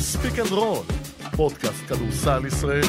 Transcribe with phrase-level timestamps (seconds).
[0.00, 0.84] ספיק אנד רול,
[1.36, 2.86] פודקאסט כדורסל ישראלי.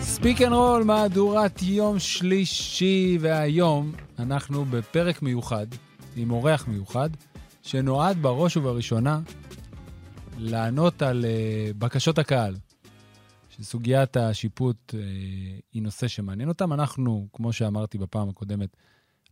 [0.00, 5.66] ספיק אנד רול, מהדורת יום שלישי, והיום אנחנו בפרק מיוחד,
[6.16, 7.10] עם אורח מיוחד,
[7.62, 9.20] שנועד בראש ובראשונה
[10.38, 12.56] לענות על uh, בקשות הקהל.
[13.48, 14.96] שסוגיית השיפוט uh,
[15.72, 16.72] היא נושא שמעניין אותם.
[16.72, 18.76] אנחנו, כמו שאמרתי בפעם הקודמת,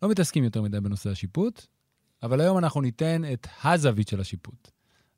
[0.03, 1.67] לא מתעסקים יותר מדי בנושא השיפוט,
[2.27, 4.71] אבל היום אנחנו ניתן את הזווית של השיפוט.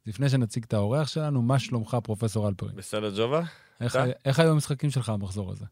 [0.07, 2.77] לפני שנציג את האורח שלנו, מה שלומך, פרופסור אלפרין?
[2.77, 3.43] בסדר, ג'ובה?
[4.25, 5.65] איך, היו המשחקים שלך במחזור הזה?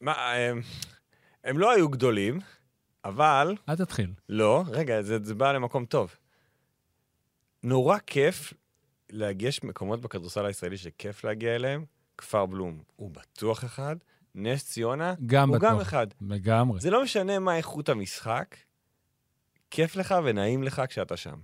[0.00, 0.60] מה, הם,
[1.44, 2.40] הם לא היו גדולים,
[3.04, 3.54] אבל...
[3.68, 4.12] אל תתחיל.
[4.28, 6.16] לא, רגע, זה, זה בא למקום טוב.
[7.62, 8.52] נורא כיף
[9.40, 11.84] יש מקומות בכדורסל הישראלי שכיף להגיע אליהם.
[12.18, 13.96] כפר בלום הוא בטוח אחד,
[14.34, 15.70] נס ציונה גם הוא בטוח.
[15.70, 16.06] גם אחד.
[16.20, 16.80] לגמרי.
[16.80, 18.56] זה לא משנה מה איכות המשחק,
[19.74, 21.36] כיף לך ונעים לך כשאתה שם.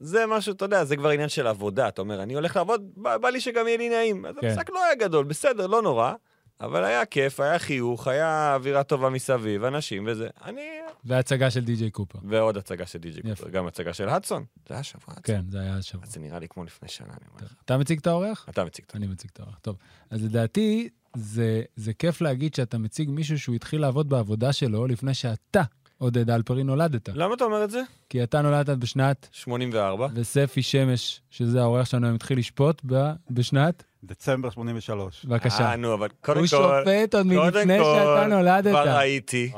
[0.00, 1.88] זה משהו, אתה יודע, זה כבר עניין של עבודה.
[1.88, 4.26] אתה אומר, אני הולך לעבוד, בא, בא לי שגם יהיה לי נעים.
[4.26, 4.46] אז כן.
[4.46, 6.12] המשחק לא היה גדול, בסדר, לא נורא,
[6.60, 10.28] אבל היה כיף, היה חיוך, היה אווירה טובה מסביב, אנשים וזה.
[10.44, 10.62] אני...
[11.04, 12.18] והצגה של די.ג'יי קופר.
[12.24, 13.30] ועוד הצגה של די.ג'י יפה.
[13.30, 14.44] קופר, גם הצגה של הדסון.
[14.68, 15.22] זה היה שבוע הדסון.
[15.22, 16.04] כן, זה היה השבוע.
[16.04, 17.54] אז זה נראה לי כמו לפני שנה, אני אומר לך.
[17.64, 18.46] אתה מציג את האורח?
[18.48, 19.58] אתה מציג את אני מציג את האורח.
[19.58, 19.76] טוב.
[20.10, 25.14] אז לדעתי, זה, זה כיף להגיד שאתה מציג מישהו שהוא התחיל לעבוד בעבודה שלו לפני
[25.14, 25.62] שאתה,
[26.02, 27.08] עודד אלפרין, נולדת.
[27.08, 27.82] למה אתה אומר את זה?
[28.08, 30.08] כי אתה נולדת בשנת, 84.
[30.14, 35.24] וספי שמש, שזה האורח שלנו, היום התחיל לשפוט ב, בשנת, דצמבר 83.
[35.24, 35.70] בבקשה.
[35.70, 36.56] אה, נו, אבל קודם הוא כל...
[36.56, 38.70] שופט עוד מלפני שאתה נולדת.
[38.70, 39.52] כבר הייתי.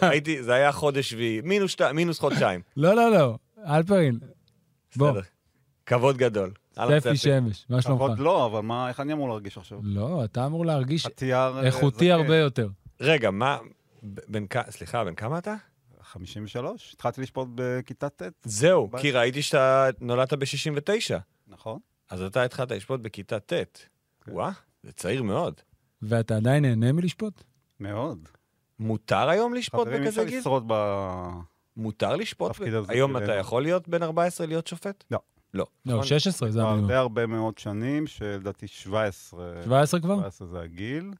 [0.00, 1.40] הייתי, זה היה חודש שביעי,
[1.94, 2.60] מינוס חודשיים.
[2.76, 3.36] לא, לא, לא.
[3.66, 4.18] אלפרין,
[4.96, 5.20] בוא, בסדר.
[5.86, 6.50] כבוד גדול.
[7.00, 8.00] ספי שמש, מה שלומך?
[8.00, 9.78] עוד לא, אבל מה, איך אני אמור להרגיש עכשיו?
[9.82, 11.06] לא, אתה אמור להרגיש.
[11.22, 12.12] אה, איכותי.
[12.12, 12.68] הרבה יותר.
[13.00, 13.58] רגע, מה...
[14.02, 14.56] בן כ...
[14.70, 15.54] סליחה, בן כמה אתה?
[16.08, 16.94] 53?
[16.94, 18.90] התחלתי לשפוט בכיתה ט', זהו.
[19.00, 21.18] כי ראיתי שאתה נולדת ב-69.
[21.48, 21.78] נכון?
[22.10, 23.52] אז אתה התחלת לשפוט בכיתה ט'.
[24.28, 24.50] וואה,
[24.82, 25.60] זה צעיר מאוד.
[26.02, 27.42] ואתה עדיין נהנה מלשפוט?
[27.80, 28.28] מאוד.
[28.78, 30.40] מותר היום לשפוט חברים, אי אפשר בכזה גיל?
[30.40, 30.74] לשרוד ב...
[31.76, 32.52] מותר לשפוט?
[32.88, 33.16] היום.
[33.16, 35.04] אתה יכול להיות בן 14 להיות שופט?
[35.10, 35.18] לא.
[35.54, 35.66] לא.
[35.86, 36.06] לא, נכון?
[36.06, 36.86] 16 זה המינימום.
[36.88, 39.62] די הרבה מאוד שנים, שלדעתי 17...
[39.64, 40.16] 17 כבר?
[40.16, 41.10] 17 זה הגיל.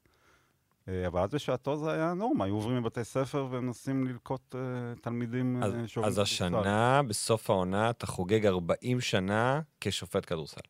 [0.89, 4.61] אה, אבל אז בשעתו זה היה נורמה, היו עוברים מבתי ספר ומנסים ללקוט אה,
[5.01, 6.19] תלמידים אז, שעוברים אז.
[6.19, 10.61] השנה, בסוף העונה, אתה חוגג 40 שנה כשופט כדורסל.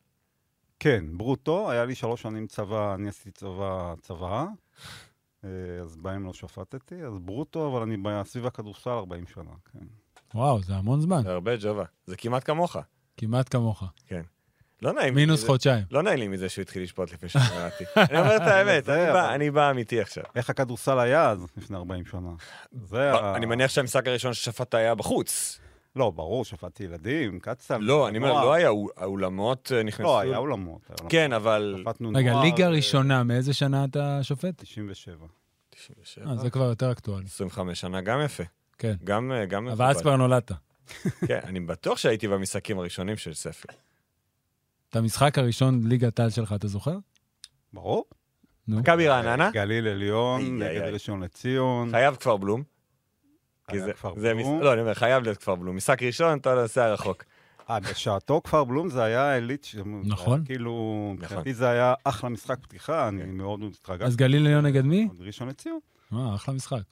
[0.79, 4.45] כן, ברוטו, היה לי שלוש שנים צבא, אני עשיתי צבא, צבא,
[5.81, 9.85] אז בהם לא שפטתי, אז ברוטו, אבל אני ב- סביב הכדורסל 40 שנה, כן.
[10.35, 11.23] וואו, זה המון זמן.
[11.23, 11.83] זה הרבה ג'ובה.
[12.05, 12.75] זה כמעט כמוך.
[13.17, 13.83] כמעט כמוך.
[14.81, 15.83] לא נעים לי מינוס חודשיים.
[15.91, 17.83] לא נעים לי מזה שהוא התחיל לשפוט לפני שנולדתי.
[18.09, 20.23] אני אומר את האמת, אני בא- אמיתי עכשיו.
[20.35, 22.29] איך הכדורסל היה אז, לפני 40 שנה?
[23.35, 25.59] אני מניח שהמשחק הראשון ששפטת היה בחוץ.
[25.95, 27.77] לא, ברור, שפטתי ילדים, קצ"ל.
[27.77, 28.33] לא, אני אומר.
[28.33, 30.03] לא היה, האולמות אה, נכנסו...
[30.03, 30.81] לא, היה אולמות.
[31.09, 31.75] כן, אבל...
[31.81, 34.61] שפטנו רגע, ליגה אה, ראשונה, מאיזה שנה אתה שופט?
[34.61, 35.15] 97.
[35.69, 37.25] 97, אה, זה כבר יותר אקטואלי.
[37.25, 38.43] 25 שנה, גם יפה.
[38.77, 38.95] כן.
[39.03, 39.31] גם...
[39.71, 40.01] אבל אז.
[40.01, 40.51] כבר נולדת.
[41.27, 43.67] כן, אני בטוח שהייתי במשחקים הראשונים של ספי.
[44.89, 46.97] את המשחק הראשון ליגת העל שלך, אתה זוכר?
[47.73, 48.05] ברור.
[48.67, 48.79] נו.
[48.79, 50.81] מכבי רעננה, גליל עליון, נגד.
[50.81, 51.91] ראשון לציון.
[51.91, 52.63] חייב כפר בלום.
[53.69, 54.57] כי זה, כפר זה בלום.
[54.57, 54.63] מס...
[54.63, 55.75] לא, אני אומר, חייב להיות כפר בלום.
[55.75, 57.23] משחק ראשון, אתה נוסע רחוק.
[57.69, 59.71] אה, בשעתו כפר בלום זה היה עילית,
[60.03, 60.45] נכון.
[60.45, 63.29] כאילו, מבחינתי זה היה אחלה משחק פתיחה, אני כן.
[63.29, 64.05] מאוד התרגשתי.
[64.05, 65.07] אז גליל עליון נגד מי?
[65.19, 65.79] ראשון לציון,
[66.13, 66.83] אה, אחלה משחק.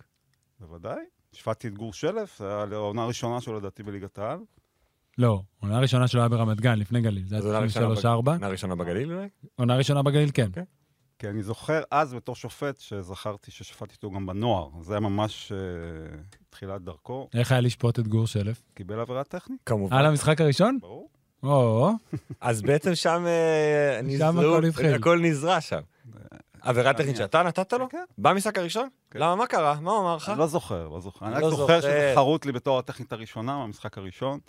[0.59, 1.01] בוודאי.
[1.33, 4.39] השפעתי את גור שלף, זה היה העונה הראשונה שלו לדעתי בליגת העל.
[5.17, 7.27] לא, עונה ראשונה שלו היה ברמת גן, לפני גליל.
[7.27, 8.05] זה היה ראשונה 3-4.
[8.25, 9.27] עונה ראשונה בגליל אולי?
[9.55, 10.47] עונה ראשונה בגליל, כן.
[10.47, 10.63] אוקיי.
[11.19, 14.69] כי אני זוכר אז בתור שופט שזכרתי ששפטתי אותו גם בנוער.
[14.81, 15.57] זה היה ממש אה,
[16.49, 18.61] תחילת דרכו, איך היה לשפוט את גור שלף?
[18.73, 19.97] קיבל עבירה טכנית, כמובן.
[19.97, 20.77] על המשחק הראשון?
[20.81, 21.09] ברור.
[21.43, 21.91] או,
[22.41, 24.93] אז בעצם שם אה, נזרו, הכל התחיל.
[24.95, 25.81] הכל נזרע שם.
[26.61, 27.15] עבירה טכנית.
[27.15, 27.89] שאתה נתת לו?
[27.89, 28.03] כן.
[28.17, 28.89] במשחק הראשון?
[29.11, 29.19] כן.
[29.19, 29.77] למה, מה קרה?
[29.81, 30.29] מה הוא אמר לך?
[30.29, 31.25] אני לא זוכר, לא זוכר.
[31.25, 31.81] אני רק לא זוכר זוכר.
[31.81, 34.39] שזה חרוט לי בתור הטכנית הראשונה מהמשחק הראשון.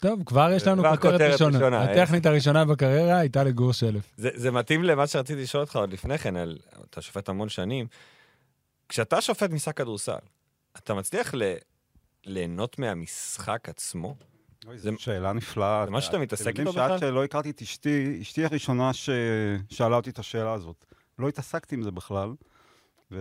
[0.00, 1.58] טוב, כבר יש לנו כותרת ראשונה.
[1.58, 4.12] ראשונה, הטכנית הראשונה בקריירה הייתה לגור שלף.
[4.16, 6.58] זה, זה מתאים למה שרציתי לשאול אותך עוד לפני כן, על,
[6.90, 7.86] אתה שופט המון שנים.
[8.88, 10.16] כשאתה שופט משחק כדורסל,
[10.76, 11.54] אתה מצליח ל,
[12.26, 14.16] ליהנות מהמשחק עצמו?
[14.66, 15.82] אוי, זה- זו שאלה נפלאה.
[15.84, 16.98] זה מה שאתה מתעסק איתו שעד בכלל?
[16.98, 20.84] שלא הכרתי את אשתי, אשתי הראשונה ששאלה אותי את השאלה הזאת.
[21.18, 22.30] לא התעסקתי עם זה בכלל,
[23.10, 23.18] והיא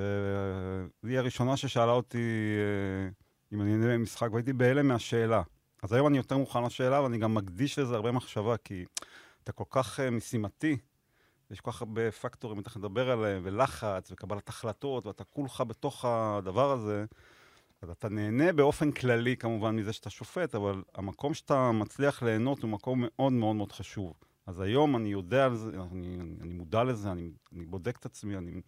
[1.20, 2.18] הראשונה ששאלה אותי
[2.58, 3.10] אה,
[3.54, 5.42] אם אני נהנה ממשחק, והייתי בהלם מהשאלה.
[5.84, 8.86] אז היום אני יותר מוכן לשאלה, ואני גם מקדיש לזה הרבה מחשבה, כי
[9.44, 10.78] אתה כל כך אה, משימתי,
[11.52, 16.72] יש כל כך הרבה פקטורים, אתה לדבר עליהם, ולחץ, וקבלת החלטות, ואתה כולך בתוך הדבר
[16.72, 17.06] הזה.
[17.82, 22.70] אז אתה נהנה באופן כללי כמובן מזה שאתה שופט, אבל המקום שאתה מצליח ליהנות הוא
[22.70, 24.14] מקום מאוד מאוד מאוד חשוב.
[24.48, 28.38] אז היום אני יודע על זה, אני, אני מודע לזה, אני, אני בודק את עצמי,
[28.38, 28.62] אני,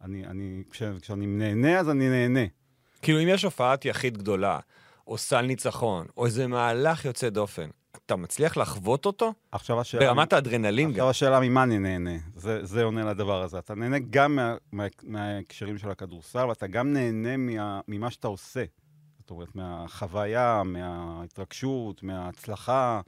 [0.00, 2.46] אני, אני, כש, כשאני נהנה אז אני נהנה.
[3.02, 4.58] כאילו, אם יש הופעת יחיד גדולה,
[5.10, 7.70] או סל ניצחון, או איזה מהלך יוצא דופן,
[8.06, 9.32] אתה מצליח לחוות אותו?
[9.52, 10.06] עכשיו השאלה...
[10.06, 10.92] ברמת האדרנלין גם.
[10.92, 12.18] עכשיו השאלה ממה אני נהנה.
[12.36, 13.58] זה, זה עונה לדבר הזה.
[13.58, 18.64] אתה נהנה גם מה, מה, מההקשרים של הכדורסל, ואתה גם נהנה מה, ממה שאתה עושה.
[19.18, 23.00] זאת אומרת, מהחוויה, מההתרגשות, מההצלחה,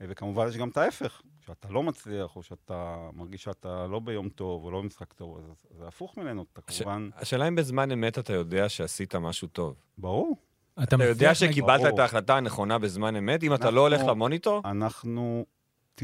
[0.00, 1.22] וכמובן יש גם את ההפך.
[1.42, 5.78] כשאתה לא מצליח, או שאתה מרגיש שאתה לא ביום טוב, או לא במשחק טוב, אז
[5.78, 6.44] זה הפוך ממנו.
[6.52, 6.60] אתה.
[6.62, 7.08] כמובן...
[7.16, 9.74] השאלה אם בזמן אמת אתה יודע שעשית משהו טוב.
[9.98, 10.47] ברור.
[10.82, 11.94] אתה יודע מצליח, נגיד- שקיבלת ברור.
[11.94, 13.42] את ההחלטה הנכונה בזמן אמת?
[13.42, 14.62] אם אתה אנחנו- לא הולך למוניטור?
[14.64, 15.46] אנחנו
[15.94, 16.00] 98%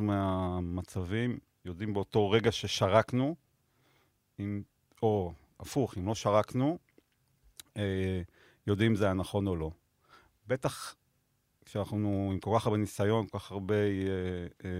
[0.00, 3.34] מהמצבים יודעים באותו רגע ששרקנו,
[4.40, 4.62] אם,
[5.02, 6.78] או הפוך, אם לא שרקנו,
[7.76, 8.22] אה,
[8.66, 9.70] יודעים אם זה היה נכון או לא.
[10.48, 10.94] בטח
[11.64, 13.80] כשאנחנו עם כל כך הרבה ניסיון, כל כך הרבה, אה,
[14.64, 14.70] אה,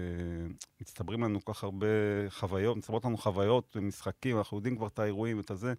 [0.81, 1.87] מצטברים לנו כל כך הרבה
[2.29, 5.73] חוויות, מצטברות לנו חוויות ומשחקים, אנחנו יודעים כבר את האירועים, את הזה.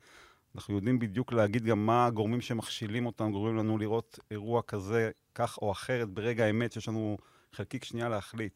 [0.54, 5.58] אנחנו יודעים בדיוק להגיד גם מה הגורמים שמכשילים אותנו, גורמים לנו לראות אירוע כזה, כך
[5.62, 7.16] או אחרת, ברגע האמת, שיש לנו
[7.52, 8.52] חלקיק שנייה להחליט.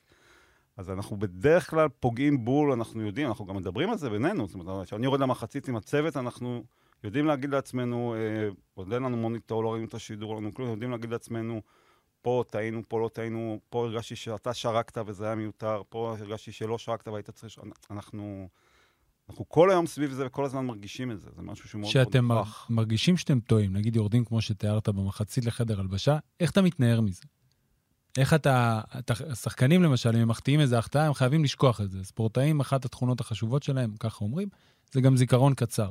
[0.77, 4.47] אז אנחנו בדרך כלל פוגעים בול, אנחנו יודעים, אנחנו גם מדברים על זה בינינו.
[4.47, 6.65] זאת אומרת, כשאני יורד למחצית עם הצוות, אנחנו
[7.05, 10.71] יודעים להגיד לעצמנו, אה, עוד אין לנו מוניטור, לא ראינו את השידור, לא ראינו כלום,
[10.71, 11.63] יודעים להגיד לעצמנו,
[12.23, 16.79] פה טעינו, פה לא טעינו, פה הרגשתי שאתה שרקת וזה היה מיותר, פה הרגשתי שלא
[16.79, 17.59] שרקת והיית צריך...
[17.91, 18.49] אנחנו,
[19.31, 22.05] אנחנו כל היום סביב זה וכל הזמן מרגישים את זה, זה משהו שהוא מאוד מאוד
[22.07, 22.67] שאתם מר- נוכח.
[22.71, 27.23] מרגישים שאתם טועים, נגיד יורדים כמו שתיארת במחצית לחדר הלבשה, איך אתה מתנער מזה?
[28.19, 32.05] איך אתה, אתה, השחקנים למשל, אם הם מחטיאים איזה החטאה, הם חייבים לשכוח את זה.
[32.05, 34.49] ספורטאים, אחת התכונות החשובות שלהם, ככה אומרים,
[34.93, 35.89] זה גם זיכרון קצר.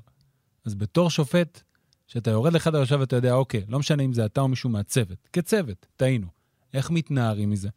[0.65, 1.61] אז בתור שופט,
[2.07, 5.27] שאתה יורד לחדר הלבשה ואתה יודע, אוקיי, לא משנה אם זה אתה או מישהו מהצוות,
[5.33, 6.27] כצוות, טעינו.
[6.73, 7.69] איך מתנערים מזה?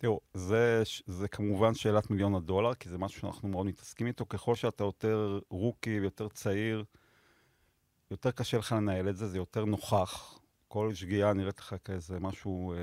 [0.00, 4.26] תראו, זה, זה כמובן שאלת מיליון הדולר, כי זה משהו שאנחנו מאוד מתעסקים איתו.
[4.26, 6.84] ככל שאתה יותר רוקי ויותר צעיר,
[8.10, 10.38] יותר קשה לך לנהל את זה, זה יותר נוכח.
[10.68, 12.78] כל שגיאה נראית לך כאיזה משהו אה,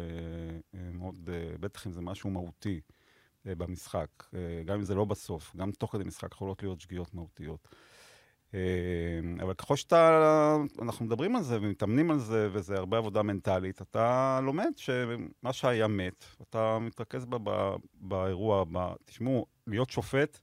[0.75, 2.81] אה, מאוד, אה, בטח אם זה משהו מהותי
[3.47, 4.09] אה, במשחק.
[4.33, 7.67] אה, גם אם זה לא בסוף, גם תוך כדי משחק יכולות להיות שגיאות מהותיות.
[8.55, 13.81] אה, אבל ככל שאתה, אנחנו מדברים על זה ומתאמנים על זה, וזה הרבה עבודה מנטלית,
[13.81, 18.93] אתה לומד שמה שהיה מת, אתה מתרכז בה, ב, באירוע הבא.
[19.05, 20.39] תשמעו, להיות שופט,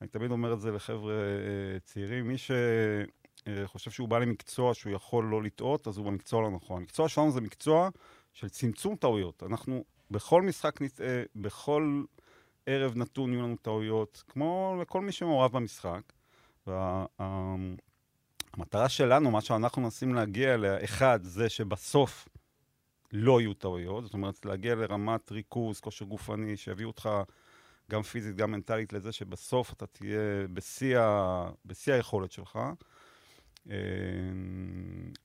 [0.00, 5.24] אני תמיד אומר את זה לחבר'ה אה, צעירים, מי שחושב שהוא בא למקצוע שהוא יכול
[5.24, 6.76] לא לטעות, אז הוא במקצוע לא נכון.
[6.76, 7.88] המקצוע שלנו זה מקצוע
[8.32, 9.42] של צמצום טעויות.
[9.42, 12.02] אנחנו בכל משחק נטעה, בכל
[12.66, 16.02] ערב נתון יהיו לנו טעויות, כמו לכל מי שמעורב במשחק.
[18.56, 22.28] והמטרה שלנו, מה שאנחנו מנסים להגיע אליה, אחד, זה שבסוף
[23.12, 27.08] לא יהיו טעויות, זאת אומרת, להגיע לרמת ריכוז, כושר גופני, שיביאו אותך
[27.90, 31.50] גם פיזית, גם מנטלית, לזה שבסוף אתה תהיה בשיא, ה...
[31.64, 32.58] בשיא היכולת שלך.
[33.70, 33.76] אה,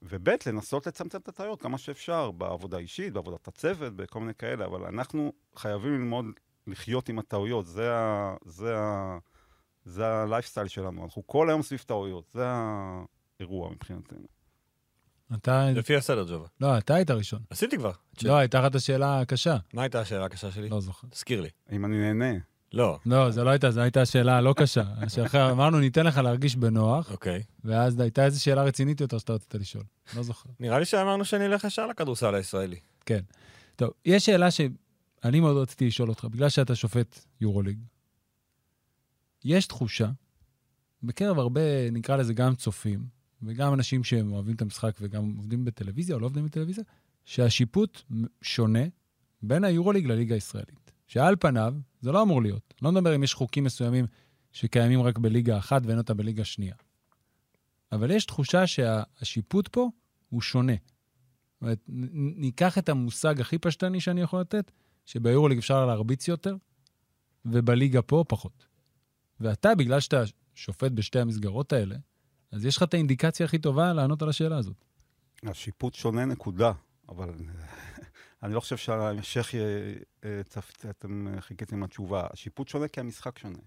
[0.02, 4.86] וב' לנסות לצמצם את הטעויות כמה שאפשר, בעבודה אישית, בעבודת הצוות, בכל מיני כאלה, אבל
[4.86, 6.26] אנחנו חייבים ללמוד
[6.68, 8.36] לחיות עם הטעויות, זה ה...
[8.46, 9.18] זה ה...
[9.86, 14.28] זה הלייפסטייל שלנו, אנחנו כל היום סביב טעויות, זה האירוע מבחינתנו.
[15.34, 15.72] אתה...
[15.72, 16.48] לפי הסדר, ג'ובה.
[16.62, 17.40] לא, אתה היית ראשון.
[17.50, 17.92] עשיתי כבר.
[18.24, 19.58] לא, הייתה לך את השאלה הקשה.
[19.74, 20.70] מה הייתה השאלה הקשה שלי?
[20.70, 21.08] לא זוכר.
[21.08, 21.50] תזכיר לי.
[21.72, 22.40] אם אני נהנה,
[22.74, 23.00] לא.
[23.06, 24.84] לא, זו לא הייתה, זו הייתה שאלה לא קשה.
[25.14, 27.44] שאחרי אמרנו, ניתן לך להרגיש בנוח, אוקיי.
[27.64, 29.84] ואז הייתה איזו שאלה רצינית יותר שאתה רצית לשאול.
[30.16, 30.50] לא זוכר.
[30.60, 32.80] נראה לי שאמרנו שאני אלך ישר לכדורסל הישראלי.
[33.06, 33.22] כן.
[33.76, 37.78] טוב, יש שאלה שאני מאוד רציתי לשאול אותך, בגלל שאתה שופט יורוליג.
[39.46, 40.10] יש תחושה,
[41.04, 43.06] בקרב הרבה, נקרא לזה גם צופים,
[43.42, 46.84] וגם אנשים שהם אוהבים את המשחק וגם עובדים בטלוויזיה או לא עובדים בטלוויזיה,
[47.26, 48.02] שהשיפוט
[48.42, 48.84] שונה
[49.42, 50.92] בין היורוליג לליגה הישראלית.
[51.08, 52.74] שעל פניו, זה לא אמור להיות.
[52.82, 54.06] לא מדבר אם יש חוקים מסוימים
[54.52, 56.76] שקיימים רק בליגה אחת ואין אותה בליגה שנייה.
[57.92, 59.90] אבל יש תחושה שהשיפוט פה
[60.30, 60.74] הוא שונה.
[60.74, 61.80] זאת אומרת,
[62.38, 64.72] ניקח את המושג הכי פשטני שאני יכול לתת,
[65.06, 66.56] שביורוליג אפשר להרביץ יותר,
[67.46, 68.66] ובליגה פה פחות.
[69.40, 70.24] ואתה, בגלל שאתה
[70.54, 71.96] שופט בשתי המסגרות האלה,
[72.52, 74.86] אז יש לך את האינדיקציה הכי טובה לענות על השאלה הזאת.
[75.44, 76.72] השיפוט שונה נקודה,
[77.10, 77.30] אבל
[78.44, 79.58] אני לא חושב שהמשך, י-
[80.24, 80.42] אה,
[80.90, 82.28] אתם חיכיתם עם התשובה.
[82.34, 83.58] השיפוט שונה כי המשחק שונה.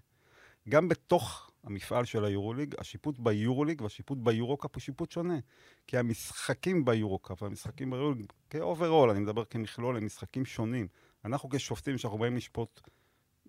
[0.69, 5.39] גם בתוך המפעל של היורוליג, השיפוט ביורוליג והשיפוט ביורוקאפ הוא שיפוט שונה.
[5.87, 10.87] כי המשחקים ביורוקאפ והמשחקים ביורוליג, כ overall, אני מדבר כמכלול, הם משחקים שונים.
[11.25, 12.81] אנחנו כשופטים, שאנחנו באים לשפוט,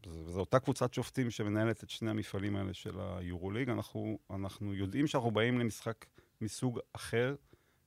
[0.06, 5.30] זו אותה קבוצת שופטים שמנהלת את שני המפעלים האלה של היורוליג, אנחנו, אנחנו יודעים שאנחנו
[5.30, 6.06] באים למשחק
[6.40, 7.34] מסוג אחר,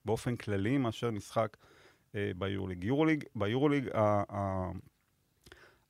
[0.05, 1.57] באופן כללי, מאשר משחק
[2.15, 2.83] אה, ביורוליג.
[2.83, 4.71] יורוליג, ביורוליג ה- ה-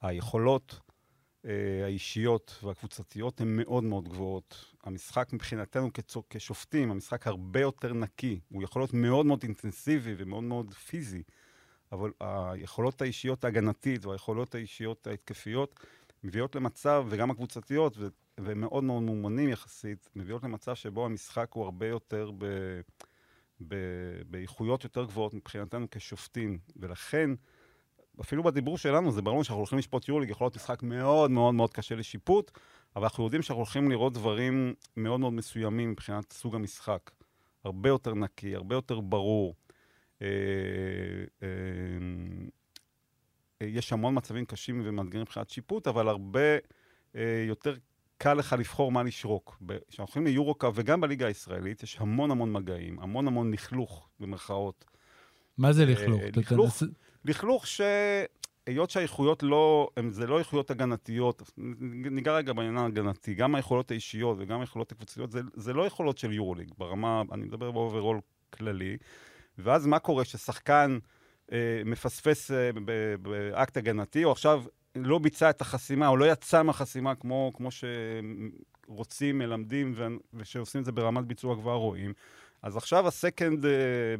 [0.01, 0.79] היכולות
[1.45, 1.51] אה,
[1.83, 4.65] האישיות והקבוצתיות הן מאוד מאוד גבוהות.
[4.83, 8.39] המשחק מבחינתנו כצו- כשופטים, המשחק הרבה יותר נקי.
[8.49, 11.23] הוא יכול להיות מאוד מאוד אינטנסיבי ומאוד מאוד פיזי,
[11.91, 15.79] אבל היכולות האישיות ההגנתית והיכולות האישיות ההתקפיות
[16.23, 18.07] מביאות למצב, וגם הקבוצתיות, ו-
[18.39, 22.45] ומאוד מאוד מאומנים יחסית, מביאות למצב שבו המשחק הוא הרבה יותר ב...
[23.67, 27.29] ב- באיכויות יותר גבוהות מבחינתנו כשופטים, ולכן,
[28.21, 31.73] אפילו בדיבור שלנו, זה ברור שאנחנו הולכים לשפוט יורליג, יכול להיות משחק מאוד מאוד מאוד
[31.73, 32.51] קשה לשיפוט,
[32.95, 37.11] אבל אנחנו יודעים שאנחנו הולכים לראות דברים מאוד מאוד מסוימים מבחינת סוג המשחק.
[37.63, 39.55] הרבה יותר נקי, הרבה יותר ברור.
[40.21, 40.27] אה,
[41.43, 41.47] אה,
[43.67, 46.57] יש המון מצבים קשים ומאתגרים מבחינת שיפוט, אבל הרבה
[47.15, 47.75] אה, יותר
[48.17, 49.57] קל לך לבחור מה לשרוק.
[49.67, 54.85] כשאנחנו הולכים ליורוקאפ וגם בליגה הישראלית, יש המון המון מגעים, המון המון לכלוך, במרכאות.
[55.57, 56.21] מה זה לכלוך?
[56.21, 56.83] אה, לכלוך.
[57.25, 63.91] לכלוך שהיות שהאיכויות לא, הם, זה לא איכויות הגנתיות, ניגע רגע בעניין ההגנתי, גם היכולות
[63.91, 68.19] האישיות וגם היכולות הקבוצתיות, זה, זה לא יכולות של יורוליג, ברמה, אני מדבר ב overall
[68.49, 68.97] כללי,
[69.57, 70.99] ואז מה קורה ששחקן
[71.85, 72.69] מפספס אה,
[73.21, 74.63] באקט הגנתי, או עכשיו
[74.95, 79.95] לא ביצע את החסימה, או לא יצא מהחסימה כמו, כמו שרוצים, מלמדים,
[80.33, 82.13] ושעושים את זה ברמת ביצוע גבוהה רואים,
[82.61, 83.65] אז עכשיו הסקנד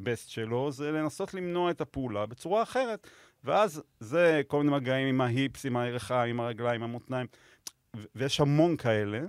[0.03, 3.07] בסט שלו זה לנסות למנוע את הפעולה בצורה אחרת.
[3.43, 7.27] ואז זה כל מיני מגעים עם ההיפס, עם הירחה, עם הרגליים, עם המותניים,
[8.15, 9.21] ויש המון כאלה.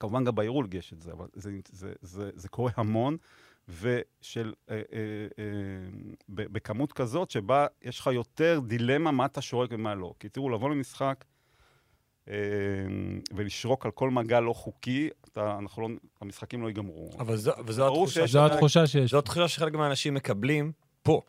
[0.00, 3.16] כמובן גם ביורולג יש את זה, אבל זה, זה, זה, זה קורה המון,
[3.80, 4.80] ושל, אה, אה,
[5.38, 5.44] אה,
[6.28, 10.14] ב- בכמות כזאת שבה יש לך יותר דילמה מה אתה שורק ומה לא.
[10.20, 11.24] כי תראו, לבוא למשחק
[12.28, 12.34] אה,
[13.34, 15.88] ולשרוק על כל מגע לא חוקי, אתה, אנחנו לא,
[16.20, 17.10] המשחקים לא ייגמרו.
[17.18, 19.10] אבל זו, וזו התחושה, שיש זו התחושה שיש.
[19.10, 20.72] זו התחושה שחלק מהאנשים מקבלים
[21.02, 21.22] פה,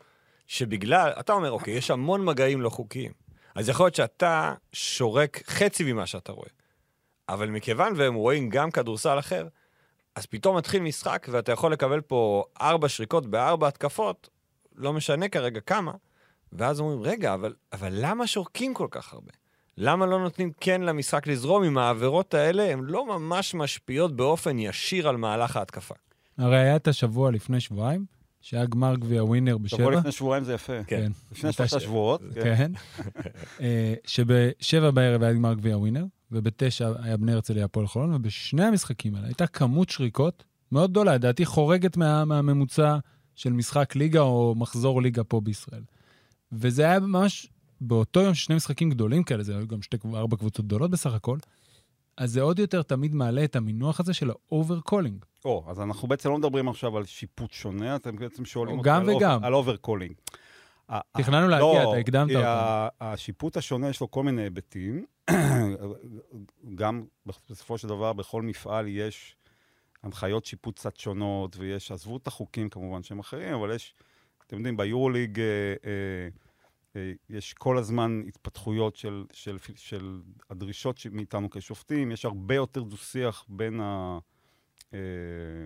[0.46, 3.12] שבגלל, אתה אומר, אוקיי, יש המון מגעים לא חוקיים,
[3.54, 6.48] אז יכול להיות שאתה שורק חצי ממה שאתה רואה,
[7.28, 9.48] אבל מכיוון והם רואים גם כדורסל אחר,
[10.16, 14.28] אז פתאום מתחיל משחק ואתה יכול לקבל פה ארבע שריקות בארבע התקפות,
[14.74, 15.92] לא משנה כרגע כמה,
[16.52, 19.32] ואז אומרים, רגע, אבל, אבל למה שורקים כל כך הרבה?
[19.78, 25.08] למה לא נותנים כן למשחק לזרום אם העבירות האלה הן לא ממש משפיעות באופן ישיר
[25.08, 25.94] על מהלך ההתקפה?
[26.38, 28.04] הרי היה את השבוע לפני שבועיים,
[28.40, 29.98] שהיה גמר גביע ווינר שבוע בשבע.
[29.98, 30.84] לפני שבועיים זה יפה.
[30.86, 31.12] כן.
[31.32, 32.20] לפני שלושה שבועות.
[32.34, 32.56] כן.
[32.56, 32.72] כן.
[33.60, 39.14] אה, שבשבע בערב היה גמר גביע ווינר, ובתשע היה בני הרצליה הפועל חולון, ובשני המשחקים
[39.14, 42.98] האלה הייתה כמות שריקות מאוד גדולה, לדעתי חורגת מה, מהממוצע
[43.34, 45.82] של משחק ליגה או מחזור ליגה פה בישראל.
[46.52, 47.46] וזה היה ממש
[47.80, 51.38] באותו יום שני משחקים גדולים כאלה, זה היו גם שתי, ארבע קבוצות גדולות בסך הכל,
[52.16, 55.24] אז זה עוד יותר תמיד מעלה את המינוח הזה של ה over calling.
[55.44, 59.16] או, אז אנחנו בעצם לא מדברים עכשיו על שיפוט שונה, אתם בעצם שואלים גם על
[59.16, 59.44] וגם.
[59.44, 60.14] על over calling.
[61.12, 62.48] תכננו להגיע, אתה הקדמת אותנו.
[63.00, 65.04] השיפוט השונה יש לו כל מיני היבטים.
[66.74, 69.36] גם בסופו של דבר, בכל מפעל יש
[70.02, 73.94] הנחיות שיפוט קצת שונות, ויש, עזבו את החוקים כמובן שהם אחרים, אבל יש,
[74.46, 75.44] אתם יודעים, ביורוליג אה,
[75.84, 76.28] אה,
[76.96, 82.82] אה, יש כל הזמן התפתחויות של, של, של הדרישות ש- מאיתנו כשופטים, יש הרבה יותר
[82.82, 84.18] דו-שיח בין ה...
[84.94, 84.98] אה,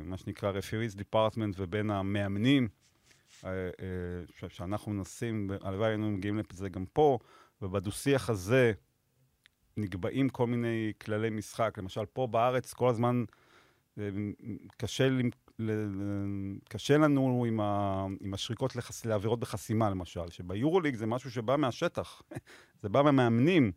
[0.04, 2.68] מה שנקרא referees department ובין המאמנים,
[3.44, 3.50] אה,
[4.38, 7.18] ש- שאנחנו מנסים, הלוואי היינו מגיעים לזה גם פה,
[7.62, 8.72] ובדו-שיח הזה
[9.76, 11.78] נקבעים כל מיני כללי משחק.
[11.78, 13.25] למשל, פה בארץ כל הזמן
[13.99, 14.09] אה,
[14.76, 15.09] קשה,
[16.68, 22.23] קשה לנו עם, ה, עם השריקות לחס, לעבירות בחסימה, למשל, שביורוליג זה משהו שבא מהשטח.
[22.80, 23.73] זה בא מהמאמנים,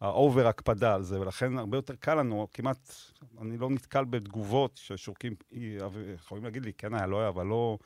[0.00, 2.92] האובר הקפדה על זה, ולכן הרבה יותר קל לנו, כמעט,
[3.40, 5.76] אני לא נתקל בתגובות ששורקים, אי,
[6.14, 7.78] יכולים להגיד לי, כן היה, לא היה, אבל לא,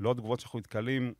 [0.00, 1.14] לא התגובות שאנחנו נתקלים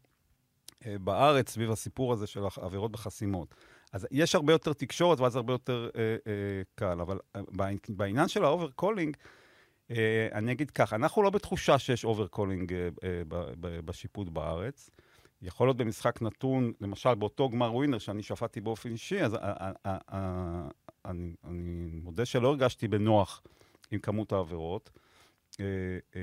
[0.87, 3.55] אה, בארץ סביב הסיפור הזה של עבירות בחסימות.
[3.95, 7.01] אז יש הרבה יותר תקשורת, ואז הרבה יותר אה, אה, קל.
[7.01, 7.41] אבל אה,
[7.89, 9.17] בעניין של ה over calling,
[9.91, 13.23] אה, אני אגיד כך, אנחנו לא בתחושה שיש over calling אה, אה,
[13.85, 14.91] בשיפוט בארץ.
[15.43, 19.41] יכול להיות במשחק נתון, למשל באותו גמר ווינר שאני שפטתי באופן אישי, אז אה,
[19.87, 20.69] אה, אה,
[21.05, 23.43] אני, אני מודה שלא הרגשתי בנוח
[23.91, 24.91] עם כמות העבירות.
[25.61, 25.67] אה,
[26.17, 26.21] אה,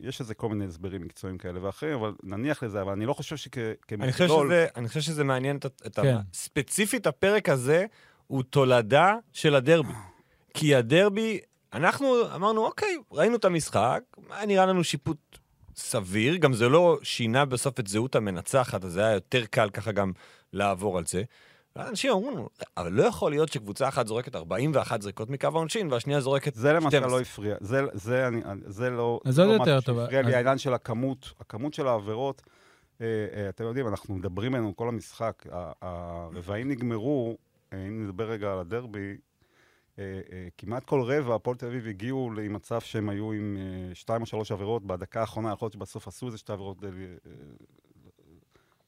[0.00, 3.36] יש איזה כל מיני הסברים מקצועיים כאלה ואחרים, אבל נניח לזה, אבל אני לא חושב
[3.36, 4.52] שכמכלול...
[4.76, 6.16] אני חושב שזה מעניין את, ה- את כן.
[6.32, 7.86] ספציפית הפרק הזה
[8.26, 9.92] הוא תולדה של הדרבי.
[10.54, 11.38] כי הדרבי,
[11.72, 14.00] אנחנו אמרנו, אוקיי, ראינו את המשחק,
[14.46, 15.38] נראה לנו שיפוט
[15.76, 19.92] סביר, גם זה לא שינה בסוף את זהות המנצחת, אז זה היה יותר קל ככה
[19.92, 20.12] גם
[20.52, 21.22] לעבור על זה.
[21.76, 26.54] אנשים אמרו אבל לא יכול להיות שקבוצה אחת זורקת 41 זריקות מקו העונשין, והשנייה זורקת
[26.54, 27.10] זה למשל 12.
[27.10, 27.56] לא הפריע.
[27.60, 29.20] זה, זה, אני, זה לא...
[29.24, 30.00] אז זה עוד לא יותר משהו טוב.
[30.00, 32.42] שהפריע לי, העניין של הכמות, הכמות של העבירות.
[33.00, 35.46] אה, אה, אתם יודעים, אנחנו מדברים עלינו כל המשחק.
[35.82, 37.36] הרבעים נגמרו,
[37.72, 39.16] אה, אם נדבר רגע על הדרבי,
[40.00, 44.22] אה, אה, כמעט כל רבע, הפועל תל אביב הגיעו למצב שהם היו עם אה, שתיים
[44.22, 46.76] או שלוש עבירות בדקה האחרונה, יכול להיות שבסוף עשו איזה שתי עבירות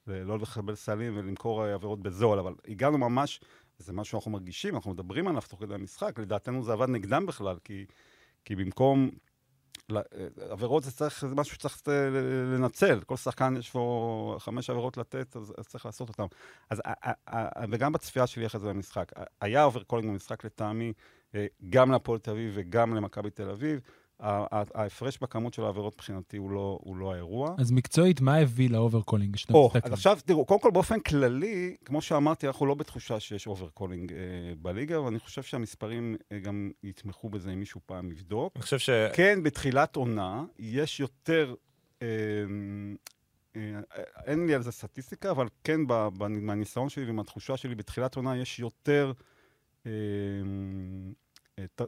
[0.07, 3.41] כדי אה, ל- לא לקבל סלים ולמכור אה, עבירות בזול, אבל הגענו ממש,
[3.79, 7.57] זה משהו שאנחנו מרגישים, אנחנו מדברים עליו תוך כדי המשחק, לדעתנו זה עבד נגדם בכלל,
[7.65, 7.87] כי,
[8.45, 9.11] כי במקום...
[9.97, 10.01] אה,
[10.51, 12.11] עבירות זה צריך, זה משהו שצריך אה,
[12.57, 13.01] לנצל.
[13.07, 16.25] כל שחקן יש לו חמש עבירות לתת, אז, אז צריך לעשות אותן.
[16.71, 20.93] אז, ה- ה- ה- וגם בצפייה שלי אחרי זה במשחק, היה over calling במשחק לטעמי,
[21.35, 23.81] אה, גם להפועל תל אביב וגם למכבי תל אביב.
[24.23, 27.55] ההפרש בכמות של העבירות מבחינתי הוא לא, הוא לא האירוע.
[27.59, 29.87] אז מקצועית, מה הביא ל over calling או, מסתכל?
[29.87, 34.13] אז עכשיו תראו, קודם כל באופן כללי, כמו שאמרתי, אנחנו לא בתחושה שיש over calling
[34.13, 34.19] אה,
[34.59, 38.53] בליגה, ואני חושב שהמספרים אה, גם יתמכו בזה אם מישהו פעם יבדוק.
[38.57, 38.91] אני חושב ש...
[39.15, 41.55] כן, בתחילת עונה יש יותר,
[42.03, 42.07] אה,
[43.57, 43.81] אה,
[44.27, 45.81] אין לי על זה סטטיסטיקה, אבל כן,
[46.19, 49.13] מהניסיון שלי ומהתחושה שלי, בתחילת עונה יש יותר
[49.87, 49.93] אה,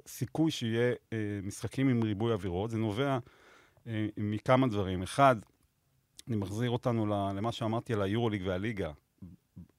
[0.07, 2.71] סיכוי שיהיה אה, משחקים עם ריבוי עבירות.
[2.71, 3.19] זה נובע
[3.87, 5.03] אה, מכמה דברים.
[5.03, 5.37] אחד,
[6.29, 8.93] אני מחזיר אותנו למה שאמרתי על היורוליג והליגה.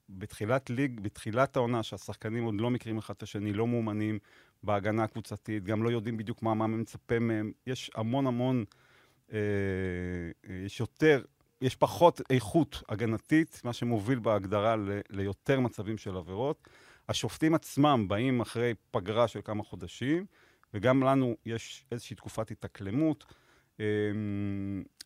[0.09, 4.19] בתחילת ליג, בתחילת העונה, שהשחקנים עוד לא מכירים אחד את השני, לא מאומנים
[4.63, 7.51] בהגנה הקבוצתית, גם לא יודעים בדיוק מה, מה מצפה מהם.
[7.67, 8.65] יש המון המון,
[9.33, 9.37] אה,
[10.49, 11.23] אה, יש יותר,
[11.61, 16.69] יש פחות איכות הגנתית, מה שמוביל בהגדרה ל, ליותר מצבים של עבירות.
[17.09, 20.25] השופטים עצמם באים אחרי פגרה של כמה חודשים,
[20.73, 23.25] וגם לנו יש איזושהי תקופת התאקלמות.
[23.79, 23.85] אה,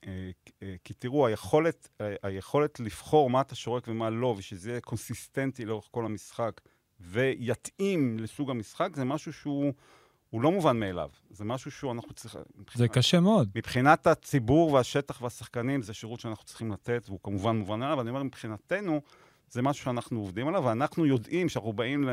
[0.08, 0.30] אה,
[0.64, 5.66] אה, כי תראו, היכולת, אה, היכולת לבחור מה אתה שורק ומה לא, ושזה יהיה קונסיסטנטי
[5.66, 6.62] לאורך כל המשחק,
[7.00, 9.74] ויתאים לסוג המשחק, זה משהו שהוא
[10.30, 11.10] הוא לא מובן מאליו.
[11.30, 12.42] זה משהו שהוא, אנחנו צריכים...
[12.74, 13.50] זה קשה מאוד.
[13.56, 18.10] מבחינת הציבור והשטח והשחקנים, זה שירות שאנחנו צריכים לתת, והוא כמובן מובן מאליו, אבל אני
[18.10, 19.02] אומר, מבחינתנו,
[19.52, 22.10] זה משהו שאנחנו עובדים עליו, ואנחנו יודעים שאנחנו באים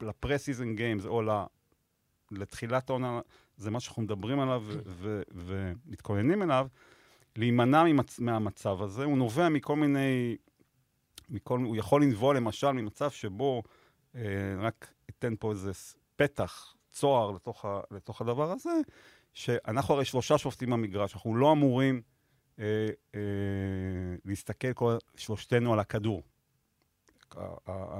[0.00, 1.22] לפרה-סיזן גיימס, או
[2.30, 3.20] לתחילת העונה,
[3.56, 4.64] זה מה שאנחנו מדברים עליו
[5.30, 6.66] ומתכוננים אליו,
[7.36, 8.20] להימנע ממצ...
[8.20, 9.04] מהמצב הזה.
[9.04, 10.36] הוא נובע מכל מיני...
[11.28, 11.58] מכל...
[11.58, 13.62] הוא יכול לנבוע למשל ממצב שבו,
[14.14, 14.22] אה,
[14.58, 15.72] רק אתן פה איזה
[16.16, 17.80] פתח, צוהר לתוך, ה...
[17.90, 18.70] לתוך הדבר הזה,
[19.32, 22.02] שאנחנו הרי שלושה שופטים במגרש, אנחנו לא אמורים
[22.58, 22.64] אה,
[23.14, 23.20] אה,
[24.24, 26.22] להסתכל כל שלושתנו על הכדור.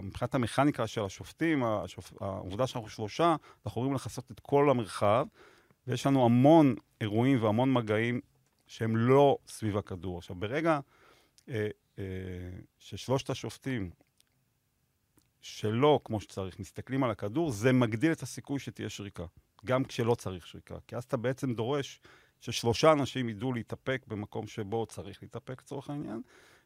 [0.03, 2.23] מבחינת המכניקה של השופטים, השופ...
[2.23, 3.37] העובדה שאנחנו שלושה,
[3.67, 5.27] אנחנו יכולים לכסות את כל המרחב,
[5.87, 8.21] ויש לנו המון אירועים והמון מגעים
[8.67, 10.19] שהם לא סביב הכדור.
[10.19, 10.81] עכשיו, ברגע
[11.49, 12.05] אה, אה,
[12.79, 13.91] ששלושת השופטים
[15.41, 19.25] שלא כמו שצריך מסתכלים על הכדור, זה מגדיל את הסיכוי שתהיה שריקה,
[19.65, 20.77] גם כשלא צריך שריקה.
[20.87, 22.01] כי אז אתה בעצם דורש
[22.41, 26.23] ששלושה אנשים ידעו להתאפק במקום שבו צריך להתאפק לצורך העניין,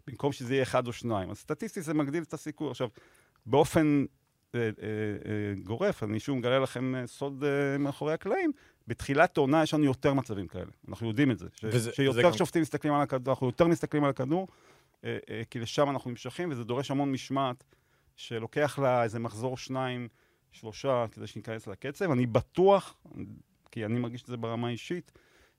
[0.06, 1.30] במקום שזה יהיה אחד או שניים.
[1.30, 2.70] אז סטטיסטית זה מגדיל את הסיכוי.
[2.70, 2.88] עכשיו,
[3.46, 4.04] באופן
[4.54, 4.70] אה, אה, אה,
[5.64, 8.52] גורף, אני שוב מגלה לכם אה, סוד אה, מאחורי הקלעים,
[8.88, 10.70] בתחילת העונה יש לנו יותר מצבים כאלה.
[10.88, 11.46] אנחנו יודעים את זה.
[11.54, 14.48] ש, וזה- שיותר זה גם- שופטים מסתכלים על הכדור, אנחנו יותר מסתכלים על הכדור,
[15.04, 17.64] אה, אה, כי לשם אנחנו נמשכים, וזה דורש המון משמעת,
[18.16, 20.08] שלוקח לה איזה מחזור שניים,
[20.52, 22.10] שלושה, כדי שניכנס לקצב.
[22.10, 22.94] אני בטוח,
[23.70, 25.12] כי אני מרגיש את זה ברמה האישית,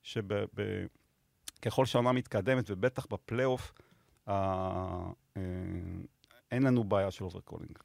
[0.03, 3.73] שככל שהעונה מתקדמת, ובטח בפלייאוף,
[6.51, 7.77] אין לנו בעיה של over calling.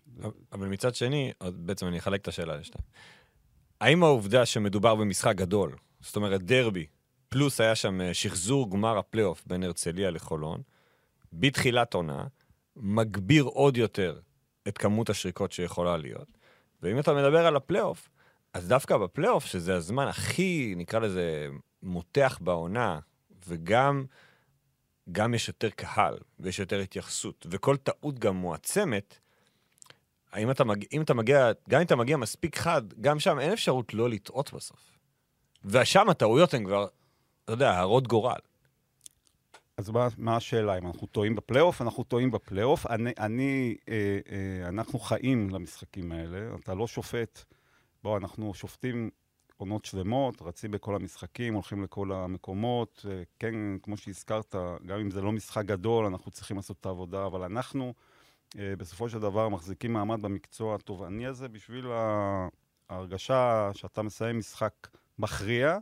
[0.53, 2.85] אבל מצד שני, בעצם אני אחלק את השאלה לשתיים.
[3.81, 6.87] האם העובדה שמדובר במשחק גדול, זאת אומרת דרבי,
[7.29, 10.62] פלוס היה שם אה, שחזור גמר הפלייאוף בין הרצליה לחולון,
[11.33, 12.27] בתחילת עונה,
[12.77, 14.20] מגביר עוד יותר
[14.68, 16.38] את כמות השריקות שיכולה להיות.
[16.83, 18.09] ואם אתה מדבר על הפלייאוף,
[18.55, 21.48] אז דווקא בפלייאוף, שזה הזמן הכי, נקרא לזה,
[21.83, 22.98] מותח בעונה,
[23.46, 24.05] וגם
[25.12, 29.18] גם יש יותר קהל, ויש יותר התייחסות, וכל טעות גם מועצמת,
[30.33, 30.85] האם אתה, מג...
[30.92, 34.53] אם אתה מגיע, גם אם אתה מגיע מספיק חד, גם שם אין אפשרות לא לטעות
[34.53, 34.99] בסוף.
[35.64, 36.87] ושם הטעויות הן כבר,
[37.44, 38.38] אתה יודע, הרות גורל.
[39.77, 40.79] אז מה, מה השאלה?
[40.79, 41.83] אם אנחנו טועים בפלייאוף?
[41.83, 42.87] אנחנו טועים בפלייאוף.
[42.87, 46.57] אני, אני אה, אה, אנחנו חיים למשחקים האלה.
[46.64, 47.44] אתה לא שופט.
[48.03, 49.11] בוא, אנחנו שופטים
[49.59, 53.07] עונות שלמות, רצים בכל המשחקים, הולכים לכל המקומות.
[53.11, 54.55] אה, כן, כמו שהזכרת,
[54.87, 57.94] גם אם זה לא משחק גדול, אנחנו צריכים לעשות את העבודה, אבל אנחנו,
[58.59, 61.87] אה, בסופו של דבר, מחזיקים מעמד במקצוע התובעני הזה בשביל
[62.90, 64.73] ההרגשה שאתה מסיים משחק
[65.18, 65.79] מכריע.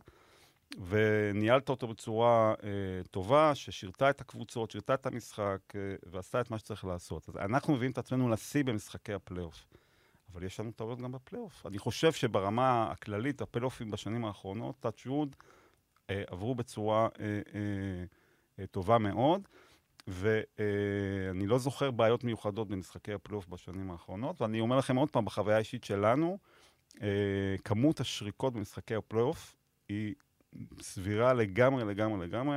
[0.89, 2.69] וניהלת אותו בצורה אה,
[3.11, 7.29] טובה, ששירתה את הקבוצות, שירתה את המשחק, אה, ועשתה את מה שצריך לעשות.
[7.29, 9.67] אז אנחנו מביאים את עצמנו לשיא במשחקי הפלייאוף.
[10.33, 11.67] אבל יש לנו טעויות גם בפלייאוף.
[11.67, 15.45] אני חושב שברמה הכללית, הפלייאופים בשנים האחרונות, touch wood,
[16.11, 17.41] אה, עברו בצורה אה, אה,
[18.59, 19.49] אה, טובה מאוד.
[20.09, 25.25] ואני אה, לא זוכר בעיות מיוחדות במשחקי הפלייאוף בשנים האחרונות, ואני אומר לכם עוד פעם,
[25.25, 26.39] בחוויה האישית שלנו,
[27.03, 27.09] אה,
[27.65, 29.57] כמות השריקות במשחקי הפלייאוף
[29.89, 30.15] היא
[30.81, 32.57] סבירה לגמרי, לגמרי, לגמרי.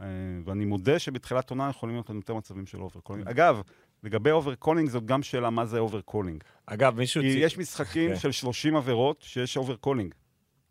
[0.00, 0.06] אה,
[0.44, 3.28] ואני מודה שבתחילת עונה יכולים להיות לנו יותר מצבים של over calling.
[3.28, 3.62] אגב,
[4.02, 6.44] לגבי over calling זאת גם שאלה מה זה over calling.
[6.66, 7.22] אגב, מישהו...
[7.22, 8.16] כי יש משחקים כן.
[8.16, 10.14] של 30 עבירות שיש over calling,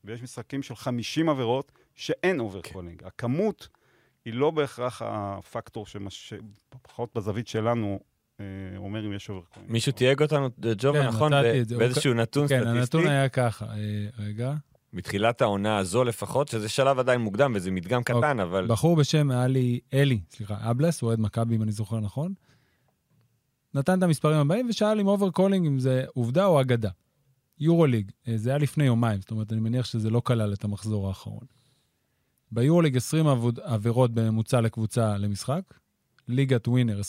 [0.04, 3.00] ויש משחקים של 50 עבירות שאין over calling.
[3.00, 3.08] כן.
[3.08, 3.68] הכמות
[4.26, 8.00] היא לא בהכרח הפקטור שפחות בזווית שלנו
[8.40, 8.46] אה,
[8.78, 9.72] אומר אם יש over calling.
[9.72, 11.32] מישהו תייג אותנו, ג'ובה, כן, נכון?
[11.78, 12.72] באיזשהו נתון כן, סטטיסטי?
[12.72, 13.66] כן, הנתון היה ככה.
[13.66, 14.54] אה, רגע.
[14.94, 18.44] מתחילת העונה הזו לפחות, שזה שלב עדיין מוקדם וזה מדגם קטן, אוקיי.
[18.44, 18.68] אבל...
[18.68, 22.34] בחור בשם אלי, אלי, סליחה, אבלס, אוהד מכבי, אם אני זוכר נכון,
[23.76, 26.90] נתן את המספרים הבאים ושאל אם overcalling, אם זה עובדה או אגדה.
[27.60, 31.08] יורוליג, אה, זה היה לפני יומיים, זאת אומרת, אני מניח שזה לא כלל את המחזור
[31.08, 31.46] האחרון.
[32.52, 33.26] ביורוליג 20
[33.64, 35.62] עבירות בממוצע לקבוצה למשחק,
[36.28, 37.02] ליגת ווינר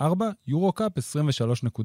[0.00, 0.04] 21.4,
[0.46, 1.82] יורו קאפ 23.1.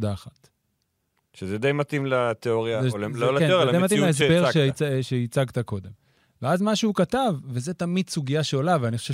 [1.34, 4.14] שזה די מתאים לתיאוריה, זה, או זה, לא כן, לתיאוריה, למציאות שהצגת.
[4.14, 5.92] כן, זה מתאים להסבר שהצגת קודם.
[6.42, 9.14] ואז מה שהוא כתב, וזה תמיד סוגיה שעולה, ואני חושב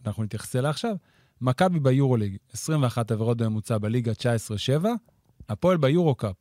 [0.00, 0.94] שאנחנו נתייחס אליה עכשיו,
[1.42, 4.86] מכבי ביורוליג, 21 עבירות בממוצע בליגה 19-7,
[5.48, 6.36] הפועל ביורו-קאפ,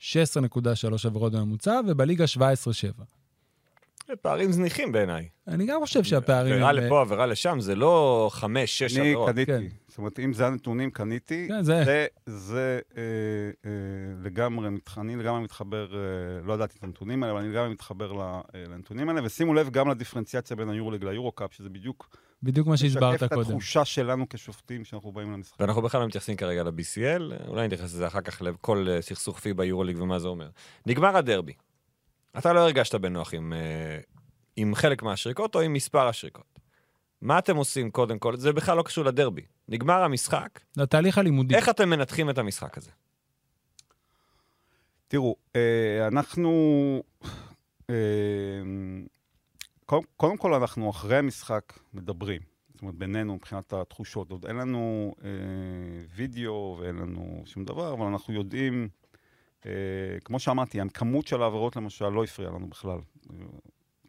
[0.00, 0.04] 16.3
[1.06, 3.02] עבירות בממוצע, ובליגה 17-7.
[4.22, 5.28] פערים זניחים בעיניי.
[5.48, 6.52] אני גם חושב שהפערים...
[6.52, 9.28] עבירה לפה, עבירה לשם, זה לא חמש, שש עבירות.
[9.28, 9.68] אני קניתי.
[9.68, 9.76] כן.
[9.88, 11.48] זאת אומרת, אם זה הנתונים, קניתי.
[11.48, 11.84] כן, זה...
[11.84, 13.02] זה, זה אה,
[13.66, 13.70] אה,
[14.24, 16.00] לגמרי, אני לגמרי מתחבר, אה,
[16.44, 19.88] לא ידעתי את הנתונים האלה, אבל אני לגמרי מתחבר אה, לנתונים האלה, ושימו לב גם
[19.88, 22.16] לדיפרנציאציה בין היורוליג ליורו-קאפ, שזה בדיוק...
[22.42, 23.14] בדיוק מה שהסברת קודם.
[23.14, 25.60] משקף את התחושה שלנו כשופטים כשאנחנו באים למשחק.
[25.60, 29.54] ואנחנו בכלל לא מתייחסים כרגע ל-BCL, אולי נתייחס לזה אחר כך לכל אה, סכסוך פי
[29.54, 30.48] ביורוליג ומה זה אומר.
[30.86, 31.52] נגמר הדרבי.
[32.38, 33.98] אתה לא הרגשת בנוח עם, אה,
[34.56, 36.60] עם חלק מהשריקות או עם מספר השריקות.
[37.20, 38.36] מה אתם עושים קודם כל?
[38.36, 39.42] זה בכלל לא קשור לדרבי.
[39.68, 40.60] נגמר המשחק.
[40.76, 41.54] לתהליך הלימודי.
[41.54, 42.90] איך אתם מנתחים את המשחק הזה?
[45.08, 47.02] תראו, אה, אנחנו...
[49.92, 52.40] אה, קודם כל, אנחנו אחרי המשחק מדברים.
[52.72, 54.30] זאת אומרת, בינינו, מבחינת התחושות.
[54.30, 55.30] עוד אין לנו אה,
[56.14, 58.88] וידאו ואין לנו שום דבר, אבל אנחנו יודעים,
[59.66, 59.70] אה,
[60.24, 62.98] כמו שאמרתי, הכמות של העבירות למשל לא הפריעה לנו בכלל.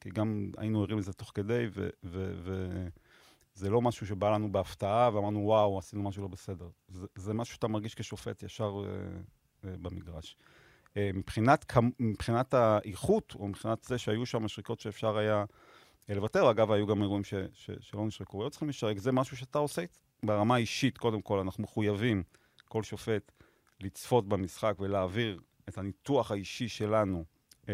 [0.01, 1.67] כי גם היינו ערים לזה תוך כדי,
[2.03, 6.69] וזה לא משהו שבא לנו בהפתעה, ואמרנו, וואו, עשינו משהו לא בסדר.
[6.87, 10.37] זה, זה משהו שאתה מרגיש כשופט ישר אה, אה, במגרש.
[10.97, 15.45] אה, מבחינת, מבחינת האיכות, או מבחינת זה שהיו שם שריקות שאפשר היה
[16.09, 19.59] לוותר, אגב, היו גם אירועים ש, ש, שלא נשרקו, היו צריכים לשרק, זה משהו שאתה
[19.59, 19.83] עושה
[20.23, 22.23] ברמה האישית, קודם כל, אנחנו מחויבים,
[22.65, 23.31] כל שופט,
[23.79, 25.39] לצפות במשחק ולהעביר
[25.69, 27.23] את הניתוח האישי שלנו
[27.69, 27.73] אה,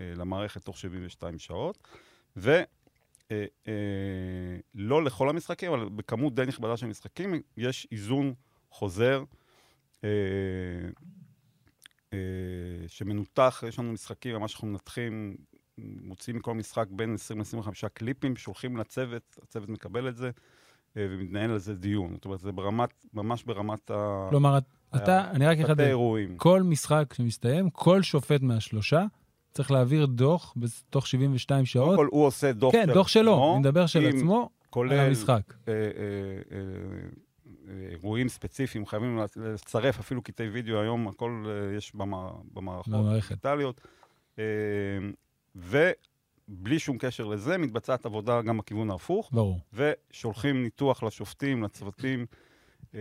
[0.00, 1.88] אה, למערכת תוך 72 שעות,
[2.36, 2.54] ולא
[3.30, 3.72] אה, אה,
[4.74, 8.34] לא לכל המשחקים, אבל בכמות די נכבדה של משחקים, יש איזון
[8.70, 9.24] חוזר.
[10.04, 10.08] אה,
[12.12, 12.18] אה,
[12.88, 15.36] שמנותח, יש לנו משחקים, ממש אנחנו מנתחים,
[16.02, 20.30] מוציאים מכל משחק בין 20 ל-25 קליפים, שולחים לצוות, הצוות מקבל את זה,
[20.96, 22.12] אה, ומתנהל על זה דיון.
[22.14, 24.26] זאת אומרת, זה ברמת, ממש ברמת ה...
[24.30, 24.58] כלומר,
[24.96, 25.94] אתה, אני רק אחדד,
[26.36, 29.04] כל משחק שמסתיים, כל שופט מהשלושה
[29.52, 31.84] צריך להעביר דוח בתוך 72 שעות.
[31.84, 32.92] קודם כל, הוא עושה דוח כן, של עצמו.
[32.92, 35.42] כן, דוח שלו, אני מדבר של עצמו, כולל, על המשחק.
[35.68, 35.80] אה, אה,
[36.52, 41.92] אה, אירועים ספציפיים, חייבים לצרף אפילו קטעי וידאו, היום הכל יש
[42.54, 42.94] במערכות
[43.28, 43.80] דיגיטליות.
[45.56, 45.90] אה,
[46.48, 49.30] ובלי שום קשר לזה, מתבצעת עבודה גם בכיוון ההפוך.
[49.32, 49.60] ברור.
[49.72, 52.26] ושולחים ניתוח לשופטים, לצוותים.
[52.94, 53.00] אה,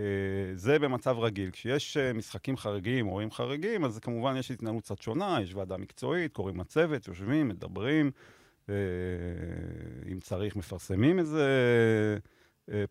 [0.56, 1.52] זה במצב רגיל.
[1.52, 6.60] כשיש משחקים חריגים, אירועים חריגים, אז כמובן יש התנהלות קצת שונה, יש ועדה מקצועית, קוראים
[6.60, 8.12] לצוות, יושבים, מדברים.
[10.12, 11.48] אם צריך, מפרסמים איזה...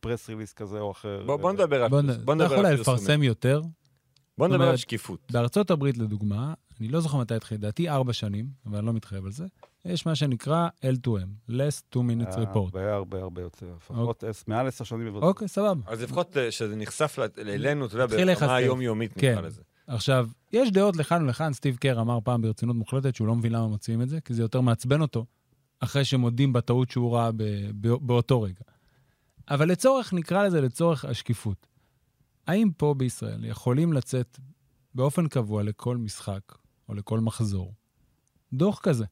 [0.00, 1.22] פרס ריליס כזה או אחר.
[1.26, 2.40] בוא, בוא נדבר על פרסומים.
[2.40, 2.80] על פרסומים.
[2.80, 3.62] לפרסם יותר.
[4.38, 5.32] בוא נדבר על שקיפות.
[5.32, 9.24] בארצות הברית, לדוגמה, אני לא זוכר מתי התחיל, לדעתי ארבע שנים, אבל אני לא מתחייב
[9.24, 9.46] על זה,
[9.84, 12.56] יש מה שנקרא L2M, less 2 minutes report.
[12.56, 15.16] הרבה הרבה הרבה יותר, לפחות מעל עשר שנים.
[15.16, 15.92] אוקיי, סבבה.
[15.92, 19.44] אז לפחות אה, שזה נחשף אלינו, אתה יודע, ברמה היומיומית נקרא כן.
[19.44, 19.62] לזה.
[19.86, 23.66] עכשיו, יש דעות לכאן ולכאן, סטיב קר אמר פעם ברצינות מוחלטת שהוא לא מבין למה
[23.66, 25.26] מוציאים את זה, כי זה יותר מעצבן אותו,
[25.80, 27.30] אחרי שמודים בטעות שהוא ראה
[28.00, 28.60] באותו רגע.
[29.50, 31.66] אבל לצורך, נקרא לזה לצורך השקיפות.
[32.46, 34.38] האם פה בישראל יכולים לצאת
[34.94, 36.40] באופן קבוע לכל משחק
[36.88, 37.74] או לכל מחזור
[38.52, 39.04] דוח כזה?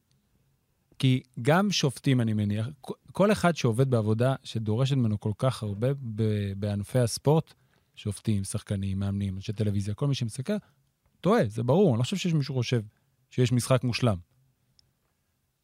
[0.99, 2.67] כי גם שופטים, אני מניח,
[3.11, 5.87] כל אחד שעובד בעבודה שדורשת ממנו כל כך הרבה
[6.57, 7.53] בענפי הספורט,
[7.95, 10.53] שופטים, שחקנים, מאמנים, אנשי טלוויזיה, כל מי שמסתכל,
[11.21, 12.81] טועה, זה ברור, אני לא חושב שיש מישהו חושב
[13.29, 14.17] שיש משחק מושלם.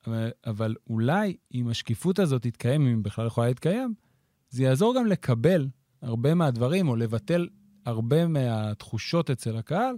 [0.08, 3.94] אבל, אבל אולי אם השקיפות הזאת תתקיים, אם היא בכלל יכולה להתקיים,
[4.50, 5.68] זה יעזור גם לקבל
[6.02, 7.48] הרבה מהדברים, או לבטל
[7.86, 9.96] הרבה מהתחושות אצל הקהל,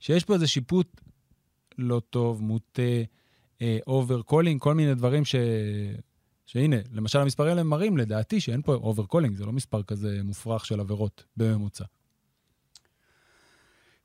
[0.00, 1.00] שיש פה איזה שיפוט
[1.78, 2.82] לא טוב, מוטה,
[3.86, 5.34] over calling, כל מיני דברים ש...
[6.46, 10.66] שהנה, למשל המספרים האלה מראים, לדעתי, שאין פה over calling, זה לא מספר כזה מופרך
[10.66, 11.84] של עבירות בממוצע.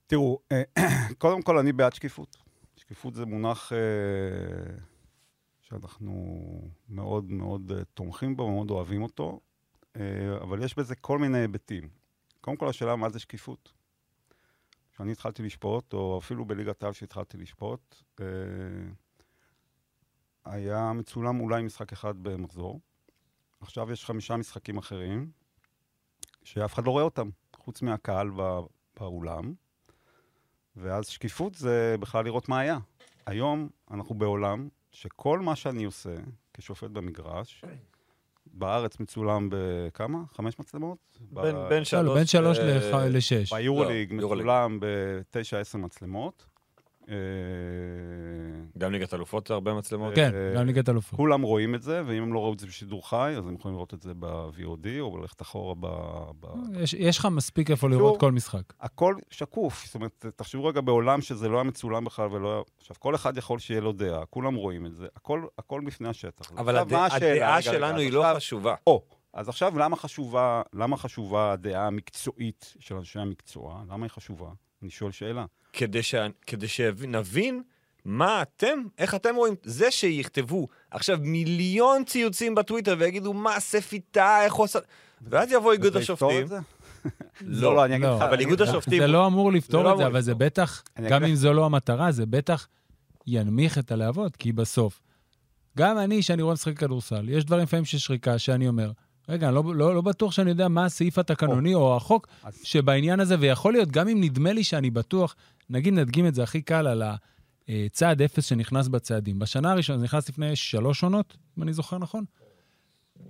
[0.08, 0.64] תראו, אה,
[1.18, 2.38] קודם כל אני בעד שקיפות.
[2.76, 4.78] שקיפות זה מונח אה,
[5.62, 6.46] שאנחנו
[6.90, 9.40] מאוד מאוד אה, תומכים בו, מאוד אוהבים אותו,
[9.96, 10.02] אה,
[10.42, 11.90] אבל יש בזה כל מיני היבטים.
[12.42, 13.74] קודם כל השאלה מה זה שקיפות.
[14.98, 18.26] כשאני התחלתי לשפוט, או אפילו בליגת העל שהתחלתי לשפוט, אה,
[20.46, 22.80] היה מצולם אולי משחק אחד במחזור.
[23.60, 25.32] עכשיו יש חמישה משחקים אחרים,
[26.44, 28.60] שאף אחד לא רואה אותם, חוץ מהקהל בא-
[29.00, 29.54] באולם.
[30.76, 32.78] ואז שקיפות זה בכלל לראות מה היה.
[33.26, 36.16] היום אנחנו בעולם שכל מה שאני עושה
[36.54, 37.64] כשופט במגרש,
[38.58, 40.18] בארץ מצולם בכמה?
[40.34, 40.98] חמש מצלמות?
[41.32, 42.18] בין- ב- בין לא, שלוש...
[42.18, 43.54] בין שלוש אה, לח- לשש.
[43.54, 44.18] ביורוליג לא.
[44.18, 46.46] מצולם בתשע, עשר מצלמות.
[47.10, 47.16] אה,
[48.78, 50.16] גם ליגת אלופות זה הרבה מצלמות.
[50.16, 51.18] כן, אה, גם ליגת אלופות.
[51.18, 53.76] כולם רואים את זה, ואם הם לא ראו את זה בשידור חי, אז הם יכולים
[53.76, 55.88] לראות את זה ב-VOD, או ללכת אחורה ב...
[56.40, 56.48] ב...
[56.80, 58.74] יש, יש לך מספיק איפה לראות כל משחק.
[58.80, 59.86] הכל שקוף.
[59.86, 62.62] זאת אומרת, תחשבו רגע בעולם שזה לא היה מצולם בכלל ולא היה...
[62.78, 66.52] עכשיו, כל אחד יכול שיהיה לו דעה, כולם רואים את זה, הכל, הכל בפני השטח.
[66.52, 68.76] אבל הדעה שלנו היא לא חשובה.
[68.88, 69.02] או,
[69.34, 73.84] אז עכשיו למה חשובה, למה חשובה הדעה המקצועית של אנשי המקצוע?
[73.90, 74.50] למה היא חשובה?
[74.90, 75.46] שואל שאלה.
[75.74, 76.16] כדי, ש...
[76.48, 77.62] כדי שנבין
[78.06, 84.54] מה אתם, איך אתם רואים, זה שיכתבו עכשיו מיליון ציוצים בטוויטר ויגידו מה ספיתה, איך
[84.54, 84.80] הוא עושה...
[85.22, 86.48] ואז יבוא איגוד השופטים.
[87.42, 88.16] לא, לא, אני אגיד לא.
[88.16, 88.22] לך...
[88.22, 89.02] אבל איגוד השופטים...
[89.02, 90.36] זה לא אמור לפתור לא את זה, אבל זה.
[90.36, 92.68] בטח, גם אם זו לא המטרה, זה בטח
[93.28, 95.02] ינמיך את הלהבות, כי בסוף,
[95.78, 98.92] גם אני, שאני רואה משחק כדורסל, יש דברים לפעמים של שריקה שאני אומר,
[99.30, 103.20] רגע, לא, לא, לא בטוח שאני יודע מה הסעיף התקנוני או, או החוק אז- שבעניין
[103.20, 105.36] הזה, ויכול להיות, גם אם נדמה לי שאני בטוח,
[105.70, 107.04] נגיד נדגים את זה הכי קל על
[107.68, 109.40] הצעד אפס שנכנס בצעדים.
[109.40, 112.24] בשנה הראשונה, זה נכנס לפני שלוש עונות, אם אני זוכר נכון.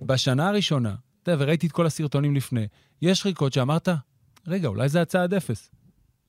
[0.02, 2.66] בשנה הראשונה, אתה יודע, וראיתי את כל הסרטונים לפני,
[3.02, 3.88] יש שריקות שאמרת,
[4.46, 5.70] רגע, אולי זה הצעד אפס.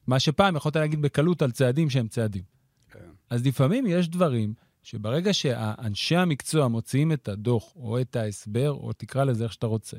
[0.07, 2.43] מה שפעם יכולת להגיד בקלות על צעדים שהם צעדים.
[2.91, 2.99] כן.
[3.29, 9.23] אז לפעמים יש דברים שברגע שאנשי המקצוע מוציאים את הדוח, או את ההסבר, או תקרא
[9.23, 9.97] לזה איך שאתה רוצה,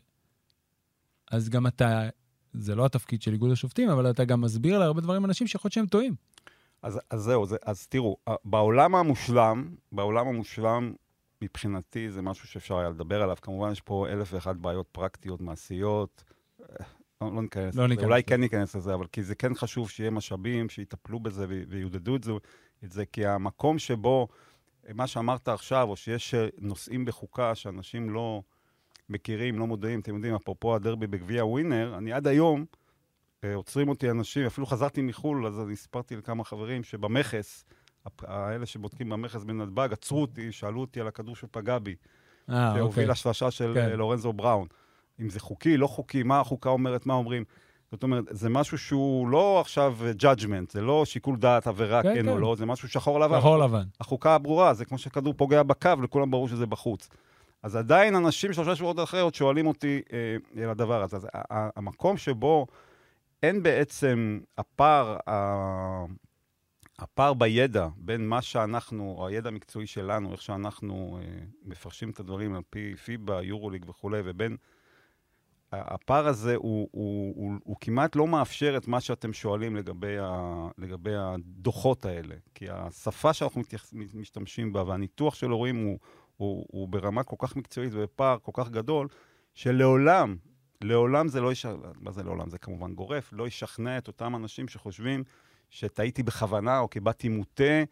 [1.30, 2.08] אז גם אתה,
[2.52, 5.72] זה לא התפקיד של איגוד השופטים, אבל אתה גם מסביר להרבה דברים אנשים שיכול להיות
[5.72, 6.14] שהם טועים.
[6.82, 10.92] אז, אז זהו, זה, אז תראו, בעולם המושלם, בעולם המושלם,
[11.42, 13.36] מבחינתי זה משהו שאפשר היה לדבר עליו.
[13.42, 16.24] כמובן, יש פה אלף ואחת בעיות פרקטיות, מעשיות.
[16.60, 16.66] אה,
[17.20, 17.88] לא, לא ניכנס לא לזה.
[17.88, 18.26] ניכנס אולי לזה.
[18.26, 22.24] כן ניכנס לזה, אבל כי זה כן חשוב שיהיה משאבים, שיטפלו בזה ו- ויעודדו את
[22.24, 22.32] זה,
[22.84, 24.28] את זה, כי המקום שבו,
[24.94, 28.42] מה שאמרת עכשיו, או שיש אה, נושאים בחוקה שאנשים לא
[29.08, 32.64] מכירים, לא מודעים, אתם יודעים, אפרופו הדרבי בגביע ווינר, אני עד היום,
[33.44, 37.64] אה, עוצרים אותי אנשים, אפילו חזרתי מחו"ל, אז אני סיפרתי לכמה חברים שבמכס,
[38.22, 41.94] האלה שבודקים במכס בנתב"ג, עצרו אותי, שאלו אותי על הכדור שפגע בי,
[42.50, 42.80] אה, אוקיי.
[42.80, 43.98] שהוביל השלשה של כן.
[43.98, 44.66] לורנזו בראון.
[45.20, 47.44] אם זה חוקי, לא חוקי, מה החוקה אומרת, מה אומרים.
[47.92, 52.22] זאת אומרת, זה משהו שהוא לא עכשיו judgment, זה לא שיקול דעת עבירה, כן, כן,
[52.22, 52.28] כן.
[52.28, 53.38] או לא, זה משהו שחור לבן.
[53.38, 53.82] שחור לבן.
[54.00, 57.08] החוקה הברורה, זה כמו שכדור פוגע בקו, לכולם ברור שזה בחוץ.
[57.62, 60.00] אז עדיין אנשים שלושה שבועות אחרי עוד שואלים אותי
[60.56, 61.16] אה, על הדבר הזה.
[61.16, 62.66] אז ה- ה- המקום שבו
[63.42, 66.04] אין בעצם הפער, ה-
[66.98, 71.28] הפער בידע בין מה שאנחנו, או הידע המקצועי שלנו, איך שאנחנו אה,
[71.64, 74.56] מפרשים את הדברים על פי פיבה, יורוליג וכולי, ובין...
[75.72, 80.66] הפער הזה הוא, הוא, הוא, הוא כמעט לא מאפשר את מה שאתם שואלים לגבי, ה,
[80.78, 82.34] לגבי הדוחות האלה.
[82.54, 85.98] כי השפה שאנחנו מתייחס, משתמשים בה והניתוח של הורים הוא,
[86.36, 89.08] הוא, הוא ברמה כל כך מקצועית ובפער כל כך גדול,
[89.54, 90.36] שלעולם,
[90.80, 92.50] לעולם זה לא ישכנע, מה זה לעולם?
[92.50, 95.24] זה כמובן גורף, לא ישכנע את אותם אנשים שחושבים
[95.70, 97.82] שטעיתי בכוונה, או כי באתי מוטה,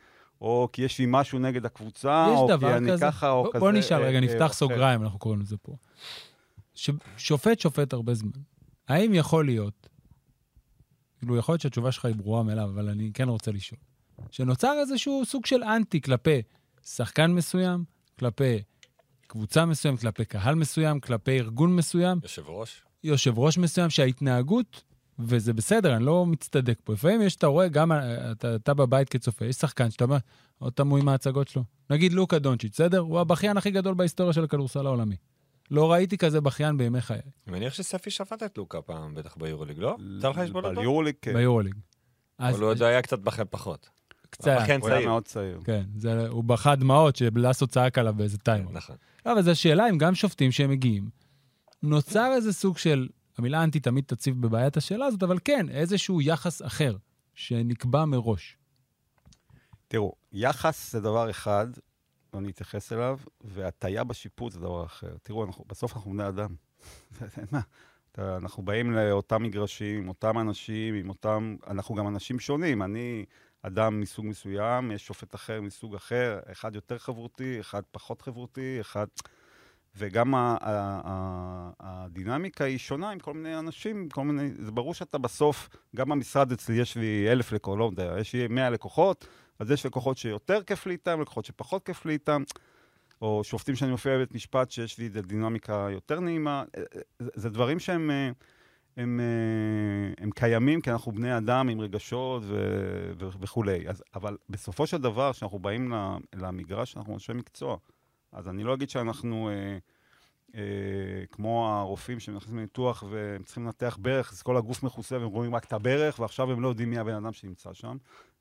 [0.40, 3.06] או כי יש לי משהו נגד הקבוצה, או כי אני כזה.
[3.06, 3.60] ככה, או בוא- כזה.
[3.60, 4.52] בוא נשאל אה, רגע, אה, נפתח אחר.
[4.52, 5.72] סוגריים, אנחנו קוראים לזה פה.
[6.78, 8.30] ש- שופט הרבה זמן.
[8.88, 9.88] האם יכול להיות,
[11.18, 13.80] כאילו, יכול להיות שהתשובה שלך היא ברורה מאליו, אבל אני כן רוצה לשאול,
[14.30, 16.42] שנוצר איזשהו סוג של אנטי כלפי
[16.86, 17.84] שחקן מסוים,
[18.18, 18.62] כלפי
[19.26, 22.82] קבוצה מסוימת, כלפי קהל מסוים, כלפי ארגון מסוים, יושב ראש?
[23.04, 24.82] יושב ראש מסוים, שההתנהגות
[25.18, 26.92] וזה בסדר, אני לא מצטדק פה.
[26.92, 27.92] לפעמים יש, אתה רואה, גם
[28.32, 30.16] אתה, אתה בבית כצופה, יש שחקן שאתה אומר,
[30.58, 31.64] עוד תמוה עם ההצגות שלו.
[31.90, 32.98] נגיד לוקה דונצ'יץ', בסדר?
[32.98, 35.16] הוא הבכיין הכי גדול בהיסטוריה של הכדורסל העולמי.
[35.70, 39.78] לא ראיתי כזה בכיין בימי חיי, אני מניח שספי שפט את לוקה פעם, בטח ביורוליג,
[39.78, 39.96] לא?
[40.18, 40.80] יצא לך לשפוט אותו?
[40.80, 41.34] ביורוליג, כן.
[41.34, 41.74] ביורוליג.
[42.40, 43.88] אבל אז הוא עוד היה קצת בכם פחות.
[44.30, 44.50] קצת,
[44.80, 45.06] הוא היה.
[45.06, 45.60] מאוד צעיר.
[45.64, 48.72] כן, זה, הוא בכה דמעות שבלאסו צעק עליו באיזה טיימר.
[48.72, 48.96] נכון.
[49.26, 51.10] לא, אבל זו שאלה אם גם שופטים שהם מגיעים,
[51.82, 56.62] נוצר איזה סוג של, המילה אנטי תמיד תציב בבעיית השאלה הזאת, אבל כן, איזשהו יחס
[56.62, 56.96] אחר
[57.34, 58.56] שנקבע מראש.
[59.88, 61.66] תראו, יחס זה דבר אחד,
[62.38, 65.16] ואני אתייחס אליו, והטיה בשיפוט זה דבר אחר.
[65.22, 66.54] תראו, אנחנו, בסוף אנחנו בני אדם.
[67.20, 67.60] אין מה.
[68.18, 71.56] אנחנו באים לאותם מגרשים, עם אותם אנשים, עם אותם...
[71.66, 72.82] אנחנו גם אנשים שונים.
[72.82, 73.24] אני
[73.62, 79.06] אדם מסוג מסוים, יש שופט אחר מסוג אחר, אחד יותר חברותי, אחד פחות חברותי, אחד...
[79.96, 80.34] וגם
[81.80, 84.50] הדינמיקה היא שונה עם כל מיני אנשים, כל מיני...
[84.54, 88.48] זה ברור שאתה בסוף, גם במשרד אצלי יש לי אלף לקוחות, לא יודע, יש לי
[88.48, 89.26] מאה לקוחות,
[89.58, 92.42] אז יש לקוחות שיותר כיף לי איתם, לקוחות שפחות כיף לי איתם,
[93.22, 96.64] או שופטים שאני מופיע בבית משפט שיש לי איזו דינמיקה יותר נעימה.
[96.76, 97.00] אה, אה,
[97.34, 98.30] זה, דברים שהם אה,
[98.96, 102.56] הם, אה, הם קיימים, כי אנחנו בני אדם עם רגשות ו,
[103.18, 103.88] ו, וכולי.
[103.88, 105.92] אז, אבל בסופו של דבר, כשאנחנו באים
[106.34, 107.76] למגרש, אנחנו אנשי מקצוע.
[108.32, 109.50] אז אני לא אגיד שאנחנו...
[110.54, 110.60] אה,
[111.30, 115.64] כמו הרופאים שנכנסים לניתוח והם צריכים לנתח ברך, אז כל הגוף מכוסה והם רואים רק
[115.64, 117.96] את הברך, ועכשיו הם לא יודעים מי הבן אדם שנמצא שם.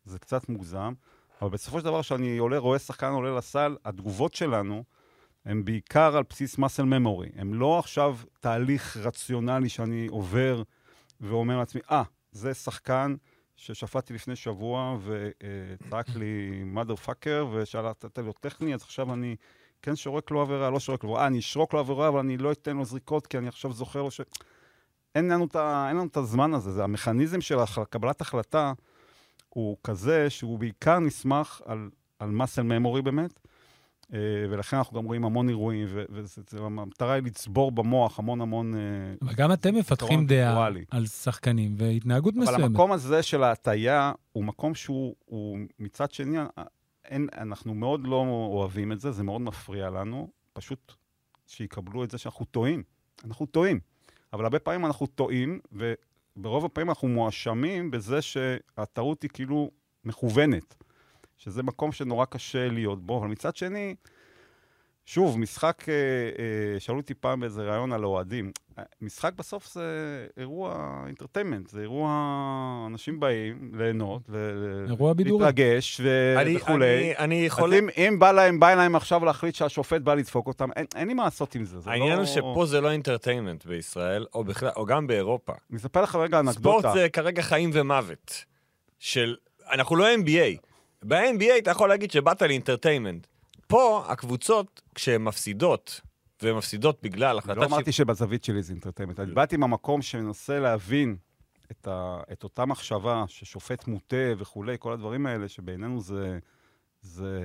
[0.08, 0.94] זה קצת מוגזם.
[1.42, 4.84] אבל בסופו של דבר, כשאני עולה, רואה שחקן עולה לסל, התגובות שלנו
[5.46, 7.40] הן בעיקר על בסיס muscle memory.
[7.42, 10.64] הן לא עכשיו תהליך רציונלי שאני עובר
[11.22, 13.16] ואומר לעצמי, אה, ah, זה שחקן
[13.56, 19.36] ששפטתי לפני שבוע וצעק לי mother fucker ושאלת לו טכני, אז עכשיו אני
[19.82, 22.52] כן שורק לו עבירה, לא שורק לו, אה, אני אשרוק לו עבירה, אבל אני לא
[22.52, 24.22] אתן לו זריקות, כי אני עכשיו זוכר לו ש...
[25.16, 25.48] אין לנו
[26.06, 27.58] את, הזמן הזה, זה המכניזם של
[27.90, 28.74] קבלת החלטה
[29.50, 33.40] הוא כזה שהוא בעיקר נסמך על, על muscle memory באמת,
[34.14, 38.42] אה, ולכן אנחנו גם רואים המון אירועים, ו- וזה, זה, המטרה היא לצבור במוח המון
[38.42, 38.76] המון...
[38.76, 38.80] אה,
[39.22, 40.86] אבל גם אתם מפתחים דעה ויזואלי.
[40.92, 42.64] על שחקנים והתנהגות אבל מסוימת.
[42.64, 46.38] המקום הזה של ההטייה הוא מקום שהוא, הוא, מצד שני,
[47.06, 50.94] אין, אנחנו מאוד לא אוהבים את זה, זה מאוד מפריע לנו, פשוט
[51.48, 52.84] שיקבלו את זה שאנחנו טועים.
[53.26, 53.80] אנחנו טועים.
[54.34, 55.60] אבל הרבה פעמים אנחנו טועים,
[56.38, 59.72] וברוב הפעמים אנחנו מואשמים בזה שהטעות היא כאילו
[60.06, 60.76] מכוונת.
[61.38, 63.96] שזה מקום שנורא קשה להיות בו, אבל מצד שני,
[65.10, 68.52] שוב, משחק, אה, אה, שאלו אותי פעם באיזה ראיון על אוהדים.
[68.80, 69.82] אה, משחק בסוף זה
[70.38, 70.76] אירוע
[71.08, 72.10] אינטרטיימנט, זה אירוע,
[72.92, 75.46] אנשים באים ליהנות, ל- אירוע בידורי.
[75.46, 76.98] להתרגש ו- אני- וכולי.
[76.98, 77.74] אני- אני אז יכול...
[77.74, 81.14] אם, אם בא להם, בא להם עכשיו להחליט שהשופט בא לדפוק אותם, אין, אין לי
[81.14, 81.80] מה לעשות עם זה.
[81.80, 82.18] זה העניין לא...
[82.18, 85.54] הוא שפה זה לא אינטרטיימנט בישראל, או בכלל, או גם באירופה.
[85.70, 86.94] אני אספר לך רגע ספורט אנקדוטה.
[86.94, 88.46] זה כרגע חיים ומוות.
[89.00, 89.36] של...
[89.72, 90.58] אנחנו לא NBA.
[91.04, 93.28] ב-NBA אתה יכול להגיד שבאת לאינטרטיימנט.
[93.68, 96.02] פה הקבוצות, כשהן מפסידות,
[96.42, 99.20] והן מפסידות בגלל אני החלטה לא אמרתי שבזווית שלי זה entertainment.
[99.20, 101.16] אני באתי מהמקום שמנסה להבין
[101.72, 106.40] את, ה, את אותה מחשבה ששופט מוטה וכולי, כל הדברים האלה, שבעינינו זה...
[107.02, 107.40] זה,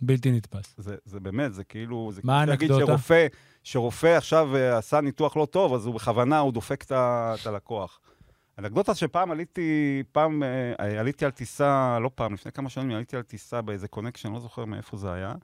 [0.00, 0.74] בלתי נתפס.
[0.78, 2.10] זה, זה באמת, זה כאילו...
[2.12, 2.92] זה מה כאילו להגיד האנקדוטה?
[2.92, 3.26] שרופא,
[3.64, 8.00] שרופא עכשיו אה, עשה ניתוח לא טוב, אז הוא בכוונה, הוא דופק את הלקוח.
[8.60, 13.22] אנקדוטה שפעם עליתי, פעם אה, עליתי על טיסה, לא פעם, לפני כמה שנים עליתי על
[13.22, 15.34] טיסה באיזה connection, לא זוכר מאיפה זה היה.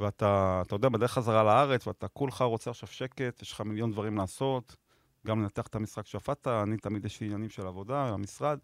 [0.00, 4.16] ואתה, אתה יודע, בדרך חזרה לארץ, ואתה כולך רוצה עכשיו שקט, יש לך מיליון דברים
[4.16, 4.76] לעשות,
[5.26, 8.58] גם לנתח את המשחק שפטת, אני תמיד יש לי עניינים של עבודה, המשרד.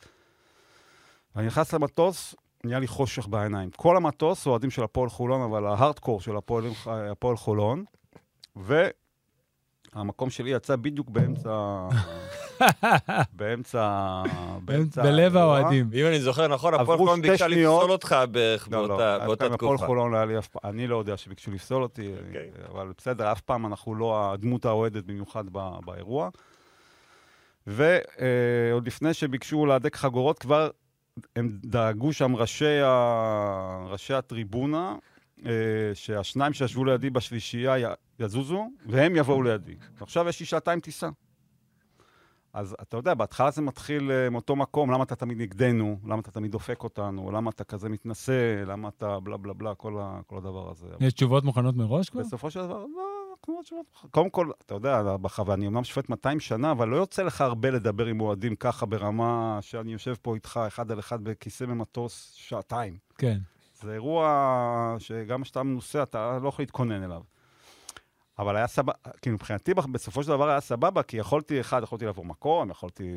[1.37, 2.35] אני נכנס למטוס,
[2.65, 3.71] נהיה לי חושך בעיניים.
[3.71, 7.85] כל המטוס אוהדים של הפועל חולון, אבל ההארדקור של הפועל, הפועל חולון,
[8.57, 11.89] והמקום שלי יצא בדיוק באמצע...
[13.33, 14.23] באמצע...
[14.65, 15.37] באמצע בלב.
[15.37, 15.91] האוהדים.
[15.95, 17.49] אם אני זוכר נכון, הפועל חולון ביקשה.
[17.49, 19.87] לפסול אותך בערך לא, באותה לא, באותה הפועל תקופה.
[19.87, 22.51] חולון לא היה לי אף פעם, אני לא יודע שביקשו לפסול אותי, אוקיי.
[22.71, 25.45] אבל בסדר, אף פעם אנחנו לא הדמות האוהדת במיוחד
[25.85, 26.29] באירוע.
[27.67, 30.71] ועוד לפני שביקשו להדק חגורות, כבר
[31.37, 33.87] הם דאגו שם ראשי, ה...
[33.89, 34.95] ראשי הטריבונה,
[35.47, 35.51] אה,
[35.95, 37.85] שהשניים שישבו לידי בשלישייה י-
[38.21, 39.75] יזוזו, והם יבואו לידי.
[40.01, 41.09] עכשיו יש לי שעתיים טיסה.
[42.55, 46.31] אז אתה יודע, בהתחלה זה מתחיל אה, מאותו מקום, למה אתה תמיד נגדנו, למה אתה
[46.31, 50.37] תמיד דופק אותנו, למה אתה כזה מתנשא, למה אתה בלה בלה בלה, כל, ה, כל
[50.37, 50.87] הדבר הזה.
[51.01, 52.21] יש תשובות מוכנות מראש כבר?
[52.21, 53.03] בסופו של דבר, לא,
[53.43, 53.87] כמו תשובות.
[54.11, 57.71] קודם כל, אתה יודע, בח- ואני אומנם שופט 200 שנה, אבל לא יוצא לך הרבה
[57.71, 62.97] לדבר עם אוהדים ככה ברמה שאני יושב פה איתך אחד על אחד בכיסא במטוס שעתיים.
[63.19, 63.39] כן.
[63.83, 64.27] זה אירוע
[64.99, 67.21] שגם כשאתה מנוסה, אתה לא יכול להתכונן אליו.
[68.43, 72.25] אבל היה סבבה, כאילו מבחינתי בסופו של דבר היה סבבה, כי יכולתי, אחד, יכולתי לעבור
[72.25, 73.17] מקום, יכולתי...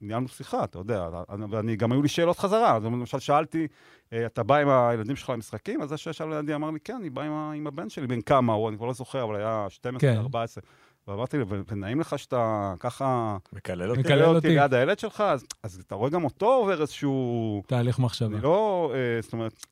[0.00, 1.08] ניהלנו שיחה, אתה יודע,
[1.50, 2.76] ואני, גם היו לי שאלות חזרה.
[2.76, 3.66] אז למשל שאלתי,
[4.12, 5.82] אה, אתה בא עם הילדים שלך למשחקים?
[5.82, 8.20] אז זה שישב לידי אמר לי, כן, אני בא עם, ה- עם הבן שלי, בן
[8.20, 10.18] כמה הוא, אני כבר לא זוכר, אבל היה 12, כן.
[10.18, 10.62] 14.
[11.08, 13.36] ואמרתי לו, "ו- ונעים לך שאתה ככה...
[13.52, 14.00] מקלל אותי.
[14.00, 14.48] מקלל אותי.
[14.48, 17.62] ליד הילד שלך, אז, אז אתה רואה גם אותו עובר איזשהו...
[17.66, 18.34] תהליך מחשבה.
[18.36, 18.92] אני לא...
[18.94, 19.66] אה, זאת אומרת,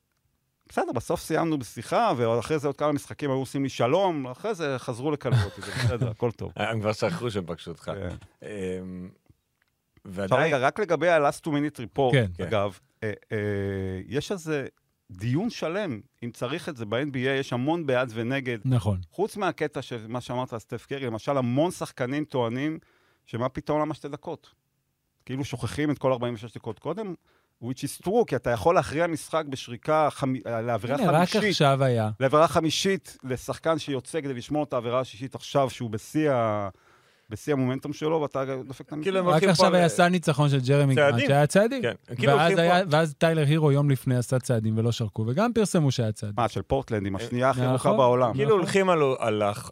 [0.69, 4.75] בסדר, בסוף סיימנו בשיחה, ואחרי זה עוד כמה משחקים היו עושים לי שלום, אחרי זה
[4.77, 6.51] חזרו לקלל אותי, זה בסדר, הכל טוב.
[6.57, 7.91] הם כבר שכחו שהם פגשו אותך.
[7.95, 8.15] כן.
[8.43, 9.09] אמ,
[10.05, 12.25] עכשיו ועדיין, רגע, רק לגבי ה-last two minute report, כן.
[12.37, 12.43] כן.
[12.43, 13.37] אגב, אה, אה,
[14.07, 14.67] יש איזה
[15.11, 18.57] דיון שלם, אם צריך את זה ב-NBA, יש המון בעד ונגד.
[18.65, 18.99] נכון.
[19.11, 22.79] חוץ מהקטע של מה שאמרת על סטף קרי, למשל, המון שחקנים טוענים
[23.25, 24.53] שמה פתאום למה שתי דקות?
[25.25, 27.13] כאילו שוכחים את כל 46 דקות קודם,
[27.69, 30.33] which is true, כי אתה יכול להכריע משחק בשריקה חמ...
[30.47, 31.49] אה, לעבירה הנה, רק חמישית.
[31.49, 32.09] עכשיו היה.
[32.19, 36.69] לעבירה חמישית לשחקן שיוצא כדי לשמור את העבירה השישית עכשיו, שהוא בשיא, ה...
[37.29, 39.03] בשיא המומנטום שלו, ואתה דופק את המשחק.
[39.03, 40.95] כאילו רק עכשיו היה סל ניצחון של ג'רמי.
[40.95, 41.81] גרנט, שהיה צעדים.
[41.81, 42.33] כן, כאילו
[42.91, 46.35] ואז, טיילר הירו יום לפני עשה צעדים ולא שרקו, וגם פרסמו שהיה צעדים.
[46.37, 47.97] מה, של פורטלנד, עם השנייה הכי ארוכה נכון.
[47.97, 48.33] בעולם.
[48.33, 48.59] כאילו נכון.
[48.59, 48.89] הולכים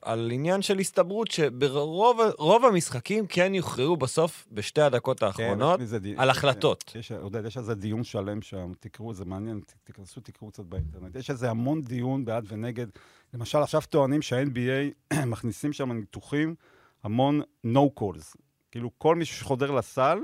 [0.04, 6.16] על, עניין של הסתברות שברוב רוב המשחקים כן יוכרעו בסוף בשתי הדקות האחרונות כן, די-
[6.18, 6.92] על החלטות.
[6.96, 11.16] יש, עודד, יש על זה דיון שלם שם, תקראו, זה מעניין, תיכנסו, תקראו קצת באינטרנט.
[11.16, 12.88] יש על זה המון דיון בעד ונגד.
[13.34, 16.56] למשל, עכשיו טוענים שה-NBA מכניסים שם ניתוחים,
[17.04, 18.38] המון no calls.
[18.72, 20.20] כאילו, כל מי שחודר לסל,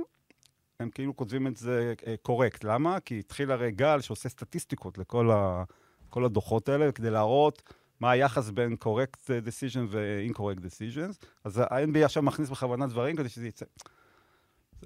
[0.79, 2.63] הם כאילו כותבים את זה קורקט.
[2.63, 2.99] למה?
[2.99, 5.63] כי התחיל הרי גל שעושה סטטיסטיקות לכל ה,
[6.09, 11.25] כל הדוחות האלה, כדי להראות מה היחס בין correct decision ו-incorrect decisions.
[11.43, 13.65] אז ה-NBA עכשיו מכניס בכוונה דברים כדי שזה יצא.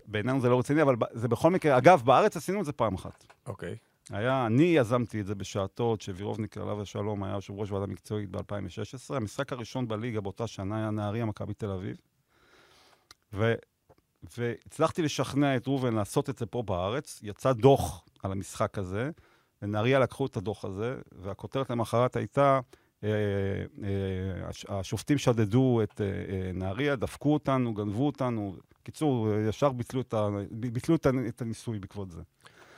[0.05, 3.25] בעינינו זה לא רציני, אבל זה בכל מקרה, אגב, בארץ עשינו את זה פעם אחת.
[3.45, 3.75] אוקיי.
[4.09, 8.29] היה, אני יזמתי את זה בשעתו, עוד שווירובניק, עליו השלום, היה יושב ראש ועדה מקצועית
[8.29, 9.15] ב-2016.
[9.15, 11.97] המשחק הראשון בליגה באותה שנה היה נהריה, מכבי תל אביב.
[13.33, 13.53] ו,
[14.37, 17.19] והצלחתי לשכנע את ראובן לעשות את זה פה בארץ.
[17.23, 19.09] יצא דוח על המשחק הזה,
[19.61, 22.59] ונהריה לקחו את הדוח הזה, והכותרת למחרת הייתה,
[23.03, 23.09] אה,
[23.83, 28.55] אה, הש- השופטים שדדו את אה, אה, נהריה, דפקו אותנו, גנבו אותנו.
[28.81, 30.95] בקיצור, אה, ישר ביטלו את, ה, ביטלו
[31.27, 32.21] את הניסוי בעקבות זה.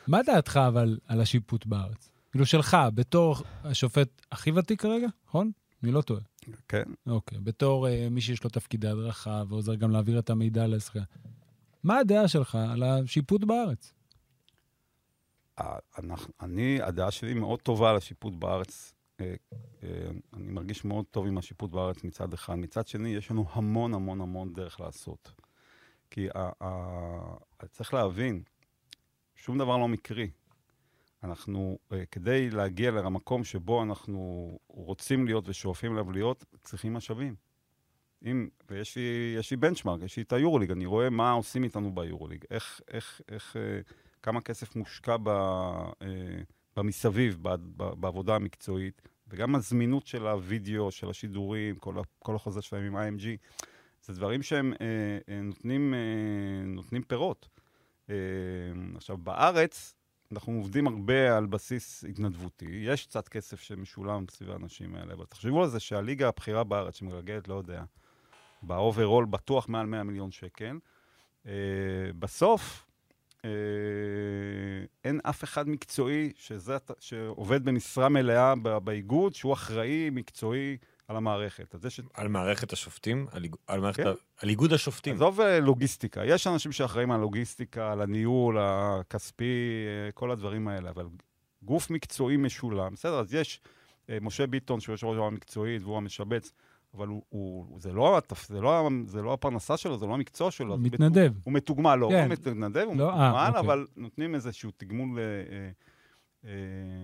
[0.08, 2.10] מה דעתך אבל על השיפוט בארץ?
[2.32, 5.51] כאילו שלך, בתור השופט הכי ותיק כרגע, נכון?
[5.84, 6.22] אני לא טועה.
[6.68, 6.84] כן.
[7.08, 10.99] אוקיי, בתור אה, מי שיש לו תפקידי הדרכה ועוזר גם להעביר את המידע לשחקן.
[11.84, 13.93] מה הדעה שלך על השיפוט בארץ?
[15.58, 18.93] ה- אנחנו, אני, הדעה שלי מאוד טובה על השיפוט בארץ.
[19.22, 19.36] אה,
[19.84, 19.89] אה,
[20.34, 22.56] אני מרגיש מאוד טוב עם השיפוט בארץ מצד אחד.
[22.56, 25.32] מצד שני, יש לנו המון המון המון דרך לעשות.
[26.12, 28.43] כי ה, ה, צריך להבין,
[29.36, 30.29] שום דבר לא מקרי.
[31.23, 37.36] אנחנו, אה, כדי להגיע למקום שבו אנחנו רוצים להיות ושואפים אליו להיות, צריכים משאבים.
[38.25, 41.95] אם, ויש לי, יש לי בנצ'מארק, יש לי את היורוליג, אני רואה מה עושים איתנו
[41.95, 43.79] ביורוליג, איך, איך, איך, אה,
[44.23, 46.05] כמה כסף מושקע ב, אה,
[46.77, 52.83] במסביב, ב, ב, בעבודה המקצועית, וגם הזמינות של הווידאו, של השידורים, כל, כל החוזה שלהם
[52.83, 53.25] עם IMG,
[54.03, 54.73] זה דברים שהם
[55.43, 55.93] נותנים,
[56.65, 57.47] נותנים פירות.
[58.10, 58.16] אה,
[58.95, 59.95] עכשיו, בארץ,
[60.32, 62.82] אנחנו עובדים הרבה על בסיס התנדבותי.
[62.84, 67.47] יש קצת כסף שמשולם סביב האנשים האלה, אבל תחשבו על זה שהליגה הבכירה בארץ, שמגלגלת,
[67.47, 67.84] לא יודע,
[68.61, 70.80] ב overall בטוח מעל 100 מיליון שקל,
[71.45, 71.51] אה,
[72.20, 72.86] בסוף
[73.45, 73.49] אה,
[75.03, 80.78] אין אף אחד מקצועי שזה, שעובד במשרה מלאה באיגוד, שהוא אחראי מקצועי
[81.08, 81.76] על המערכת.
[81.76, 83.26] אז יש את על מערכת השופטים?
[83.32, 84.10] על, איג- על, מערכת כן.
[84.10, 84.14] ה...
[84.41, 85.16] על איגוד השופטים?
[85.16, 89.43] עזוב אה, לוגיסטיקה, יש אנשים שאחראים על לוגיסטיקה, על הניהול הכספי,
[90.06, 91.06] אה, כל הדברים האלה, אבל
[91.64, 93.62] גוף מקצועי משולם, בסדר, אז יש
[94.10, 96.51] אה, משה ביטון, שהוא יושב ראש הוועדה המקצועית והוא המשבץ,
[96.97, 100.51] אבל הוא, הוא, זה, לא, התפ- זה, לא, זה לא הפרנסה שלו, זה לא המקצוע
[100.51, 100.74] שלו.
[100.74, 101.34] הוא מתנדב.
[101.43, 102.24] הוא מתוגמל, לא, כן.
[102.24, 103.60] הוא מתנדב, הוא לא, מתוגמל, אוקיי.
[103.60, 105.24] אבל נותנים איזשהו תגמול אה,
[106.45, 106.49] אה,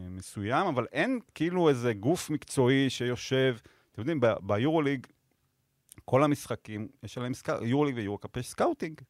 [0.09, 3.57] מסוים, אבל אין כאילו איזה גוף מקצועי שיושב,
[3.91, 5.07] אתם יודעים, ביורוליג,
[6.05, 9.01] כל המשחקים, יש עליהם scouting, יורוליג ויורקאפ, יש scouting.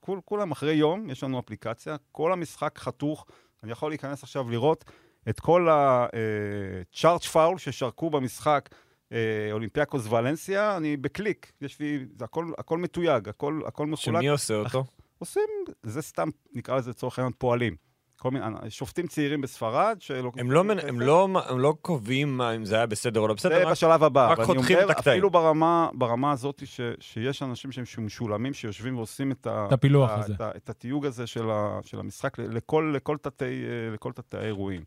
[0.00, 3.26] כול, כולם אחרי יום, יש לנו אפליקציה, כל המשחק חתוך,
[3.62, 4.84] אני יכול להיכנס עכשיו לראות
[5.28, 8.68] את כל ה-charge foul ששרקו במשחק
[9.12, 14.20] אה, אולימפיאקוס ולנסיה, אני בקליק, יש לי, זה הכל, הכל מתויג, הכל, הכל מחולק.
[14.20, 14.84] שמי עושה אותו?
[15.18, 15.48] עושים,
[15.82, 17.76] זה סתם, נקרא לזה לצורך העניין פועלים.
[18.20, 20.32] כל מיני, שופטים צעירים בספרד, שלא...
[20.36, 23.34] הם לא, מנ- הם, לא, הם לא קובעים מה, אם זה היה בסדר או לא
[23.34, 24.30] בסדר, זה רק בשלב הבא.
[24.32, 25.14] רק חותכים אומר, את הקטעים.
[25.14, 30.10] אפילו ברמה, ברמה הזאת ש, שיש אנשים שהם משולמים, שיושבים ועושים את, ה, את הפילוח
[30.10, 30.34] ה- הזה.
[30.34, 34.36] את, ה, את התיוג הזה של, ה, של המשחק לכל, לכל, תתי, אה, לכל תתי
[34.36, 34.82] האירועים.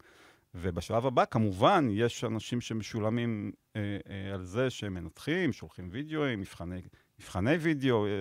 [0.56, 6.82] ובשלב הבא, כמובן, יש אנשים שמשולמים אה, אה, על זה שהם מנתחים, שולחים וידאוים, מבחני,
[7.20, 8.16] מבחני וידאו, אה, אה,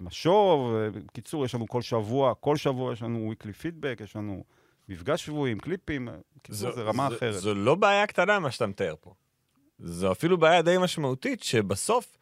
[0.00, 0.74] משוב.
[0.74, 4.44] אה, בקיצור, יש לנו כל שבוע, כל שבוע יש לנו weekly פידבק, יש לנו
[4.88, 6.08] מפגש שבועי עם קליפים.
[6.08, 7.34] אה, בקיצור, זה רמה זו- אחרת.
[7.34, 9.14] זו לא בעיה קטנה מה שאתה מתאר פה.
[9.78, 12.16] זו אפילו בעיה די משמעותית, שבסוף,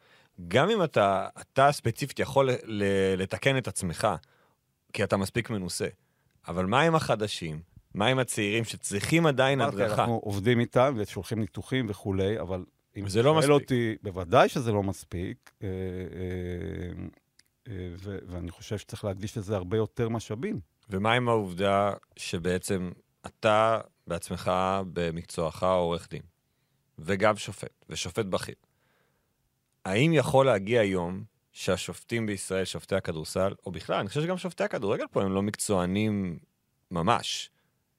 [0.47, 2.49] גם אם אתה, אתה ספציפית יכול
[3.17, 4.07] לתקן את עצמך,
[4.93, 5.87] כי אתה מספיק מנוסה,
[6.47, 7.61] אבל מה עם החדשים?
[7.93, 10.01] מה עם הצעירים שצריכים עדיין הדרכה?
[10.01, 12.65] אנחנו עובדים איתם ושולחים ניתוחים וכולי, אבל
[12.97, 13.51] אם זה לא מספיק.
[13.51, 17.07] אותי, בוודאי שזה לא מספיק, אה, אה, אה,
[17.69, 20.59] ו- ואני חושב שצריך להקדיש לזה הרבה יותר משאבים.
[20.89, 22.91] ומה עם העובדה שבעצם
[23.25, 24.51] אתה בעצמך
[24.93, 26.21] במקצועך עורך דין,
[26.99, 28.55] וגם שופט, ושופט בכיר.
[29.85, 35.05] האם יכול להגיע יום שהשופטים בישראל, שופטי הכדורסל, או בכלל, אני חושב שגם שופטי הכדורגל
[35.11, 36.39] פה הם לא מקצוענים
[36.91, 37.49] ממש,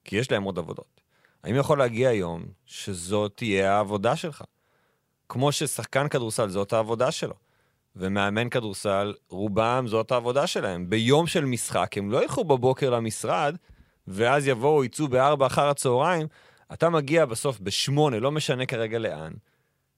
[0.05, 1.01] כי יש להם עוד עבודות.
[1.45, 4.45] האם יכול להגיע יום שזאת תהיה העבודה שלך?
[5.29, 7.35] כמו ששחקן כדורסל זאת העבודה שלו.
[7.97, 10.91] ומאמן כדורסל, רובם זאת העבודה שלהם.
[10.91, 13.57] ביום של משחק, הם לא ילכו בבוקר למשרד,
[14.09, 16.27] ואז יבואו, יצאו בארבע אחר הצהריים.
[16.73, 19.33] אתה מגיע בסוף בשמונה, לא משנה כרגע לאן,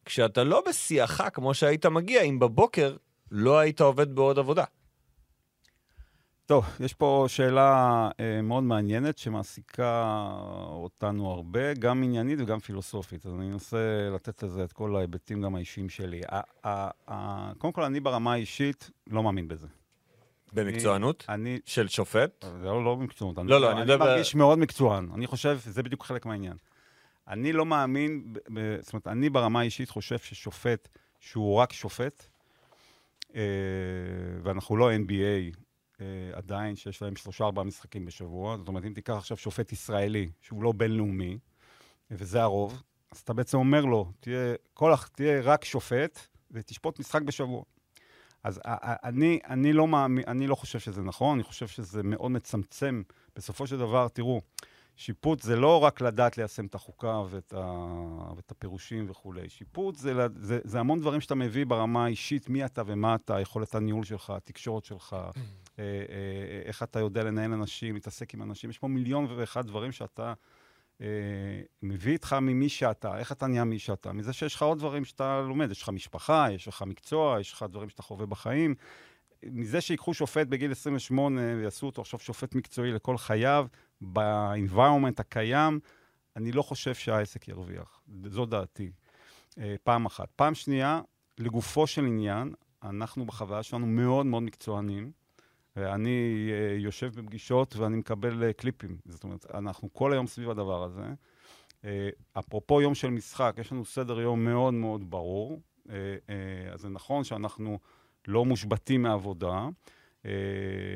[0.04, 2.96] כשאתה לא בשיאך כמו שהיית מגיע אם בבוקר
[3.30, 4.64] לא היית עובד בעוד עבודה.
[6.46, 7.70] טוב, יש פה שאלה
[8.20, 10.22] אה, מאוד מעניינת שמעסיקה
[10.66, 13.26] אותנו הרבה, גם עניינית וגם פילוסופית.
[13.26, 13.76] אז אני אנסה
[14.14, 16.20] לתת לזה את כל ההיבטים גם האישיים שלי.
[16.32, 19.66] ה- ה- ה- קודם כל, אני ברמה האישית לא מאמין בזה.
[20.52, 21.58] במקצוענות אני...
[21.64, 22.44] של שופט.
[22.60, 23.36] זה לא, לא במקצוענות.
[23.50, 25.08] לא, לא, אני אני מדבר- מרגיש מאוד מקצוען.
[25.14, 26.56] אני חושב שזה בדיוק חלק מהעניין.
[27.28, 30.88] אני לא מאמין, ב- ב- זאת אומרת, אני ברמה האישית חושב ששופט
[31.20, 32.26] שהוא רק שופט,
[33.34, 33.40] אה,
[34.42, 35.56] ואנחנו לא NBA
[36.32, 40.72] עדיין, שיש להם שלושה-ארבעה משחקים בשבוע, זאת אומרת, אם תיקח עכשיו שופט ישראלי, שהוא לא
[40.72, 41.38] בינלאומי,
[42.10, 42.82] וזה הרוב,
[43.12, 46.20] אז אתה בעצם אומר לו, תהיה, כל, תהיה רק שופט
[46.50, 47.62] ותשפוט משחק בשבוע.
[48.44, 53.02] אז אני, אני, לא מאמין, אני לא חושב שזה נכון, אני חושב שזה מאוד מצמצם.
[53.36, 54.40] בסופו של דבר, תראו,
[54.96, 57.62] שיפוט זה לא רק לדעת ליישם את החוקה ואת, ה,
[58.36, 59.48] ואת הפירושים וכולי.
[59.48, 63.74] שיפוט זה, זה, זה המון דברים שאתה מביא ברמה האישית, מי אתה ומה אתה, יכולת
[63.74, 65.42] הניהול שלך, התקשורת שלך, אה, אה,
[66.64, 68.70] איך אתה יודע לנהל אנשים, להתעסק עם אנשים.
[68.70, 70.34] יש פה מיליון ואחד דברים שאתה
[71.00, 71.06] אה,
[71.82, 75.40] מביא איתך ממי שאתה, איך אתה נהיה מי שאתה, מזה שיש לך עוד דברים שאתה
[75.40, 78.74] לומד, יש לך משפחה, יש לך מקצוע, יש לך דברים שאתה חווה בחיים.
[79.42, 83.66] מזה שיקחו שופט בגיל 28 ויעשו אותו עכשיו שופט מקצועי לכל חייו,
[84.00, 85.80] ב-environment הקיים,
[86.36, 88.00] אני לא חושב שהעסק ירוויח.
[88.26, 88.90] זו דעתי.
[89.58, 90.28] אה, פעם אחת.
[90.36, 91.00] פעם שנייה,
[91.38, 92.52] לגופו של עניין,
[92.82, 95.12] אנחנו בחוויה שלנו מאוד מאוד מקצוענים.
[95.76, 98.96] ואני אה, יושב בפגישות ואני מקבל אה, קליפים.
[99.06, 101.02] זאת אומרת, אנחנו כל היום סביב הדבר הזה.
[101.84, 102.08] אה,
[102.38, 105.60] אפרופו יום של משחק, יש לנו סדר יום מאוד מאוד ברור.
[106.72, 107.78] אז זה נכון שאנחנו
[108.28, 109.68] לא מושבתים מעבודה,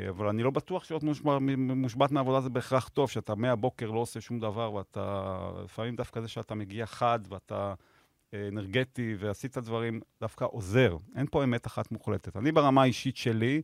[0.08, 4.20] אבל אני לא בטוח להיות מושבע, מושבת מעבודה זה בהכרח טוב, שאתה מהבוקר לא עושה
[4.20, 7.74] שום דבר, ואתה, לפעמים דווקא זה שאתה מגיע חד ואתה
[8.34, 10.96] אנרגטי ועשית דברים, דווקא עוזר.
[11.16, 12.36] אין פה אמת אחת מוחלטת.
[12.36, 13.62] אני ברמה האישית שלי,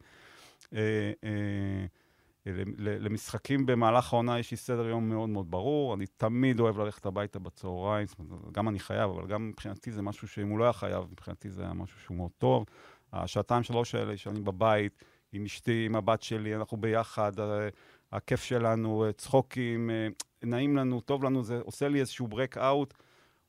[2.76, 7.38] למשחקים במהלך העונה יש לי סדר יום מאוד מאוד ברור, אני תמיד אוהב ללכת הביתה
[7.38, 8.06] בצהריים,
[8.52, 11.62] גם אני חייב, אבל גם מבחינתי זה משהו שאם הוא לא היה חייב, מבחינתי זה
[11.62, 12.64] היה משהו שהוא מאוד טוב.
[13.12, 17.68] השעתיים שלוש האלה שאני בבית, עם אשתי, עם הבת שלי, אנחנו ביחד, אה,
[18.12, 20.08] הכיף שלנו, אה, צחוקים, אה,
[20.42, 22.94] נעים לנו, טוב לנו, זה עושה לי איזשהו ברק אאוט,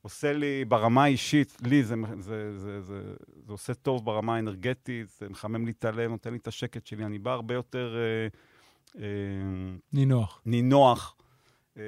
[0.02, 3.00] עושה לי ברמה האישית, לי זה, זה, זה, זה,
[3.46, 7.04] זה עושה טוב ברמה האנרגטית, זה מחמם לי את הלב, נותן לי את השקט שלי,
[7.04, 8.28] אני בא הרבה יותר אה,
[9.02, 9.08] אה,
[9.92, 10.40] נינוח.
[10.46, 11.16] נינוח.
[11.78, 11.82] אה,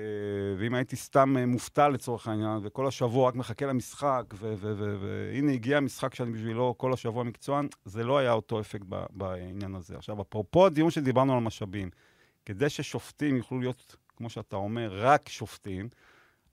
[0.58, 6.32] ואם הייתי סתם מופתע לצורך העניין, וכל השבוע רק מחכה למשחק, והנה הגיע המשחק שאני
[6.32, 9.96] בשבילו כל השבוע מקצוען, זה לא היה אותו אפקט בעניין הזה.
[9.96, 11.90] עכשיו, אפרופו הדיון שדיברנו על משאבים,
[12.46, 15.88] כדי ששופטים יוכלו להיות, כמו שאתה אומר, רק שופטים,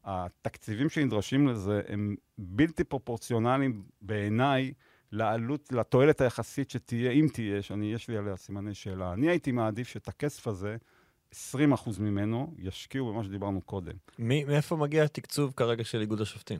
[0.08, 4.74] התקציבים שנדרשים לזה הם בלתי פרופורציונליים בעיניי
[5.12, 9.14] לעלות, לתועלת היחסית שתהיה, אם תהיה, שאני, יש לי עליה סימני שאלה.
[9.14, 10.78] אני הייתי מעדיף שאת הכסף הזה,
[11.34, 11.36] 20%
[12.00, 13.94] ממנו, ישקיעו במה שדיברנו קודם.
[14.20, 16.60] מי, מאיפה מגיע התקצוב כרגע של איגוד השופטים?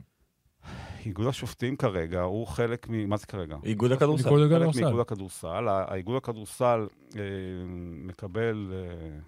[1.06, 3.08] איגוד השופטים כרגע הוא חלק מ...
[3.08, 3.56] מה זה כרגע?
[3.64, 4.28] איגוד הכדורסל.
[4.28, 4.80] איגוד חלק הכדורסל.
[4.80, 5.68] מאיגוד הכדורסל.
[5.68, 6.86] האיגוד הכדורסל
[7.16, 7.22] אה,
[8.04, 9.18] מקבל, אה,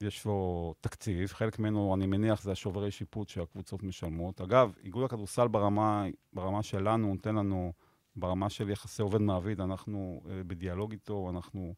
[0.00, 4.40] יש לו תקציב, חלק ממנו, אני מניח, זה השוברי שיפוט שהקבוצות משלמות.
[4.40, 7.72] אגב, איגוד הכדורסל ברמה, ברמה שלנו, נותן לנו,
[8.16, 11.74] ברמה של יחסי עובד-מעביד, אנחנו אה, בדיאלוג איתו, אנחנו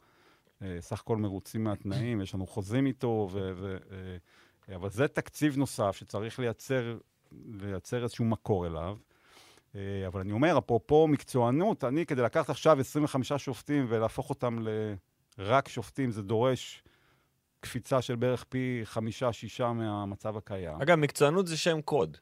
[0.62, 3.76] אה, סך הכל מרוצים מהתנאים, יש לנו חוזים איתו, ו, ו,
[4.68, 6.98] אה, אבל זה תקציב נוסף שצריך לייצר,
[7.32, 8.96] לייצר איזשהו מקור אליו.
[9.74, 14.58] אה, אבל אני אומר, אפרופו מקצוענות, אני, כדי לקחת עכשיו 25 שופטים ולהפוך אותם
[15.38, 16.82] לרק שופטים, זה דורש
[17.62, 20.82] קפיצה של בערך פי חמישה-שישה מהמצב הקיים.
[20.82, 22.16] אגב, מקצוענות זה שם קוד.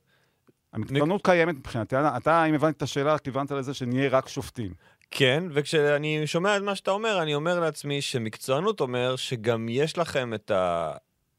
[0.73, 1.97] המקצוענות קיימת מבחינתי.
[2.17, 4.75] אתה, אם הבנתי את השאלה, כיוונת לזה שנהיה רק שופטים.
[5.11, 10.35] כן, וכשאני שומע את מה שאתה אומר, אני אומר לעצמי שמקצוענות אומר שגם יש לכם
[10.35, 10.51] את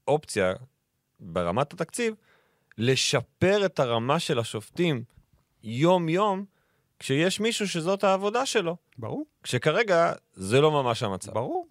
[0.08, 0.54] האופציה
[1.20, 2.14] ברמת התקציב
[2.78, 5.04] לשפר את הרמה של השופטים
[5.64, 6.46] יום-יום,
[7.00, 8.78] כשיש מישהו שזאת העבודה שלו.
[8.98, 9.26] ברור.
[9.44, 11.34] כשכרגע זה לא ממש המצב.
[11.34, 11.68] ברור.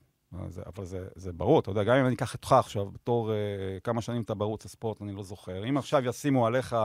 [0.49, 3.81] זה, אבל זה, זה ברור, אתה יודע, גם אם אני אקח אותך עכשיו, בתור uh,
[3.81, 5.69] כמה שנים אתה בערוץ הספורט, אני לא זוכר.
[5.69, 6.77] אם עכשיו ישימו עליך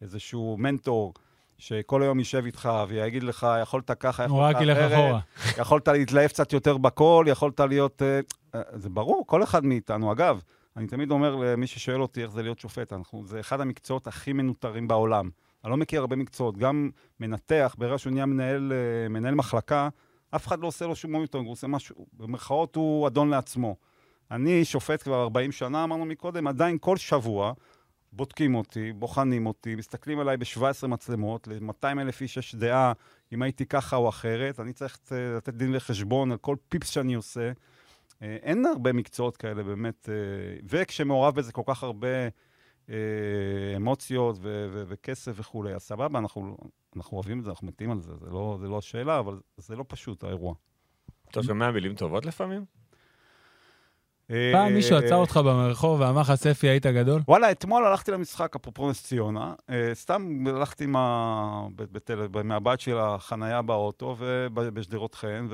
[0.00, 1.14] איזשהו מנטור,
[1.58, 5.22] שכל היום יישב איתך ויגיד לך, יכולת ככה, יכולת אחרת,
[5.60, 8.02] יכולת להתלהב קצת יותר בקול, יכולת להיות...
[8.02, 10.12] Uh, זה ברור, כל אחד מאיתנו.
[10.12, 10.42] אגב,
[10.76, 14.32] אני תמיד אומר למי ששואל אותי איך זה להיות שופט, אנחנו, זה אחד המקצועות הכי
[14.32, 15.30] מנוטרים בעולם.
[15.64, 16.58] אני לא מכיר הרבה מקצועות.
[16.58, 16.90] גם
[17.20, 18.72] מנתח, ברגע שהוא נהיה מנהל,
[19.10, 19.88] מנהל מחלקה,
[20.36, 23.76] אף אחד לא עושה לו שום monitoring, הוא עושה משהו, במרכאות הוא אדון לעצמו.
[24.30, 27.52] אני שופט כבר 40 שנה, אמרנו מקודם, עדיין כל שבוע
[28.12, 32.92] בודקים אותי, בוחנים אותי, מסתכלים עליי ב-17 מצלמות, ל-200 אלף איש יש דעה
[33.32, 37.14] אם הייתי ככה או אחרת, אני צריך אה, לתת דין וחשבון על כל פיפס שאני
[37.14, 37.52] עושה.
[38.22, 40.08] אה, אין הרבה מקצועות כאלה באמת,
[40.68, 42.28] וכשמעורב בזה כל כך הרבה אה,
[43.76, 45.74] אמוציות ו- ו- וכסף וכולי.
[45.74, 46.56] אז סבבה, אנחנו,
[46.96, 49.76] אנחנו אוהבים את זה, אנחנו מתים על זה, זה לא, זה לא השאלה, אבל זה
[49.76, 50.54] לא פשוט, האירוע.
[51.30, 52.64] אתה שומע מילים טובות לפעמים?
[54.26, 57.22] פעם מישהו עצר אותך ברחוב ואמר לך, ספי, היית גדול?
[57.28, 59.54] וואלה, אתמול הלכתי למשחק, אפרופו נס ציונה.
[59.70, 60.86] אה, סתם הלכתי.
[62.44, 64.16] מהבית של החנייה באוטו
[64.54, 65.48] בשדרות חן.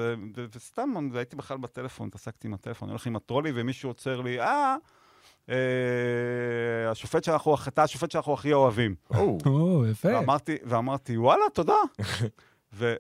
[0.55, 4.77] וסתם הייתי בכלל בטלפון, התעסקתי עם הטלפון, אני הולך עם הטרולי, ומישהו עוצר לי, אה...
[5.51, 8.95] אה, השופט שאנחנו, אתה השופט שאנחנו הכי אוהבים.
[9.47, 10.09] או, יפה.
[10.65, 11.75] ואמרתי, וואלה, תודה.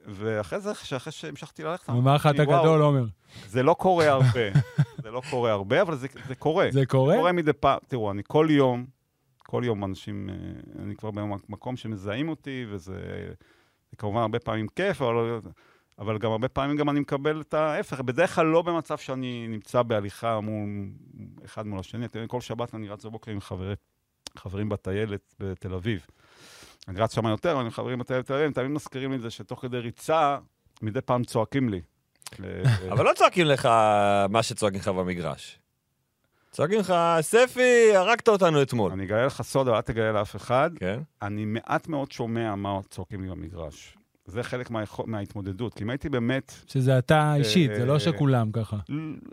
[0.06, 3.04] ואחרי זה, אחרי שהמשכתי ללכת, הוא אמר לך, אתה גדול, עומר.
[3.46, 4.50] זה לא קורה הרבה.
[5.02, 6.68] זה לא קורה הרבה, אבל זה קורה.
[6.72, 7.12] זה קורה?
[7.12, 7.78] זה קורה מדי פעם.
[7.88, 8.86] תראו, אני כל יום,
[9.42, 10.34] כל יום אנשים, אה,
[10.82, 13.00] אני כבר במקום שמזהים אותי, וזה
[13.98, 15.40] כמובן הרבה פעמים כיף, אבל...
[15.98, 18.00] אבל גם הרבה פעמים גם אני מקבל את ההפך.
[18.00, 20.68] בדרך כלל לא במצב שאני נמצא בהליכה מול,
[21.44, 22.06] אחד מול השני.
[22.06, 23.76] אתם יודעים, כל שבת אני רץ בבוקר עם חברים,
[24.36, 26.06] חברים בטיילת בתל אביב.
[26.88, 29.30] אני רץ שם יותר, אבל עם חברים בטיילת בתל אביב, תמיד מזכירים לי את זה
[29.30, 30.38] שתוך כדי ריצה,
[30.82, 31.80] מדי פעם צועקים לי.
[32.92, 33.68] אבל לא צועקים לך
[34.28, 35.58] מה שצועקים לך במגרש.
[36.50, 38.92] צועקים לך, ספי, הרגת אותנו אתמול.
[38.92, 40.70] אני אגלה לך סוד, אבל אל תגלה לאף אחד.
[40.78, 41.00] כן.
[41.22, 43.97] אני מעט מאוד שומע מה צועקים לי במגרש.
[44.28, 45.74] זה חלק מה, מההתמודדות.
[45.74, 46.54] כי אם הייתי באמת...
[46.66, 48.76] שזה אתה אישית, זה לא אה, שכולם ככה.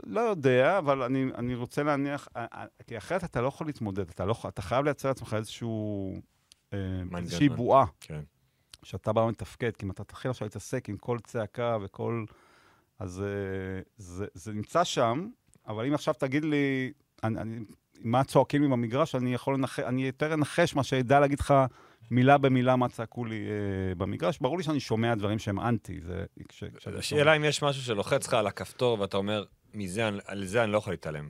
[0.06, 2.28] לא יודע, אבל אני, אני רוצה להניח...
[2.36, 6.14] אה, אה, כי אחרת אתה לא יכול להתמודד, אתה, לא, אתה חייב לייצר לעצמך איזשהו...
[7.18, 7.86] איזושהי בועה.
[8.00, 8.22] כן.
[8.84, 12.26] שאתה בא ומתפקד, כי אם אתה תתחיל עכשיו להתעסק עם כל צעקה וכל...
[13.00, 13.24] אז
[13.98, 15.28] זה, זה נמצא שם,
[15.68, 16.91] אבל אם עכשיו תגיד לי,
[17.24, 17.60] אני, אני,
[18.00, 21.54] מה צועקים לי במגרש, אני יכול לנחש, אני יותר אנחש מה שידע להגיד לך
[22.12, 24.39] מילה במילה מה צעקו לי אה, במגרש.
[24.39, 26.01] ברור לי שאני שומע דברים שהם אנטי.
[26.01, 26.26] זה...
[26.49, 26.64] כש,
[26.97, 29.43] השאלה אם יש משהו שלוחץ לך על הכפתור ואתה אומר,
[29.74, 31.30] מזה, על זה אני לא יכול להתעלם.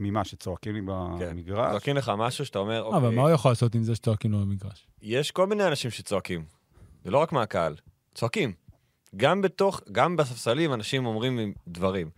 [0.00, 1.30] ממה שצועקים לי כן.
[1.30, 1.70] במגרש?
[1.70, 2.98] צועקים לך משהו שאתה אומר, אוקיי...
[2.98, 4.86] אבל מה הוא יכול לעשות עם זה שצועקים לו במגרש?
[5.02, 6.44] יש כל מיני אנשים שצועקים.
[7.04, 7.74] זה לא רק מהקהל.
[8.14, 8.52] צועקים.
[9.16, 12.10] גם בתוך, גם בספסלים אנשים אומרים דברים.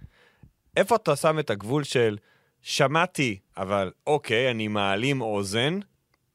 [0.76, 2.18] איפה אתה שם את הגבול של
[2.62, 5.78] שמעתי, אבל אוקיי, אני מעלים אוזן,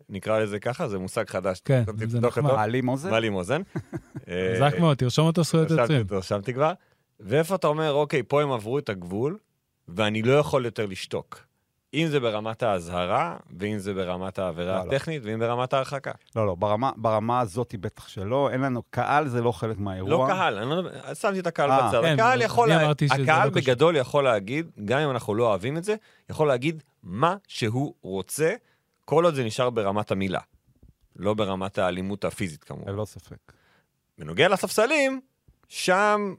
[0.09, 1.61] נקרא לזה ככה, זה מושג חדש.
[1.65, 2.51] כן, זה נחמד.
[2.53, 3.09] מעלים אוזן?
[3.09, 3.61] מעלים אוזן.
[4.55, 6.05] חזק מאוד, תרשום אותו זכויות יוצרים.
[6.11, 6.73] רשמתי כבר.
[7.19, 9.37] ואיפה אתה אומר, אוקיי, פה הם עברו את הגבול,
[9.87, 11.49] ואני לא יכול יותר לשתוק.
[11.93, 14.91] אם זה ברמת האזהרה, ואם זה ברמת העבירה לא, לא.
[14.91, 15.29] הטכנית, לא.
[15.31, 16.11] ואם ברמת ההרחקה.
[16.35, 18.49] לא, לא, ברמה, ברמה הזאת בטח שלא.
[18.51, 20.11] אין לנו, קהל זה לא חלק מהאירוע.
[20.11, 22.01] לא קהל, אני לא, שמתי את הקהל אה, בצד.
[22.01, 22.91] כן, הקהל יכול, לה...
[23.11, 24.01] הקהל לא בגדול קשור.
[24.01, 25.95] יכול להגיד, גם אם אנחנו לא אוהבים את זה,
[26.29, 28.53] יכול להגיד מה שהוא רוצה,
[29.09, 30.39] כל עוד זה נשאר ברמת המילה,
[31.15, 32.91] לא ברמת האלימות הפיזית כמובן.
[32.91, 33.53] ללא ספק.
[34.17, 35.21] בנוגע לספסלים,
[35.67, 36.35] שם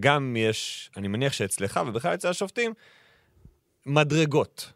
[0.00, 2.74] גם יש, אני מניח שאצלך ובכלל אצל השופטים,
[3.86, 4.72] מדרגות.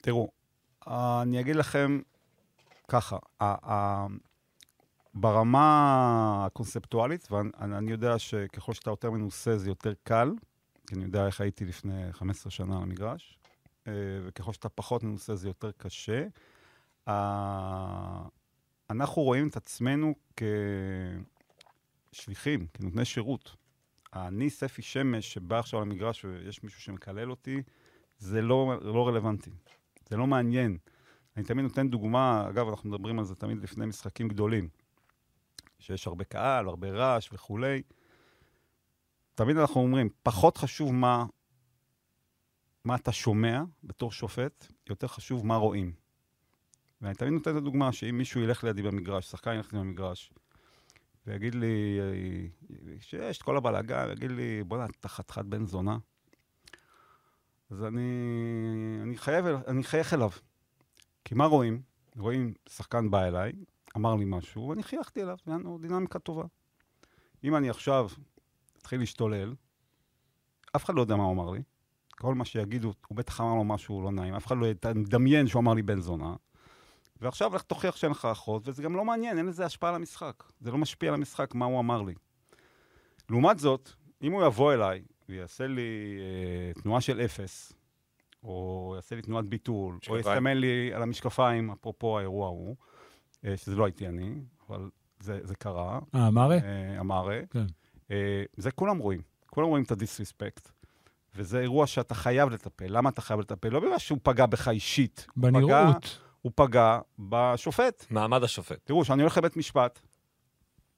[0.00, 0.28] תראו,
[0.86, 2.00] אני אגיד לכם
[2.88, 3.16] ככה,
[5.14, 10.30] ברמה הקונספטואלית, ואני יודע שככל שאתה יותר מנוסה זה יותר קל,
[10.86, 13.38] כי אני יודע איך הייתי לפני 15 שנה על המגרש,
[13.86, 16.26] וככל שאתה פחות מנוסה זה יותר קשה.
[18.90, 20.14] אנחנו רואים את עצמנו
[22.12, 23.56] כשליחים, כנותני שירות.
[24.14, 27.62] אני, ספי שמש, שבא עכשיו למגרש ויש מישהו שמקלל אותי,
[28.18, 29.50] זה לא, לא רלוונטי.
[30.08, 30.78] זה לא מעניין.
[31.36, 34.68] אני תמיד נותן דוגמה, אגב, אנחנו מדברים על זה תמיד לפני משחקים גדולים.
[35.78, 37.82] שיש הרבה קהל, הרבה רעש וכולי.
[39.34, 41.24] תמיד אנחנו אומרים, פחות חשוב מה,
[42.84, 45.92] מה אתה שומע בתור שופט, יותר חשוב מה רואים.
[47.00, 50.32] ואני תמיד נותן את הדוגמה שאם מישהו ילך לידי במגרש, שחקן ילך לידי במגרש,
[51.26, 51.98] ויגיד לי,
[53.00, 55.98] שיש את כל הבלאגן, ויגיד לי, בוא'נה, אתה חתיכת בן זונה.
[57.70, 58.10] אז אני,
[59.02, 60.30] אני, חייב, אני חייך אליו.
[61.24, 61.82] כי מה רואים?
[62.16, 63.52] רואים שחקן בא אליי,
[63.96, 66.44] אמר לי משהו, ואני חייכתי אליו, היה דינמיקה טובה.
[67.44, 68.08] אם אני עכשיו
[68.78, 69.54] אתחיל להשתולל,
[70.76, 71.62] אף אחד לא יודע מה הוא אמר לי.
[72.18, 75.60] כל מה שיגידו, הוא בטח אמר לו משהו לא נעים, אף אחד לא ידמיין שהוא
[75.60, 76.34] אמר לי בן זונה.
[77.20, 80.44] ועכשיו לך תוכיח שאין לך אחות, וזה גם לא מעניין, אין לזה השפעה על המשחק.
[80.60, 82.14] זה לא משפיע על המשחק מה הוא אמר לי.
[83.30, 83.90] לעומת זאת,
[84.22, 87.72] אם הוא יבוא אליי ויעשה לי אה, תנועה של אפס,
[88.42, 92.76] או יעשה לי תנועת ביטול, או יסמן לי על המשקפיים, אפרופו האירוע ההוא,
[93.44, 94.34] אה, שזה לא הייתי אני,
[94.68, 94.90] אבל
[95.20, 95.98] זה, זה קרה.
[96.14, 96.54] אה, אמרה?
[96.54, 97.34] אה, אמרה.
[97.50, 97.66] כן.
[98.10, 99.20] אה, זה כולם רואים.
[99.46, 100.70] כולם רואים את הדיסרספקט.
[101.36, 102.86] וזה אירוע שאתה חייב לטפל.
[102.88, 103.68] למה אתה חייב לטפל?
[103.68, 105.26] לא בגלל שהוא פגע בך אישית.
[105.36, 106.18] בנראות.
[106.42, 108.06] הוא פגע בשופט.
[108.10, 108.78] מעמד השופט.
[108.84, 109.98] תראו, כשאני הולך לבית משפט,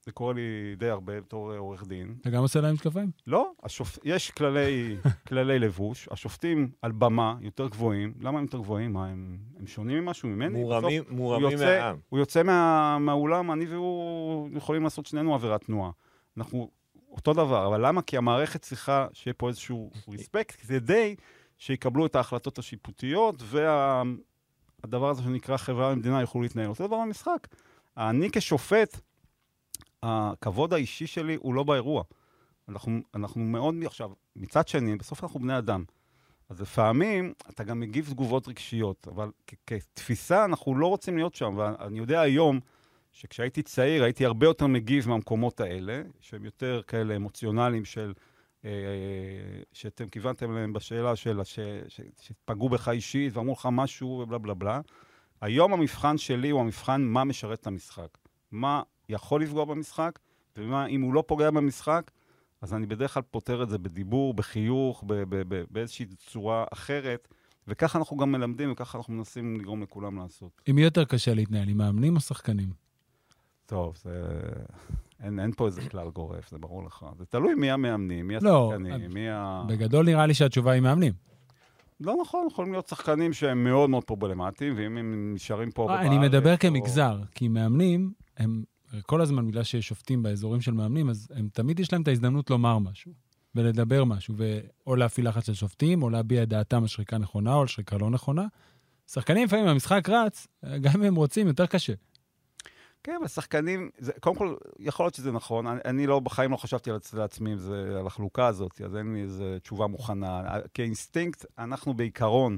[0.07, 2.15] זה קורה לי די הרבה בתור אה, עורך דין.
[2.21, 3.11] אתה גם עושה להם משקפיים?
[3.27, 3.99] לא, השופ...
[4.05, 4.97] יש כללי,
[5.29, 8.15] כללי לבוש, השופטים על במה יותר גבוהים.
[8.21, 8.93] למה הם יותר גבוהים?
[8.93, 10.63] מה, הם, הם שונים ממשהו ממני?
[10.63, 11.97] מורמים, בסוף, מורמים הוא יוצא, מהעם.
[12.09, 15.91] הוא יוצא מה, מהאולם, אני והוא יכולים לעשות שנינו עבירת תנועה.
[16.37, 16.71] אנחנו
[17.17, 18.03] אותו דבר, אבל למה?
[18.03, 21.17] כי המערכת צריכה שיהיה פה איזשהו ריספקט, כדי
[21.59, 26.69] שיקבלו את ההחלטות השיפוטיות, והדבר הזה שנקרא חברה ומדינה יוכלו להתנהל.
[26.69, 27.47] אותו דבר במשחק.
[27.97, 29.01] אני כשופט,
[30.03, 32.03] הכבוד האישי שלי הוא לא באירוע.
[32.69, 35.85] אנחנו, אנחנו מאוד, עכשיו, מצד שני, בסוף אנחנו בני אדם.
[36.49, 41.55] אז לפעמים אתה גם מגיב תגובות רגשיות, אבל כ- כתפיסה אנחנו לא רוצים להיות שם.
[41.57, 42.61] ואני יודע היום
[43.17, 48.13] שכשהייתי צעיר הייתי הרבה יותר מגיב מהמקומות האלה, שהם יותר כאלה אמוציונליים של,
[48.65, 48.71] אה,
[49.73, 51.59] שאתם כיוונתם להם בשאלה של, ש,
[51.89, 54.81] ש, שפגעו בך אישית ואמרו לך משהו ובלה בלה בלה.
[55.41, 58.19] היום המבחן שלי הוא המבחן מה משרת את המשחק.
[58.51, 60.19] מה יכול לפגוע במשחק,
[60.57, 62.11] ומה אם הוא לא פוגע במשחק,
[62.61, 67.29] אז אני בדרך כלל פותר את זה בדיבור, בחיוך, ב- ב- ב- באיזושהי צורה אחרת,
[67.69, 70.63] וככה אנחנו גם מלמדים, וככה אנחנו מנסים לגרום לכולם לעשות.
[70.67, 72.86] עם מי יותר קשה להתנהל, עם מאמנים או שחקנים?
[73.67, 74.23] טוב, זה...
[75.23, 77.07] אין, אין פה איזה כלל גורף, זה ברור לך.
[77.19, 79.65] זה תלוי מי המאמנים, מי לא, השחקנים, מי ה...
[79.69, 81.13] בגדול נראה לי שהתשובה היא מאמנים.
[82.01, 86.07] לא נכון, יכולים להיות שחקנים שהם מאוד מאוד פרובלמטיים, ואם הם נשארים פה אה, בארץ...
[86.07, 88.63] אני מדבר או- כמגזר, כי מאמנים, הם
[89.03, 92.51] כל הזמן, בגלל שיש שופטים באזורים של מאמנים, אז הם תמיד יש להם את ההזדמנות
[92.51, 93.13] לומר משהו,
[93.55, 94.35] ולדבר משהו,
[94.87, 97.97] או להפעיל לחץ של שופטים, או להביע את דעתם על שריקה נכונה או על שריקה
[97.97, 98.47] לא נכונה.
[99.07, 100.47] שחקנים לפעמים, המשחק רץ,
[100.81, 101.93] גם אם הם רוצים, יותר קשה.
[103.07, 105.67] כן, אבל שחקנים, זה, קודם כל, יכול להיות שזה נכון.
[105.67, 109.23] אני, אני לא, בחיים לא חשבתי על, לעצמי זה, על החלוקה הזאת, אז אין לי
[109.23, 110.43] איזו תשובה מוכנה.
[110.75, 112.57] כאינסטינקט, אנחנו בעיקרון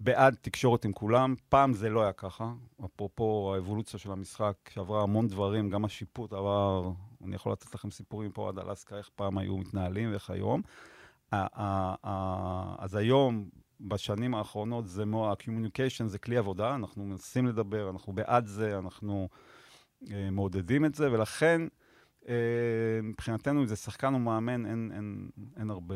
[0.00, 1.34] בעד תקשורת עם כולם.
[1.48, 2.52] פעם זה לא היה ככה.
[2.84, 6.90] אפרופו האבולוציה של המשחק, שעברה המון דברים, גם השיפוט עבר,
[7.24, 10.62] אני יכול לתת לכם סיפורים פה עד אלסקה, איך פעם היו מתנהלים ואיך היום.
[12.78, 13.48] אז היום,
[13.80, 19.51] בשנים האחרונות, זה ה-communication זה כלי עבודה, אנחנו מנסים לדבר, אנחנו בעד זה, אנחנו אה,
[20.32, 21.62] מעודדים את זה, ולכן
[22.28, 22.34] אה,
[23.02, 25.94] מבחינתנו, אם זה שחקן או מאמן, אין, אין, אין הרבה...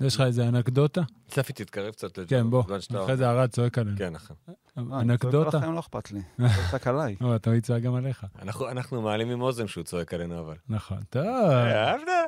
[0.00, 1.02] יש לך איזה אנקדוטה?
[1.28, 2.18] צפי, תתקרב קצת.
[2.28, 2.62] כן, בוא,
[3.04, 3.96] אחרי זה ארד צועק עלינו.
[3.96, 4.36] כן, נכון.
[4.78, 5.58] אנקדוטה?
[5.58, 6.20] לכם לא אכפת לי,
[6.70, 7.16] צועק עליי.
[7.20, 8.26] או, אתה יצעק גם עליך.
[8.42, 10.54] אנחנו- אנחנו מעלים עם אוזן שהוא צועק עלינו, אבל.
[10.68, 10.98] נכון.
[11.10, 11.24] טוב.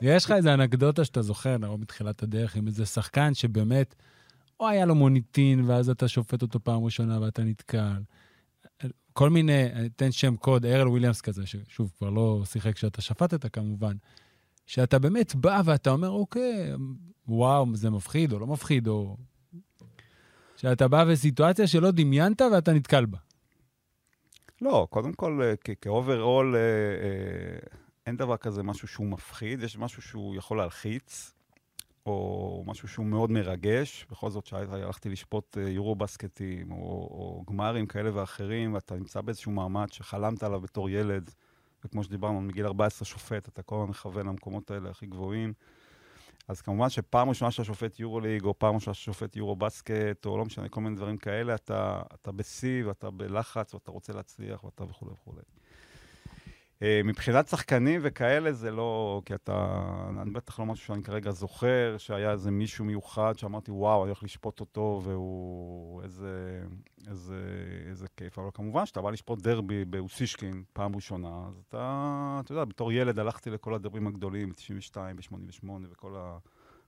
[0.02, 3.94] יש לך איזה אנקדוטה שאתה זוכר, או מתחילת הדרך, עם איזה שחקן שבאמת,
[4.60, 8.00] או היה לו מוניטין, ואז אתה שופט אותו פעם ראשונה ואתה נתקל.
[9.12, 13.52] כל מיני, אני אתן שם קוד, ארל וויליאמס כזה, ששוב, כבר לא שיחק כשאתה שפטת
[13.52, 13.96] כמובן,
[14.66, 16.72] שאתה באמת בא ואתה אומר, אוקיי,
[17.28, 19.16] וואו, זה מפחיד או לא מפחיד, או...
[20.56, 23.18] שאתה בא בסיטואציה שלא דמיינת ואתה נתקל בה.
[24.60, 27.58] לא, קודם כל, אה, כ overall, אה, אה,
[28.06, 31.34] אין דבר כזה משהו שהוא מפחיד, יש משהו שהוא יכול להלחיץ,
[32.06, 34.06] או משהו שהוא מאוד מרגש.
[34.10, 39.92] בכל זאת, שהלכתי לשפוט אה, יורובאסקטים, או, או גמרים כאלה ואחרים, ואתה נמצא באיזשהו מעמד
[39.92, 41.30] שחלמת עליו בתור ילד,
[41.84, 45.52] וכמו שדיברנו, מגיל 14 שופט, אתה כל הזמן מכוון למקומות האלה הכי גבוהים.
[46.48, 50.26] אז כמובן שפעם ראשונה שאתה שופט יורו ליג, או פעם ראשונה שאתה שופט יורו בסקט,
[50.26, 54.64] או לא משנה, כל מיני דברים כאלה, אתה, אתה בשיא, ואתה בלחץ, ואתה רוצה להצליח,
[54.64, 55.42] ואתה וכולי וכולי.
[56.82, 59.82] אה, מבחינת שחקנים וכאלה זה לא, כי אתה,
[60.22, 64.22] אני בטח לא משהו שאני כרגע זוכר, שהיה איזה מישהו מיוחד שאמרתי, וואו, אני הולך
[64.22, 66.62] לשפוט אותו, והוא, איזה,
[67.08, 67.40] איזה,
[67.88, 68.38] איזה כיף.
[68.38, 73.18] אבל כמובן, שאתה בא לשפוט דרבי באוסישקין פעם ראשונה, אז אתה, אתה יודע, בתור ילד
[73.18, 76.38] הלכתי לכל הדרבים הגדולים, ב-92, ב-88, וכל ה...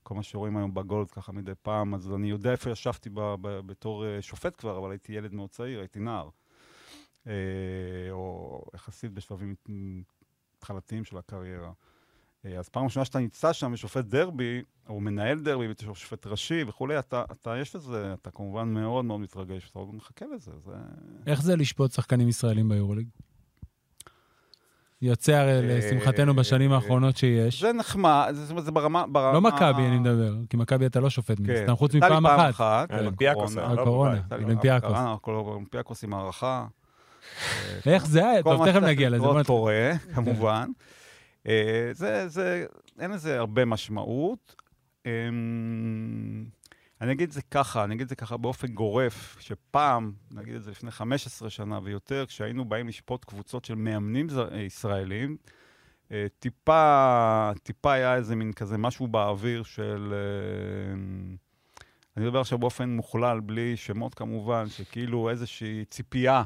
[0.03, 3.61] כל מה שרואים היום בגולד ככה מדי פעם, אז אני יודע איפה ישבתי ב, ב,
[3.67, 6.29] בתור uh, שופט כבר, אבל הייתי ילד מאוד צעיר, הייתי נער.
[7.27, 7.31] Uh,
[8.11, 9.55] או יחסית בשלבים
[10.59, 11.71] התחלתיים של הקריירה.
[11.71, 16.99] Uh, אז פעם ראשונה שאתה נמצא שם ושופט דרבי, או מנהל דרבי, ושופט ראשי וכולי,
[16.99, 20.53] אתה, אתה, יש לזה, אתה כמובן מאוד מאוד מתרגש, ואתה עוד מחכה לזה.
[20.65, 20.73] זה...
[21.27, 23.09] איך זה לשפוט שחקנים ישראלים ביורוליג?
[25.03, 27.63] יוצא הרי לשמחתנו בשנים האחרונות שיש.
[27.63, 29.05] זה נחמד, זה, זה ברמה...
[29.15, 31.61] לא מכבי, אני מדבר, כי מכבי אתה לא שופט מן כן.
[31.61, 32.91] הסתם, חוץ הייתה לי מפעם פעם אחת.
[32.91, 34.21] אה, אולימפיאקוס, הקורונה.
[34.33, 34.93] אה, אולימפיאקוס.
[34.93, 36.67] אה, אולימפיאקוס עם הערכה.
[37.87, 38.43] איך זה היה?
[38.43, 39.17] כל טוב, מה תכף נגיע לזה.
[39.17, 40.69] לקרות בוא נת- קורה, כמובן.
[41.49, 42.67] אה, זה, זה,
[42.99, 44.55] אין לזה הרבה משמעות.
[45.07, 46.45] אמ,
[47.01, 50.63] אני אגיד את זה ככה, אני אגיד את זה ככה באופן גורף, שפעם, נגיד את
[50.65, 55.37] זה לפני 15 שנה ויותר, כשהיינו באים לשפוט קבוצות של מאמנים אה, ישראלים,
[56.13, 60.15] אה, טיפה, טיפה היה איזה מין כזה משהו באוויר של...
[60.15, 60.95] אה,
[62.17, 66.43] אני מדבר עכשיו באופן מוכלל, בלי שמות כמובן, שכאילו איזושהי ציפייה.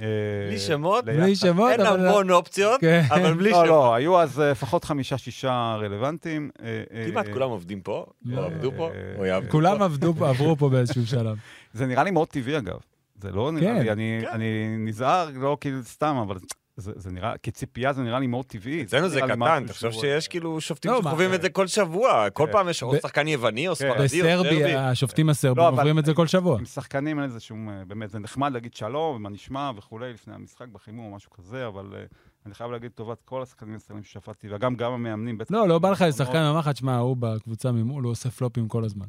[0.00, 0.06] אה,
[0.48, 1.04] בלי שמות?
[1.04, 1.80] בלי שמות, אין.
[1.80, 3.02] המון אופציות, כן.
[3.10, 3.68] אבל בלי לא, שמות.
[3.68, 6.50] לא, היו אז אה, לפחות חמישה-שישה רלוונטיים.
[6.62, 8.40] אה, כמעט כולם עובדים פה, לא.
[8.40, 9.52] או עבדו פה, או יעבדו פה.
[9.52, 11.36] כולם עבדו, עברו פה באיזשהו שלב.
[11.72, 12.78] זה נראה לי מאוד טבעי, אגב.
[13.22, 13.82] זה לא נראה כן.
[13.82, 14.28] לי, אני, כן.
[14.32, 16.36] אני נזהר, לא כאילו סתם, אבל
[16.80, 18.82] זה, זה נראה, כציפייה זה נראה לי מאוד טבעי.
[18.82, 22.30] אצלנו זה קטן, תחשוב שהוא- שיש כאילו שופטים לא, מה- שחווים את זה כל שבוע,
[22.30, 22.52] כל כן.
[22.52, 23.78] פעם יש או שחקן יווני או כן.
[23.78, 24.74] ספרדי או בסרבי, סרבי.
[24.74, 26.58] השופטים הסרבים לא, אבל- עוברים את זה כל שבוע.
[26.58, 30.34] עם שחקנים אין איזה שום, אה, באמת, זה נחמד להגיד שלום, ומה נשמע וכולי, לפני
[30.34, 32.04] המשחק בחימום או משהו כזה, אבל אה,
[32.46, 35.38] אני חייב להגיד טובת כל השחקנים הישראלים ששפטתי, וגם גם המאמנים.
[35.50, 38.30] לא, לא בא לך איזה מאוד- שחקן אמר לך, תשמע, הוא בקבוצה ממול, הוא עושה
[38.30, 39.06] פלופים כל הזמן.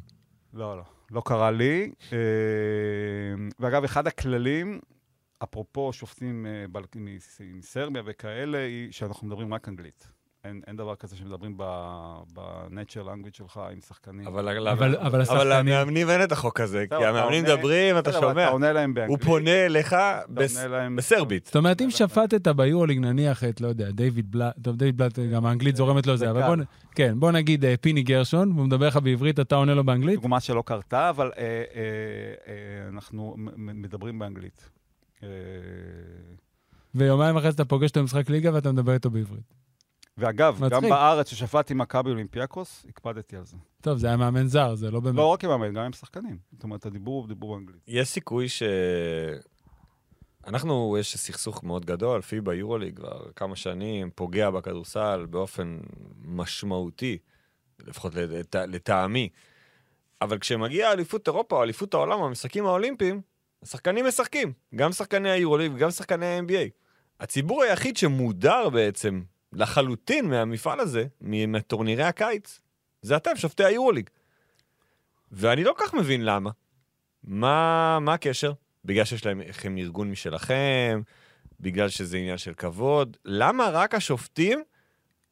[0.53, 1.91] לא, לא, לא קרה לי.
[2.13, 2.17] אה,
[3.59, 4.79] ואגב, אחד הכללים,
[5.43, 6.83] אפרופו שופטים אה, בל-
[7.53, 10.07] מסרביה וכאלה, היא שאנחנו מדברים רק אנגלית.
[10.43, 14.27] אין, אין דבר כזה שמדברים ב-nature language שלך עם שחקנים.
[14.27, 15.49] אבל אבל- אבל- אבל אבל השחקנים...
[15.73, 19.19] למאמנים אין את החוק הזה, כי המאמנים מדברים, אתה שומע, אתה עונה להם באנגלית.
[19.21, 19.95] הוא פונה אליך
[20.29, 20.57] בס-
[20.97, 21.45] בסרבית.
[21.45, 25.45] זאת אומרת, אם שפטת ביורוליג, נניח את, לא יודע, דיוויד בלאט, טוב, דיוויד בלאט, גם
[25.45, 26.55] האנגלית זורמת לו זה זה, אבל.
[26.55, 26.65] בוא,
[26.95, 30.15] כן, בוא נגיד אה, פיני גרשון, והוא מדבר לך בעברית, אתה עונה לו באנגלית?
[30.15, 31.63] דוגמה שלא קרתה, אבל אה, אה,
[32.47, 34.69] אה, אנחנו מ- מ- מדברים באנגלית.
[35.23, 35.29] אה,
[36.95, 39.59] ויומיים אחרי זה אתה פוגש אותו במשחק ליגה ואתה מדבר איתו בעברית.
[40.17, 40.89] ואגב, גם מצחיק.
[40.89, 43.57] בארץ, ששפטתי מכבי אולימפיאקוס, הקפדתי על זה.
[43.81, 45.15] טוב, זה היה מאמן זר, זה לא באמת...
[45.15, 46.37] לא רק עם המאמן, גם עם שחקנים.
[46.51, 47.81] זאת אומרת, הדיבור הוא דיבור באנגלית.
[47.87, 48.63] יש סיכוי ש...
[50.47, 55.79] אנחנו, יש סכסוך מאוד גדול, פיבה יורוליג כבר כמה שנים, פוגע בכדורסל באופן
[56.25, 57.17] משמעותי,
[57.79, 58.55] לפחות לט...
[58.55, 59.29] לטעמי.
[60.21, 63.21] אבל כשמגיע אליפות אירופה או אליפות העולם, המשחקים האולימפיים,
[63.63, 64.53] השחקנים משחקים.
[64.75, 66.69] גם שחקני היורוליג וגם שחקני ה-NBA.
[67.19, 69.21] הציבור היחיד שמודר בעצם
[69.53, 72.59] לחלוטין מהמפעל הזה, מטורנירי הקיץ,
[73.01, 74.09] זה אתם, שופטי היורוליג.
[75.31, 76.49] ואני לא כל כך מבין למה.
[77.23, 78.53] מה, מה הקשר?
[78.85, 81.01] בגלל שיש לכם ארגון משלכם,
[81.59, 83.17] בגלל שזה עניין של כבוד.
[83.25, 84.63] למה רק השופטים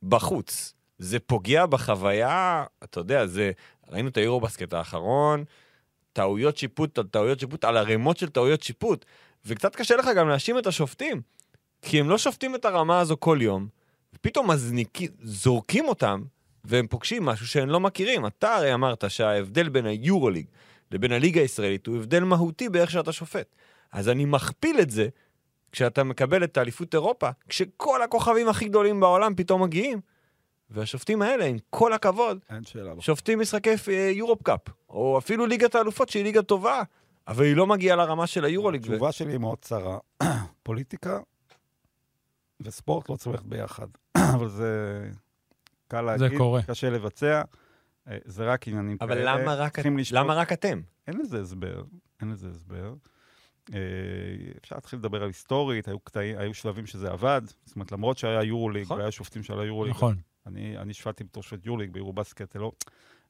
[0.03, 0.73] בחוץ?
[0.99, 3.51] זה פוגע בחוויה, אתה יודע, זה...
[3.89, 5.43] ראינו את היורובסקט האחרון,
[6.17, 9.05] טעויות שיפוט על טעויות שיפוט על ערימות של טעויות שיפוט,
[9.45, 11.21] וקצת קשה לך גם להאשים את השופטים,
[11.81, 13.67] כי הם לא שופטים את הרמה הזו כל יום,
[14.13, 16.23] ופתאום מזניקים, זורקים אותם,
[16.63, 18.25] והם פוגשים משהו שהם לא מכירים.
[18.25, 20.45] אתה הרי אמרת שההבדל בין היורוליג
[20.91, 23.55] לבין הליגה הישראלית הוא הבדל מהותי באיך שאתה שופט.
[23.91, 25.07] אז אני מכפיל את זה
[25.71, 30.01] כשאתה מקבל את האליפות אירופה, כשכל הכוכבים הכי גדולים בעולם פתאום מגיעים,
[30.69, 32.39] והשופטים האלה, עם כל הכבוד.
[32.99, 34.59] שופטים משחקי אה, יורופ קאפ,
[34.89, 36.83] או אפילו ליגת האלופות שהיא ליגה טובה,
[37.27, 38.81] אבל היא לא מגיעה לרמה של היורוליג.
[38.81, 39.97] התשובה שלי היא מאוד צרה.
[40.63, 41.19] פוליטיקה
[42.61, 43.87] וספורט לא צריך ביחד.
[44.35, 45.01] אבל זה
[45.87, 46.61] קל להגיד, קורה.
[46.61, 47.41] קשה לבצע.
[48.07, 49.37] אה, זה רק עניינים אבל כאלה.
[49.37, 49.79] למה רק.
[50.11, 50.81] למה רק אתם?
[51.07, 51.83] אין לזה הסבר,
[52.21, 52.93] אין לזה הסבר.
[53.73, 53.79] אה,
[54.61, 57.41] אפשר להתחיל לדבר על היסטורית, היו, קטעים, היו שלבים שזה עבד.
[57.65, 58.97] זאת אומרת, למרות שהיה יורוליג, נכון.
[58.97, 60.15] והיה שופטים של היורוליג, נכון.
[60.47, 62.71] אני, אני שפטתי בתור שופט יורוליג ביורובסקט, זה לא...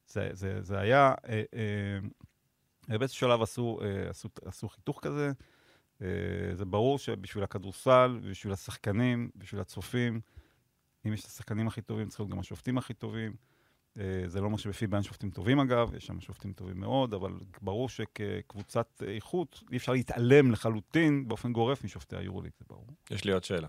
[0.07, 1.13] זה, זה, זה היה...
[1.27, 1.43] אה,
[2.91, 5.31] אה, באיזשהו שלב עשו, אה, עשו, עשו חיתוך כזה.
[6.01, 6.07] אה,
[6.53, 10.21] זה ברור שבשביל הכדורסל, בשביל השחקנים, בשביל הצופים,
[11.07, 13.35] אם יש את השחקנים הכי טובים, צריכים להיות גם השופטים הכי טובים.
[13.99, 17.31] אה, זה לא אומר שבפיבה אין שופטים טובים אגב, יש שם שופטים טובים מאוד, אבל
[17.61, 22.87] ברור שכקבוצת איכות, אי אפשר להתעלם לחלוטין באופן גורף משופטי היורוליג, זה ברור.
[23.11, 23.67] יש לי עוד שאלה.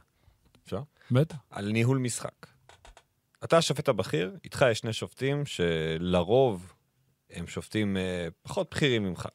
[0.64, 0.82] אפשר?
[1.10, 1.36] בטח.
[1.50, 2.57] על ניהול משחק.
[3.44, 6.72] אתה השופט הבכיר, איתך יש שני שופטים שלרוב
[7.30, 9.28] הם שופטים אה, פחות בכירים ממך.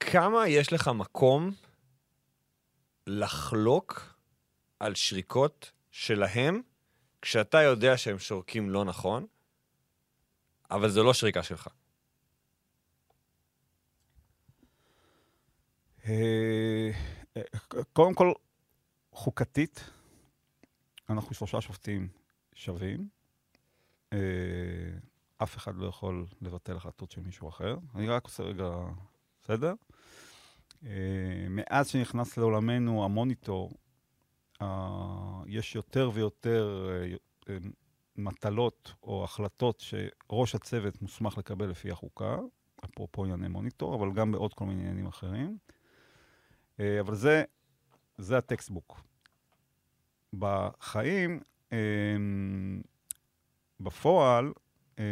[0.00, 1.50] כמה יש לך מקום
[3.06, 4.14] לחלוק
[4.80, 6.62] על שריקות שלהם
[7.22, 9.26] כשאתה יודע שהם שורקים לא נכון,
[10.70, 11.68] אבל זו לא שריקה שלך?
[16.08, 16.90] אה,
[17.36, 17.42] אה,
[17.92, 18.32] קודם כל,
[19.12, 19.90] חוקתית,
[21.08, 22.21] אנחנו שלושה שופטים
[22.54, 23.08] שווים.
[24.12, 24.18] אה,
[25.42, 27.76] אף אחד לא יכול לבטל החלטות של מישהו אחר.
[27.94, 28.70] אני רק עושה רגע
[29.46, 29.74] סדר.
[31.50, 33.70] מאז שנכנס לעולמנו המוניטור,
[35.46, 36.88] יש יותר ויותר
[38.16, 42.36] מטלות או החלטות שראש הצוות מוסמך לקבל לפי החוקה,
[42.84, 45.58] אפרופו ענייני מוניטור, אבל גם בעוד כל מיני עניינים אחרים.
[46.80, 47.44] אה, אבל זה,
[48.18, 49.00] זה הטקסטבוק.
[50.38, 51.40] בחיים,
[53.80, 54.52] בפועל,
[54.98, 55.04] אה,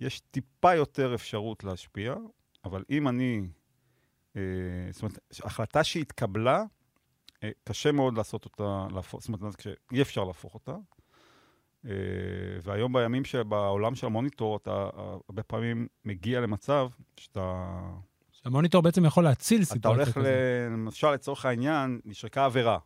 [0.00, 2.14] יש טיפה יותר אפשרות להשפיע,
[2.64, 3.42] אבל אם אני...
[4.36, 4.42] אה,
[4.90, 6.64] זאת אומרת, החלטה שהתקבלה,
[7.64, 8.86] קשה מאוד לעשות אותה,
[9.18, 10.76] זאת אומרת, אי אפשר להפוך אותה.
[12.62, 14.88] והיום בימים שבעולם של המוניטור, אתה
[15.28, 17.70] הרבה פעמים מגיע למצב שאתה
[18.44, 20.16] המוניטור בעצם יכול להציל סיטואציה כזאת.
[20.16, 20.30] אתה הולך,
[20.72, 22.78] למשל, לצורך העניין, נשרקה עבירה.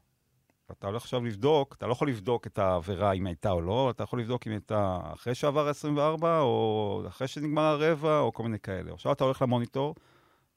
[0.73, 4.03] אתה הולך עכשיו לבדוק, אתה לא יכול לבדוק את העבירה אם הייתה או לא, אתה
[4.03, 8.93] יכול לבדוק אם הייתה אחרי שעבר 24, או אחרי שנגמר הרבע, או כל מיני כאלה.
[8.93, 9.95] עכשיו אתה הולך למוניטור,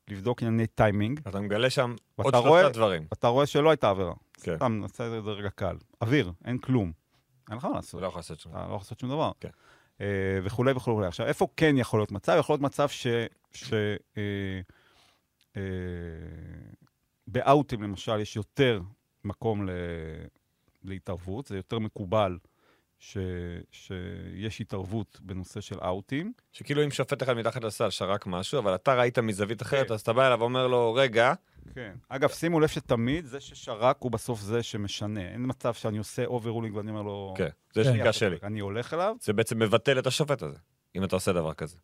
[0.07, 1.19] לבדוק ענייני טיימינג.
[1.27, 3.07] אתה מגלה שם עוד שלושה דברים.
[3.13, 4.13] אתה רואה שלא הייתה עבירה.
[4.33, 4.55] כן.
[4.55, 5.75] סתם, נעשה את זה רגע קל.
[6.01, 6.91] אוויר, אין כלום.
[7.49, 7.95] אין לך מה לעשות.
[7.95, 8.61] אתה לא יכול לעשות שום דבר.
[8.61, 9.31] אתה לא יכול לעשות שום דבר.
[9.39, 9.49] כן.
[10.01, 11.07] אה, וכולי וכולי.
[11.07, 12.35] עכשיו, איפה כן יכול להיות מצב?
[12.39, 13.07] יכול להיות מצב ש...
[13.53, 14.61] ש אה,
[15.57, 15.61] אה,
[17.27, 18.81] באאוטים למשל יש יותר
[19.23, 19.71] מקום ל...
[20.83, 22.37] להתערבות, זה יותר מקובל
[22.99, 23.17] ש...
[23.71, 26.33] שיש התערבות בנושא של אאוטים.
[26.51, 29.93] שכאילו אם שופט אחד מתחת לסל שרק משהו, אבל אתה ראית מזווית אחרת, כן.
[29.93, 31.33] אז אתה בא אליו ואומר לו, רגע.
[31.75, 31.93] כן.
[32.09, 35.21] אגב, שימו לב שתמיד זה ששרק הוא בסוף זה שמשנה.
[35.21, 37.33] אין מצב שאני עושה overruling ואני אומר לו...
[37.37, 38.37] כן, זה שריקה שלי.
[38.43, 39.15] אני הולך אליו.
[39.21, 40.57] זה בעצם מבטל את השופט הזה,
[40.95, 41.77] אם אתה עושה דבר כזה.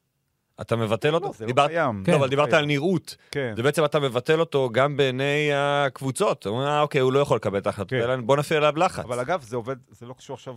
[0.61, 1.25] אתה מבטל אותו?
[1.25, 2.03] לא, זה לא קיים.
[2.07, 3.15] לא, אבל דיברת על נראות.
[3.31, 3.53] כן.
[3.55, 6.39] זה בעצם אתה מבטל אותו גם בעיני הקבוצות.
[6.39, 9.05] אתה אומר, אה, אוקיי, הוא לא יכול לקבל את ההחלטות האלה, בוא נפעיל עליו לחץ.
[9.05, 10.55] אבל אגב, זה עובד, זה לא קשור עכשיו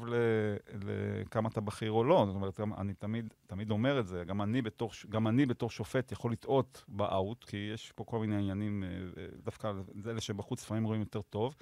[0.85, 2.25] לכמה אתה בכיר או לא.
[2.27, 4.25] זאת אומרת, אני תמיד, תמיד אומר את זה.
[4.27, 8.37] גם אני, בתור, גם אני בתור שופט יכול לטעות באאוט, כי יש פה כל מיני
[8.37, 9.73] עניינים, אה, דווקא
[10.07, 11.55] אלה שבחוץ לפעמים רואים יותר טוב.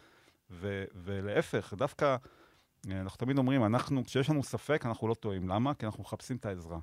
[0.51, 2.17] ו, ולהפך, דווקא,
[2.91, 5.49] אה, אנחנו תמיד אומרים, אנחנו, כשיש לנו ספק, אנחנו לא טועים.
[5.49, 5.75] למה?
[5.75, 6.79] כי אנחנו מחפשים את העזרה.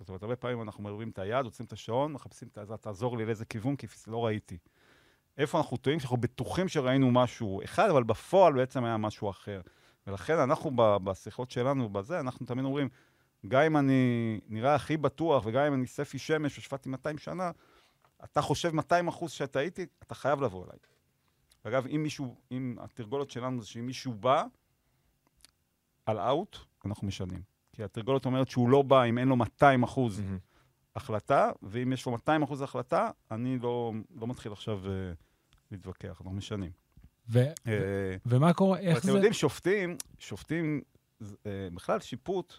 [0.00, 3.18] זאת אומרת, הרבה פעמים אנחנו מרימים את היד, עוצרים את השעון, מחפשים את העזרה, תעזור
[3.18, 4.58] לי לאיזה כיוון, כי לא ראיתי.
[5.38, 6.00] איפה אנחנו טועים?
[6.00, 9.60] שאנחנו בטוחים שראינו משהו אחד, אבל בפועל בעצם היה משהו אחר.
[10.06, 12.88] ולכן אנחנו בשיחות שלנו, בזה, אנחנו תמיד אומרים,
[13.48, 17.50] גם אם אני נראה הכי בטוח, וגם אם אני ספי שמש ושפטתי 200 שנה,
[18.24, 20.78] אתה חושב 200 אחוז שהטעיתי, אתה חייב לבוא אליי.
[21.64, 24.44] אגב, אם מישהו, אם התרגולת שלנו זה שאם מישהו בא
[26.06, 27.57] על אאוט, אנחנו משנים.
[27.78, 30.22] כי התרגולת אומרת שהוא לא בא אם אין לו 200 אחוז.
[30.96, 34.88] החלטה, ואם יש לו 200 אחוז החלטה, אני לא, לא מתחיל עכשיו uh,
[35.70, 36.70] להתווכח, אנחנו משנים.
[37.28, 37.68] ו- uh,
[38.26, 39.08] ומה קורה, איך זה...
[39.08, 40.80] אתם יודעים, שופטים, שופטים,
[41.22, 41.26] uh,
[41.74, 42.54] בכלל שיפוט,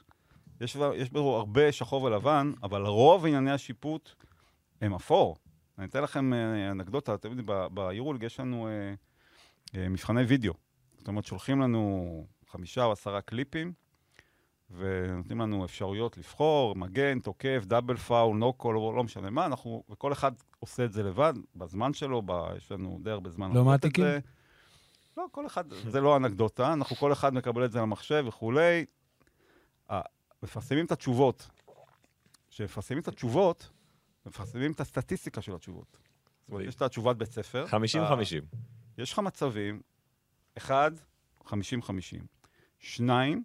[0.62, 4.12] יש, יש בו הרבה שחור ולבן, אבל רוב ענייני השיפוט
[4.82, 5.38] הם אפור.
[5.78, 10.54] אני אתן לכם uh, אנקדוטה, אתם יודעים, ביורוליג יש לנו uh, uh, מבחני וידאו.
[10.98, 13.74] זאת אומרת, שולחים לנו חמישה או עשרה קליפים,
[14.78, 20.32] ונותנים לנו אפשרויות לבחור, מגן, תוקף, דאבל פאול, נוקול, לא משנה מה, אנחנו, וכל אחד
[20.60, 24.06] עושה את זה לבד, בזמן שלו, ב, יש לנו די הרבה זמן לא מעתיקים?
[25.18, 28.86] לא, כל אחד, זה לא אנקדוטה, אנחנו כל אחד מקבל את זה למחשב וכולי.
[30.44, 31.50] מפרסמים את התשובות.
[32.50, 33.70] כשמפרסמים את התשובות,
[34.26, 35.98] מפרסמים את הסטטיסטיקה של התשובות.
[36.42, 37.66] זאת אומרת, יש את התשובת בית ספר.
[37.66, 38.56] 50-50.
[38.98, 39.82] יש לך מצבים,
[40.58, 40.92] אחד,
[41.46, 41.52] 50-50.
[42.80, 43.44] שניים,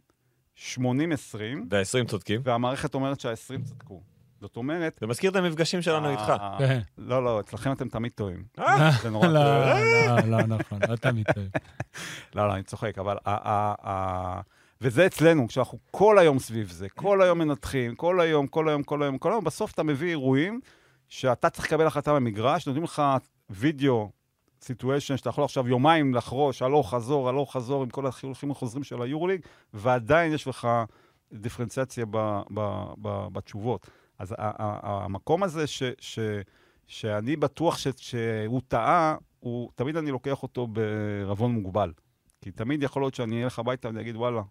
[0.56, 0.60] 80-20.
[1.70, 2.40] וה-20 צודקים.
[2.44, 4.02] והמערכת אומרת שה-20 צדקו.
[4.40, 4.98] זאת אומרת...
[5.00, 6.32] זה מזכיר את המפגשים שלנו איתך.
[6.58, 6.80] כן.
[6.98, 8.44] לא, לא, אצלכם אתם תמיד טועים.
[8.58, 8.90] אה?
[9.02, 9.42] זה נורא לא,
[10.06, 11.50] לא, לא, נכון, לא תמיד טועים.
[12.34, 13.16] לא, לא, אני צוחק, אבל...
[14.80, 19.02] וזה אצלנו, כשאנחנו כל היום סביב זה, כל היום מנתחים, כל היום, כל היום, כל
[19.02, 20.60] היום, כל היום, בסוף אתה מביא אירועים
[21.08, 23.02] שאתה צריך לקבל החלטה במגרש, נותנים לך
[23.50, 24.10] וידאו
[24.64, 29.02] סיטואשן שאתה יכול עכשיו יומיים לחרוש, הלוך חזור, הלוך חזור, עם כל החילוכים החוזרים של
[29.02, 29.40] היורוליג,
[29.74, 30.68] ועדיין יש לך
[31.32, 33.90] דיפרנציאציה ב, ב, ב, בתשובות.
[34.18, 36.18] אז המקום הזה ש, ש,
[36.86, 41.92] שאני בטוח ש, שהוא טעה, הוא, תמיד אני לוקח אותו בערבון מוגבל.
[42.40, 44.42] כי תמיד יכול להיות שאני אלך הביתה ואני אגיד, וואלה,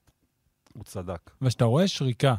[0.74, 1.32] הוא צדק.
[1.42, 2.36] וכשאתה רואה שריקה,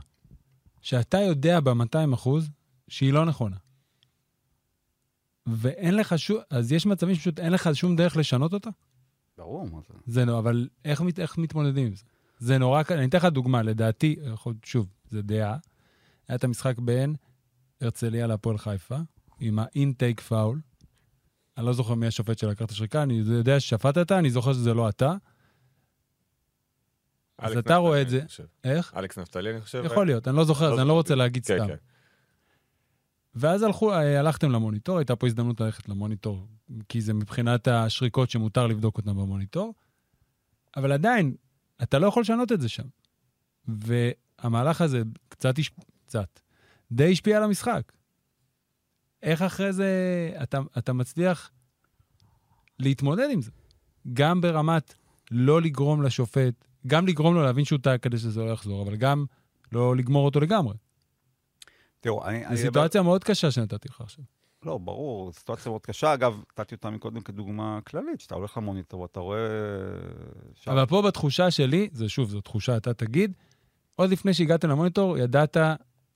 [0.81, 2.51] שאתה יודע ב-200 אחוז
[2.89, 3.57] שהיא לא נכונה,
[5.47, 8.71] ואין לך שום, אז יש מצבים שפשוט אין לך שום דרך לשנות אותה?
[9.39, 9.95] ברור, מה זה?
[10.07, 12.05] זה לא, אבל איך, מת, איך מתמודדים עם זה?
[12.39, 14.17] זה נורא קל, אני אתן לך דוגמה, לדעתי,
[14.65, 15.57] שוב, זה דעה.
[16.29, 17.15] היה את המשחק בין
[17.81, 18.97] הרצליה להפועל חיפה,
[19.41, 20.61] עם האינטייק פאול.
[21.59, 24.89] אני לא זוכר מי השופט שלקח את השריקה, אני יודע ששפטת, אני זוכר שזה לא
[24.89, 25.15] אתה.
[27.39, 28.45] אז אתה רואה את נפתלי, זה.
[28.65, 28.95] איך?
[28.97, 29.83] אלכס נפתלי, אני חושב.
[29.87, 31.75] יכול להיות, אני לא זוכר, אז אני לא רוצה להגיד כן, סתם.
[33.35, 36.47] ואז הלכו, אה, הלכתם למוניטור, הייתה פה הזדמנות ללכת למוניטור,
[36.89, 39.75] כי זה מבחינת השריקות שמותר לבדוק אותן במוניטור,
[40.77, 41.35] אבל עדיין,
[41.83, 42.87] אתה לא יכול לשנות את זה שם.
[43.69, 45.55] והמהלך הזה קצת.
[46.07, 46.41] קצת,
[46.93, 47.93] די השפיע על המשחק.
[49.23, 49.89] איך אחרי זה
[50.43, 51.51] אתה, אתה מצליח
[52.79, 53.51] להתמודד עם זה?
[54.13, 54.95] גם ברמת
[55.31, 59.25] לא לגרום לשופט, גם לגרום לו להבין שהוא טעה כדי שזה לא יחזור, אבל גם
[59.73, 60.75] לא לגמור אותו לגמרי.
[62.05, 62.41] תראו, אני...
[62.43, 64.25] זו אני- סיטואציה מאוד קשה שנתתי לך עכשיו.
[64.65, 66.15] לא, ברור, סיטואציה מאוד קשה.
[66.15, 69.39] אגב, נתתי אותה מקודם כדוגמה כללית, שאתה הולך למוניטור ואתה רואה...
[70.55, 73.33] שם- אבל פה בתחושה שלי, זה שוב, זו תחושה, אתה תגיד,
[73.97, 75.57] עוד לפני שהגעת למוניטור, ידעת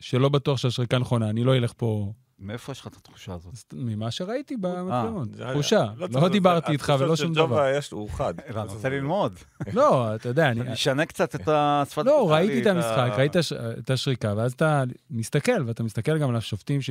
[0.00, 2.12] שלא בטוח שהשריקה נכונה, אני לא אלך פה...
[2.38, 3.54] מאיפה יש לך את התחושה הזאת?
[3.72, 5.34] ממה שראיתי במצלמות.
[5.34, 5.86] זה- תחושה.
[5.98, 7.68] צריך- לא דיברתי איתך ולא של שום ג'ובה דבר.
[7.78, 8.34] יש, הוא חד.
[8.54, 9.32] לא, אני רוצה ללמוד.
[9.72, 10.60] לא, אתה יודע, אני...
[10.62, 12.04] אני אשנה קצת את השפת...
[12.06, 16.36] לא, ראיתי את המשחק, ראית הש- את השריקה, ואז אתה מסתכל, ואתה מסתכל גם על
[16.36, 16.90] השופטים ש...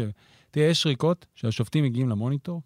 [0.52, 2.62] תראה, יש שריקות שהשופטים מגיעים למוניטור,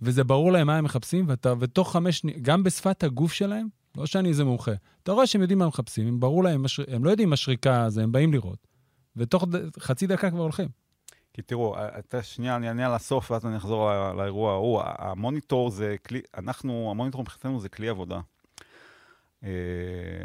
[0.00, 1.26] וזה ברור להם מה הם מחפשים,
[1.60, 4.72] ותוך חמש שניות, גם בשפת הגוף שלהם, לא שאני איזה מומחה,
[5.02, 7.90] אתה רואה שהם יודעים מה הם מחפשים, הם ברור להם, הם לא יודעים מה שריקה
[7.90, 8.66] זה, הם באים לראות,
[9.16, 9.44] ותוך.
[9.78, 10.68] חצי דקה כבר הולכים.
[11.38, 14.82] כי תראו, אתה שנייה, אני אענה על הסוף, ואז אני אחזור ל- לאירוע ההוא.
[14.84, 18.20] המוניטור זה כלי, אנחנו, המוניטור מבחינתנו זה כלי עבודה.
[19.44, 19.50] אה,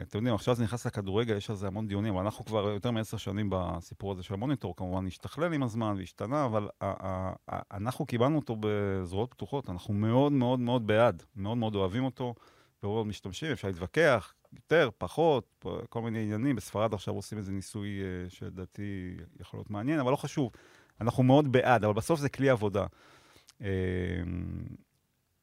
[0.02, 2.92] אתם יודעים, עכשיו זה נכנס לכדורגל, יש על זה המון דיונים, אבל אנחנו כבר יותר
[2.92, 6.70] מעשר שנים בסיפור הזה של המוניטור, כמובן השתכלל עם הזמן והשתנה, אבל
[7.72, 12.36] אנחנו קיבלנו אותו בזרועות פתוחות, אנחנו מאוד מאוד מאוד בעד, מאוד מאוד אוהבים אותו,
[12.84, 16.56] מאוד משתמשים, אפשר להתווכח, יותר, פחות, כל מיני עניינים.
[16.56, 20.52] בספרד עכשיו עושים איזה ניסוי אה, שלדעתי יכול להיות מעניין, אבל לא חשוב.
[21.02, 22.86] אנחנו מאוד בעד, אבל בסוף זה כלי עבודה.
[23.62, 23.68] אה,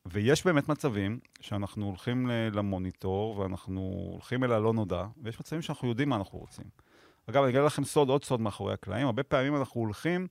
[0.07, 6.09] ויש באמת מצבים שאנחנו הולכים למוניטור ואנחנו הולכים אל הלא נודע, ויש מצבים שאנחנו יודעים
[6.09, 6.65] מה אנחנו רוצים.
[7.27, 10.27] אגב, אני אגלה לכם סוד, עוד סוד מאחורי הקלעים, הרבה פעמים אנחנו הולכים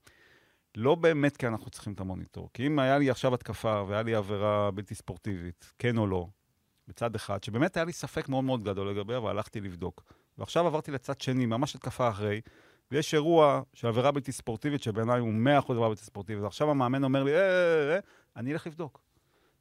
[0.76, 2.50] לא באמת כי אנחנו צריכים את המוניטור.
[2.54, 6.26] כי אם היה לי עכשיו התקפה והיה לי עבירה בלתי ספורטיבית, כן או לא,
[6.88, 10.02] בצד אחד, שבאמת היה לי ספק מאוד מאוד גדול לגביה, והלכתי לבדוק.
[10.38, 12.40] ועכשיו עברתי לצד שני, ממש התקפה אחרי,
[12.90, 15.32] ויש אירוע של עבירה בלתי ספורטיבית, שבעיניי הוא
[15.62, 17.98] 100% עבירה בלתי ספורטיבית, ועכשיו המאמן אומר לי, אה, אה, אה,
[18.36, 19.00] אני אלך לבדוק.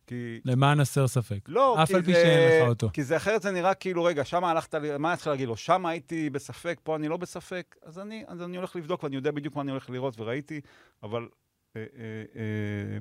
[0.08, 0.40] כי...
[0.46, 1.40] למען הסר ספק.
[1.48, 2.90] לא, אף על פי שאין לך אותו.
[2.94, 5.58] כי זה אחרת זה נראה כאילו, רגע, שם הלכת, מה אני צריך להגיד לו?
[5.58, 9.32] שם הייתי בספק, פה אני לא בספק, אז אני, אז אני הולך לבדוק ואני יודע
[9.32, 10.62] בדיוק מה אני הולך לראות וראיתי,
[11.04, 11.28] אבל
[11.76, 12.98] אה, אה, אה,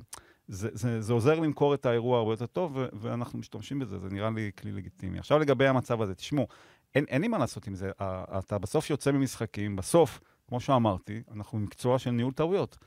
[0.47, 4.29] זה, זה, זה עוזר למכור את האירוע הרבה יותר טוב, ואנחנו משתמשים בזה, זה נראה
[4.29, 5.19] לי כלי לגיטימי.
[5.19, 6.47] עכשיו לגבי המצב הזה, תשמעו,
[6.95, 7.91] אין, אין לי מה לעשות עם זה,
[8.39, 12.77] אתה בסוף יוצא ממשחקים, בסוף, כמו שאמרתי, אנחנו מקצוע של ניהול טעויות.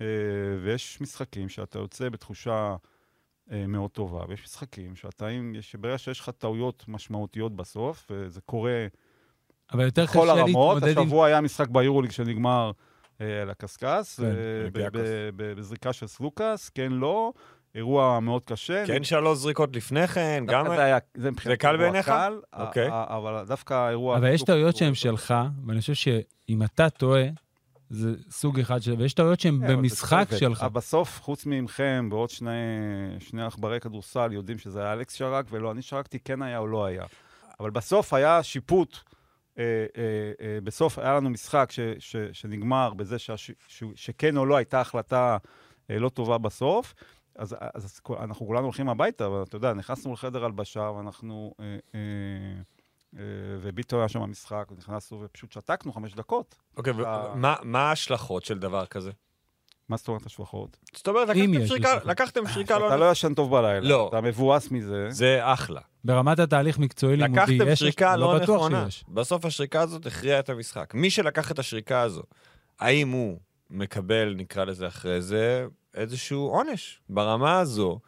[0.00, 0.06] אה,
[0.62, 2.76] ויש משחקים שאתה יוצא בתחושה
[3.52, 8.40] אה, מאוד טובה, ויש משחקים שאתה, אם יש, ברגע שיש לך טעויות משמעותיות בסוף, וזה
[8.40, 8.86] קורה
[9.72, 11.02] אבל יותר בכל הרמות, להתמודד עם...
[11.02, 12.70] השבוע היה משחק ביורוליג שנגמר
[13.20, 14.90] אה, על הקשקש, כן,
[15.36, 17.32] בזריקה של סלוקאס, כן, לא,
[17.74, 18.86] אירוע מאוד קשה.
[18.86, 20.76] כן, שלוש זריקות לפני כן, דווקא גם...
[20.76, 22.06] זה היה, זה מבחינתי קל בעיניך?
[22.06, 22.88] קל, אוקיי.
[22.90, 24.16] אבל דווקא האירוע...
[24.16, 25.34] אבל יש טעויות שהן שלך,
[25.66, 27.24] ואני חושב שאם אתה טועה,
[27.90, 28.94] זה סוג אחד של...
[28.98, 30.28] ויש טעויות שהן אבל זה במשחק.
[30.38, 30.62] שלך.
[30.62, 32.50] אבל בסוף, חוץ ממכם ועוד שני,
[33.18, 36.84] שני עכברי כדורסל, יודעים שזה היה אלכס שרק ולא אני שרקתי, כן היה או לא
[36.84, 37.04] היה.
[37.60, 38.98] אבל בסוף היה שיפוט.
[39.58, 39.64] אה,
[39.96, 40.02] אה,
[40.40, 43.50] אה, בסוף היה לנו משחק ש, ש, שנגמר בזה ש,
[43.94, 45.36] שכן או לא הייתה החלטה
[45.90, 46.94] אה, לא טובה בסוף.
[47.38, 51.54] אז, אז אנחנו כולנו הולכים הביתה, ואתה יודע, נכנסנו לחדר הלבשה, ואנחנו...
[51.60, 52.00] אה, אה,
[53.18, 53.22] אה,
[53.60, 56.54] וביטון היה שם במשחק, ונכנסנו ופשוט שתקנו חמש דקות.
[56.76, 59.10] אוקיי, אתה- ומה מה ההשלכות של דבר כזה?
[59.88, 60.76] מה זאת אומרת השלכות?
[60.94, 61.98] זאת אומרת, לקחתם שריקה.
[62.04, 62.96] לקחתם שריקה אתה לא...
[62.96, 63.88] לא ישן טוב בלילה.
[63.88, 64.06] לא.
[64.08, 65.06] אתה מבואס מזה.
[65.10, 65.80] זה אחלה.
[66.04, 67.78] ברמת התהליך מקצועי לימודי, לקחתם יש...
[67.78, 68.86] שריקה לא בטוח נכונה.
[69.08, 70.94] בסוף השריקה הזאת הכריעה את המשחק.
[70.94, 72.22] מי שלקח את השריקה הזו,
[72.80, 73.38] האם הוא
[73.70, 75.66] מקבל, נקרא לזה אחרי זה,
[75.98, 78.00] איזשהו עונש ברמה הזו,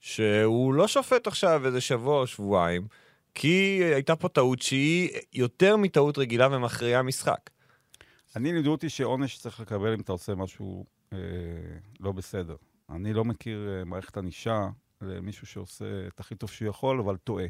[0.00, 2.86] שהוא לא שופט עכשיו איזה שבוע או שבועיים,
[3.34, 7.50] כי הייתה פה טעות שהיא יותר מטעות רגילה ומכריעה משחק.
[8.36, 11.18] אני לימדו אותי שעונש צריך לקבל אם אתה עושה משהו אה,
[12.00, 12.56] לא בסדר.
[12.90, 14.68] אני לא מכיר אה, מערכת ענישה
[15.00, 17.46] למישהו שעושה את הכי טוב שהוא יכול, אבל טועה.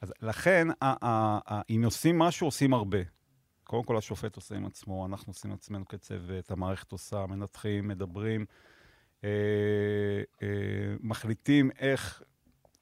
[0.00, 2.98] אז לכן, ה- ה- ה- אם עושים משהו, עושים הרבה.
[3.64, 8.44] קודם כל, השופט עושה עם עצמו, אנחנו עושים עם עצמנו כצוות, המערכת עושה, מנתחים, מדברים,
[11.00, 12.22] מחליטים איך,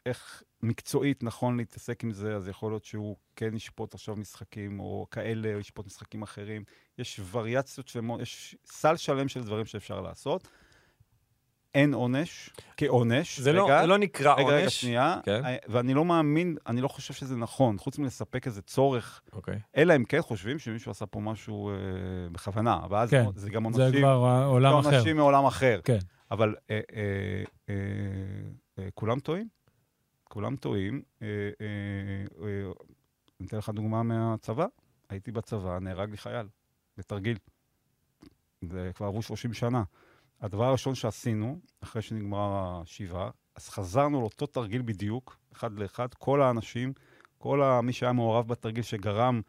[0.07, 5.07] איך מקצועית נכון להתעסק עם זה, אז יכול להיות שהוא כן ישפוט עכשיו משחקים, או
[5.11, 6.65] כאלה, או ישפוט משחקים אחרים.
[6.99, 10.49] יש וריאציות שלמות, יש סל שלם של דברים שאפשר לעשות.
[11.75, 13.41] אין עונש כעונש.
[13.41, 14.61] זה לא, רגע, זה לא נקרא רגע, עונש.
[14.61, 15.21] רגע, שנייה.
[15.23, 15.45] כן.
[15.45, 19.59] אה, ואני לא מאמין, אני לא חושב שזה נכון, חוץ מלספק איזה צורך, אוקיי.
[19.77, 21.75] אלא אם כן חושבים שמישהו עשה פה משהו אה,
[22.33, 24.99] בכוונה, ואז כן, זה גם זה עונשים, כבר עולם לא, אחר.
[24.99, 25.81] אנשים מעולם אחר.
[25.85, 25.99] כן.
[26.31, 27.75] אבל אה, אה, אה,
[28.79, 29.49] אה, כולם טועים,
[30.25, 31.03] כולם טועים.
[31.23, 31.27] אה,
[31.61, 32.73] אה, אה,
[33.41, 34.67] אני אתן לך דוגמה מהצבא.
[35.09, 36.47] הייתי בצבא, נהרג לי חייל,
[36.97, 37.37] בתרגיל.
[38.63, 39.83] זה כבר עברו 30 שנה.
[40.41, 46.93] הדבר הראשון שעשינו, אחרי שנגמרה השבעה, אז חזרנו לאותו תרגיל בדיוק, אחד לאחד, כל האנשים,
[47.39, 47.81] כל.
[47.83, 49.41] מי שהיה מעורב בתרגיל שגרם,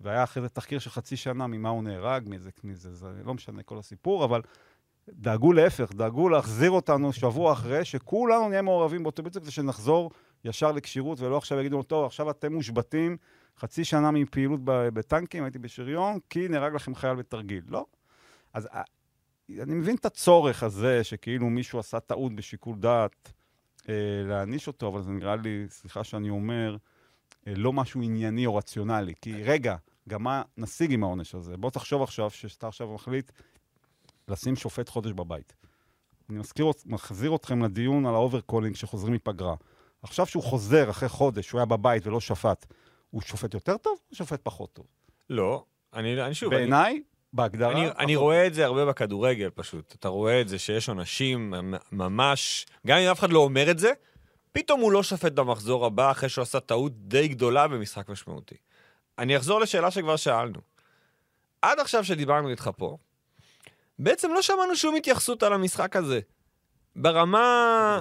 [0.00, 3.62] והיה אחרי זה תחקיר של חצי שנה ממה הוא נהרג, מאיזה, מאיזה, זה לא משנה
[3.62, 4.40] כל הסיפור, אבל
[5.08, 10.10] דאגו להפך, דאגו להחזיר אותנו שבוע אחרי, שכולנו נהיה מעורבים באותו בדיוק, כדי שנחזור
[10.44, 13.16] ישר לכשירות, ולא עכשיו יגידו, טוב, עכשיו אתם מושבתים
[13.58, 17.64] חצי שנה מפעילות בטנקים, הייתי בשריון, כי נהרג לכם חייל בתרגיל.
[17.68, 17.86] לא.
[18.54, 18.82] אז אה,
[19.58, 23.32] אני מבין את הצורך הזה, שכאילו מישהו עשה טעות בשיקול דעת
[23.88, 23.94] אה,
[24.24, 26.76] להעניש אותו, אבל זה נראה לי, סליחה שאני אומר,
[27.46, 29.14] אה, לא משהו ענייני או רציונלי.
[29.20, 29.76] כי רגע,
[30.08, 31.56] גם מה נשיג עם העונש הזה?
[31.56, 33.32] בוא תחשוב עכשיו שאתה עכשיו מחליט
[34.28, 35.52] לשים שופט חודש בבית.
[36.30, 39.54] אני מזכיר, מחזיר אתכם לדיון על ה overcalling שחוזרים מפגרה.
[40.02, 42.66] עכשיו שהוא חוזר אחרי חודש, שהוא היה בבית ולא שפט,
[43.10, 44.86] הוא שופט יותר טוב או שופט פחות טוב?
[45.30, 45.64] לא,
[45.94, 47.02] אני, אני שוב, אני, בעיניי,
[47.32, 47.72] בהגדרה...
[47.72, 48.16] אני, אני.
[48.16, 49.94] רואה את זה הרבה בכדורגל פשוט.
[49.98, 53.78] אתה רואה את זה שיש עונשים ממ- ממש, גם אם אף אחד לא אומר את
[53.78, 53.92] זה,
[54.52, 58.54] פתאום הוא לא שופט במחזור הבא אחרי שהוא עשה טעות די גדולה במשחק משמעותי.
[59.18, 60.60] אני אחזור לשאלה שכבר שאלנו.
[61.62, 62.96] עד עכשיו שדיברנו איתך פה,
[63.98, 66.20] בעצם לא שמענו שום התייחסות על המשחק הזה.
[66.96, 68.00] ברמה...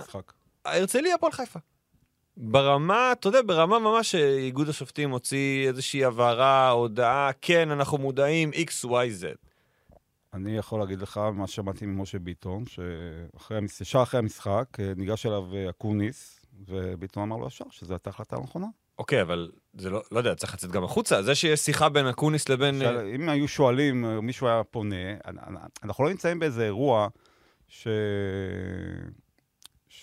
[0.65, 1.60] הרצליה, הפועל חיפה.
[2.41, 8.86] ברמה, אתה יודע, ברמה ממש שאיגוד השופטים הוציא איזושהי הבהרה, הודעה, כן, אנחנו מודעים, x,
[8.86, 8.90] y,
[9.22, 9.26] z.
[10.34, 15.26] אני יכול להגיד לך מה ששמעתי ממשה ביטון, שאחרי, המש- ישר אחרי המשחק אה, ניגש
[15.26, 18.68] אליו אה, אקוניס, וביטון אמר לו ישר שזו הייתה החלטה נכונה.
[18.99, 21.24] אוקיי, אבל זה לא, לא יודע, צריך לצאת גם החוצה.
[21.24, 22.80] זה שיש שיחה בין אקוניס לבין...
[22.80, 24.95] שאל- אם היו שואלים, אה, מישהו היה פונה,
[25.28, 27.07] אנ- אנ- אנחנו לא נמצאים באיזה אירוע
[27.68, 27.88] ש...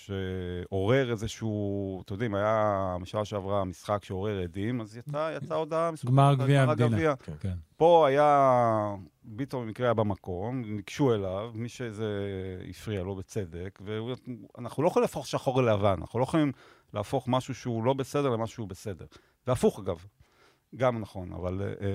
[0.07, 6.13] שעורר איזשהו, אתם יודעים, היה משעה שעברה משחק שעורר עדים, אז יצאה יצא הודעה מסודרת
[6.13, 6.87] גמר גביע המדינה.
[6.87, 7.15] הגביע.
[7.39, 7.53] כן.
[7.77, 12.27] פה היה, ביטון במקרה היה במקום, ניגשו אליו, מי שזה
[12.69, 16.51] הפריע לו בצדק, ואנחנו לא יכולים להפוך שחור ללבן, אנחנו לא יכולים
[16.93, 19.05] להפוך משהו שהוא לא בסדר למשהו שהוא בסדר.
[19.47, 20.05] והפוך אגב,
[20.77, 21.87] גם נכון, אבל אה,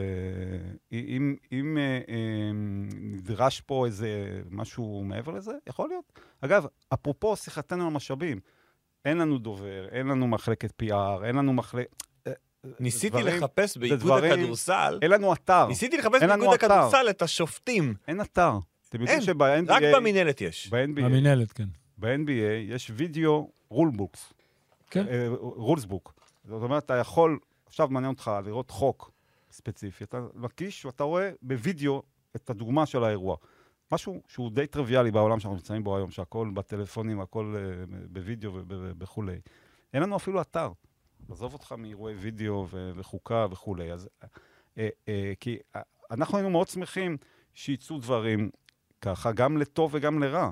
[0.93, 2.51] אם, אם אה, אה,
[3.01, 4.09] נדרש פה איזה
[4.51, 6.21] משהו מעבר לזה, יכול להיות.
[6.41, 8.41] אגב, אפרופו שיחתנו על משאבים,
[9.05, 12.03] אין לנו דובר, אין לנו מחלקת PR, אין לנו מחלקת...
[12.81, 16.55] ניסיתי דברים- לחפש באיגוד דברים- הכדורסל, אין לנו אתר, ניסיתי לחפש באיגוד.
[16.55, 17.95] הכדורסל את השופטים.
[18.09, 18.53] אין אתר.
[18.89, 19.73] אתם יודעים אין, שב-NBA...
[19.73, 20.69] רק במינהלת יש.
[20.69, 21.69] ב-NBA, המינהלת, כן.
[21.99, 22.31] ב-NBA
[22.73, 24.33] יש וידאו rulebooks,
[24.91, 25.05] כן.
[25.39, 26.15] rulesbook.
[26.45, 27.39] זאת אומרת, אתה יכול,
[27.73, 29.11] עכשיו מעניין אותך לראות חוק
[29.51, 32.03] ספציפי, אתה מקיש ואתה רואה בווידאו
[32.37, 33.37] את הדוגמה של האירוע.
[33.93, 38.53] משהו שהוא די טריוויאלי בעולם שאנחנו נמצאים בו היום, שהכל בטלפונים, הכל אה, בווידאו
[38.99, 39.41] וכולי.
[39.95, 40.73] אין לנו אפילו אתר.
[41.31, 43.93] עזוב אותך מאירועי וידאו וחוקה וכולי.
[43.93, 44.09] אז,
[44.79, 45.81] אה, אה, כי אה,
[46.11, 47.17] אנחנו היינו מאוד שמחים
[47.55, 48.51] שיצאו דברים
[49.01, 50.51] ככה, גם לטוב וגם לרע.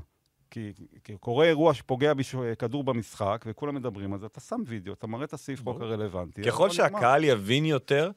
[0.50, 0.72] כי,
[1.04, 5.24] כי קורה אירוע שפוגע בכדור במשחק, וכולם מדברים על זה, אתה שם וידאו, אתה מראה
[5.24, 6.42] את הסעיף חוק הרלוונטי.
[6.42, 6.70] ככל.
[6.70, 8.10] שהקהל יבין יותר,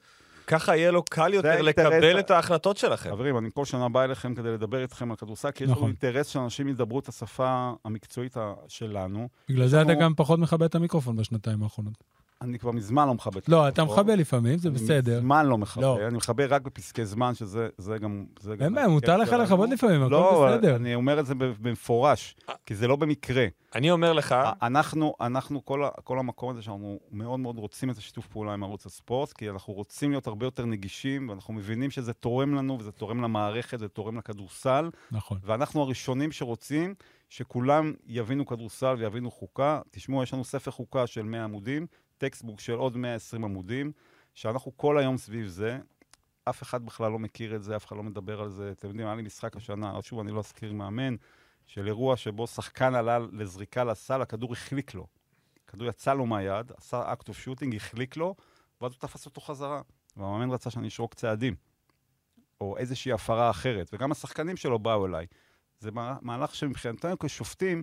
[0.46, 3.10] ככה יהיה לו קל יותר לקבל את ההחלטות שלכם.
[3.10, 5.88] חברים, אני כל שנה בא אליכם כדי לדבר איתכם על כדורסל, כי יש לנו נכון.
[5.88, 8.36] אינטרס שאנשים ידברו את השפה המקצועית
[8.68, 9.28] שלנו.
[9.48, 12.04] בגלל זה אתה גם פחות מכבד את המיקרופון בשנתיים האחרונות.
[12.42, 13.36] אני כבר מזמן לא מכבד.
[13.36, 13.84] את לא, אתה.
[13.84, 15.18] מכבד לפעמים, זה אני בסדר.
[15.18, 16.06] מזמן לא מכבד, לא.
[16.06, 18.24] אני מכבד רק בפסקי זמן, שזה זה גם...
[18.60, 19.32] אין בעיה, מותר לך.
[19.32, 20.76] לכבד לפעמים, הכל לא, בסדר.
[20.76, 22.36] אני אומר את זה במפורש,
[22.66, 23.46] כי זה לא במקרה.
[23.74, 28.26] אני אומר לך, אנחנו, אנחנו כל, כל המקום הזה שאנחנו מאוד מאוד רוצים את השיתוף
[28.26, 32.54] פעולה עם ערוץ הספורט, כי אנחנו רוצים להיות הרבה יותר נגישים, ואנחנו מבינים שזה תורם
[32.54, 35.38] לנו, וזה תורם למערכת, זה תורם לכדורסל, נכון.
[35.44, 36.94] ואנחנו הראשונים שרוצים
[37.28, 39.80] שכולם יבינו כדורסל ויבינו חוקה.
[39.90, 41.86] תשמעו, יש לנו ספר חוקה של 100 עמודים,
[42.18, 43.92] textbook של עוד 120 עמודים,
[44.34, 45.78] שאנחנו כל היום סביב זה.
[46.44, 48.70] אף אחד בכלל לא מכיר את זה, אף אחד לא מדבר על זה.
[48.70, 51.14] אתם יודעים, היה לי משחק השנה, שוב, אני לא אזכיר מאמן,
[51.66, 55.06] של אירוע שבו שחקן עלה לזריקה לסל, הכדור החליק לו.
[55.68, 58.34] הכדור יצא לו מהיד, עשה act of shooting, החליק לו,
[58.80, 59.82] ואז הוא תפס אותו חזרה.
[60.16, 61.54] והמאמן רצה שאני אשרוק צעדים,
[62.60, 65.26] או איזושהי הפרה אחרת, וגם השחקנים שלו באו אליי.
[65.78, 67.82] זה מה- מהלך שמבחינתנו כשופטים,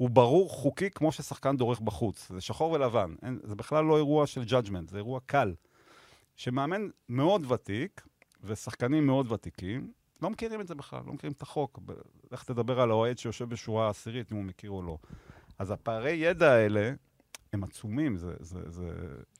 [0.00, 2.28] הוא ברור חוקי כמו ששחקן דורך בחוץ.
[2.32, 5.54] זה שחור ולבן, אין, זה בכלל לא אירוע של judgment, זה אירוע קל.
[6.36, 8.06] שמאמן מאוד ותיק,
[8.44, 11.78] ושחקנים מאוד ותיקים, לא מכירים את זה בכלל, לא מכירים את החוק.
[12.32, 14.98] לך תדבר על האוהד שיושב בשורה העשירית, אם הוא מכיר או לא.
[15.58, 16.92] אז הפערי ידע האלה
[17.52, 18.90] הם עצומים, זה, זה, זה,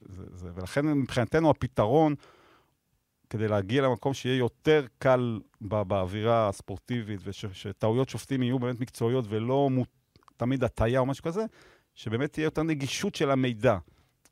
[0.01, 2.15] זה, זה, ולכן מבחינתנו הפתרון,
[3.31, 9.71] כדי להגיע למקום שיהיה יותר קל ב- באווירה הספורטיבית, ושטעויות שופטים יהיו באמת מקצועיות ולא
[9.71, 9.85] מו,
[10.41, 11.45] תמיד הטעיה או משהו כזה,
[11.95, 13.77] שבאמת תהיה יותר נגישות של המידע.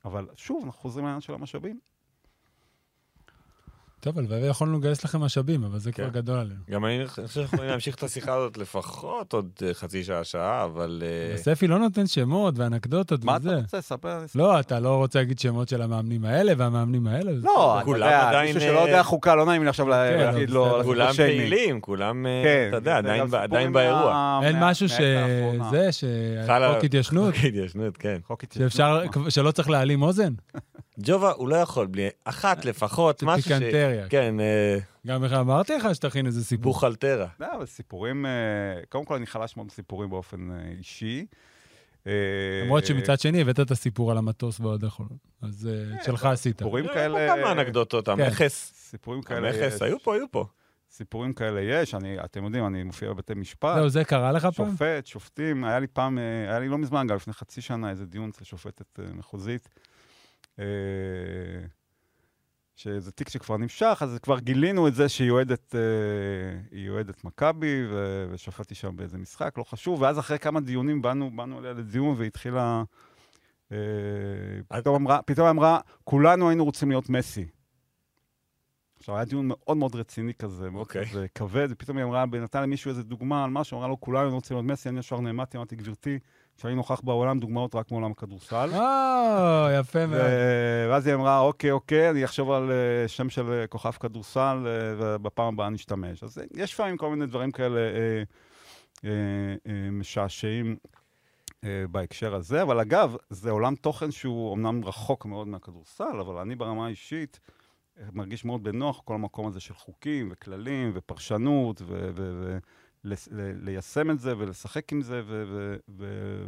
[0.05, 1.78] אבל שוב, אנחנו חוזרים לעניין של המשאבים.
[4.01, 6.11] טוב, הלוואי ויכולנו לגייס לכם משאבים, אבל זה כבר כן.
[6.11, 6.61] גדול עלינו.
[6.70, 10.65] גם אני חושב שאנחנו יכולים להמשיך את השיחה הזאת לפחות עוד אה, חצי שעה, שעה,
[10.65, 11.03] אבל...
[11.07, 13.57] אה, ספי לא נותן שמות ואנקדוטות מה אתה וזה.
[13.57, 13.81] רוצה?
[13.81, 14.19] ספר.
[14.35, 17.33] לא, אתה לא רוצה להגיד שמות של המאמנים האלה והמאמנים האלה?
[17.33, 20.51] לא, אתה יודע, עדיין, מישהו שלא אה, יודע חוקה, לא נעים לי עכשיו כן, להגיד
[20.51, 20.85] לא, לו...
[20.85, 21.12] כולם.
[21.12, 22.97] פעילים, כולם, כן, אתה יודע,
[23.33, 24.41] עדיין באירוע.
[24.43, 24.89] אין משהו.
[24.89, 28.19] שזה, שחוק התיישנות, חוק התיישנות, כן.
[28.27, 28.73] חוק התיישנות.
[28.73, 30.33] שאפשר, שלא צריך להעלים אוזן?
[31.01, 33.53] ג'ובה, הוא לא יכול בלי אחת לפחות, משהו ש...
[33.53, 34.09] פיקנטריה.
[34.09, 36.73] כן, אה, גם איך אמרתי לך שתכין איזה סיפור.
[36.73, 37.27] בוכלטרה.
[37.41, 38.31] לא, אבל סיפורים, אה,
[38.89, 41.27] קודם כל אני חלש מאוד בסיפורים באופן אה, אישי.
[42.65, 45.07] למרות שמצד שני הבאת את הסיפור על המטוס ועוד יכול.
[45.43, 46.59] אז כן, שלך עשית.
[46.59, 47.29] סיפורים היו כאלה...
[47.29, 48.73] פה כמה אנקדוטות, המכס.
[48.75, 49.57] סיפורים כאלה יש.
[49.57, 50.47] המכס, היו פה, היו פה.
[50.91, 53.77] סיפורים כאלה יש, אני, אתם יודעים, אני מופיע בבתי משפט.
[53.77, 54.70] זהו, זה קרה לך פעם?
[54.70, 56.19] שופט, שופטים, היה לי פעם,
[56.49, 59.69] היה לי לא מזמן, גם לפני חצי שנה, איזה דיון אצל שופטת מחוזית,
[62.78, 65.80] שזה תיק שכבר נמשך, אז כבר גילינו את זה שהיא אוהדת, אה,
[66.70, 71.30] היא אוהדת מכבי, ו- ושופטתי שם באיזה משחק, לא חשוב, ואז אחרי כמה דיונים באנו,
[71.36, 72.82] באנו אליה לדיון והיא התחילה...
[73.72, 73.78] אה,
[74.68, 77.47] פתאום אמרה, פתאום אמרה, כולנו היינו רוצים להיות מסי.
[78.98, 81.06] עכשיו, היה דיון מאוד מאוד רציני כזה, מאוד אוקיי.
[81.06, 84.56] כזה כבד, ופתאום היא אמרה, נתן למישהו איזה דוגמה על משהו, אמרה לו, כולנו רוצים
[84.56, 86.18] להיות מסי, אני ישר נעמדתי, אמרתי, גברתי,
[86.59, 88.70] כשאני נוכח בעולם, דוגמאות רק מעולם הכדורסל.
[88.72, 90.20] אה, יפה מאוד.
[90.90, 94.94] ואז היא אמרה, אוקיי, אוקיי, אני אחשוב על אה, שם של אה, כוכב כדורסל, אה,
[94.98, 96.22] ובפעם הבאה נשתמש.
[96.22, 98.22] אז יש לפעמים כל מיני דברים כאלה אה,
[99.05, 99.10] אה,
[99.66, 100.76] אה, משעשעים
[101.90, 106.86] בהקשר הזה, אבל אגב, זה עולם תוכן שהוא אמנם רחוק מאוד מהכדורסל, אבל אני ברמה
[106.86, 107.40] האישית
[108.12, 112.59] מרגיש מאוד בנוח כל המקום הזה של חוקים וכללים ופרשנות, ו...
[113.05, 115.23] ליישם את זה ולשחק עם זה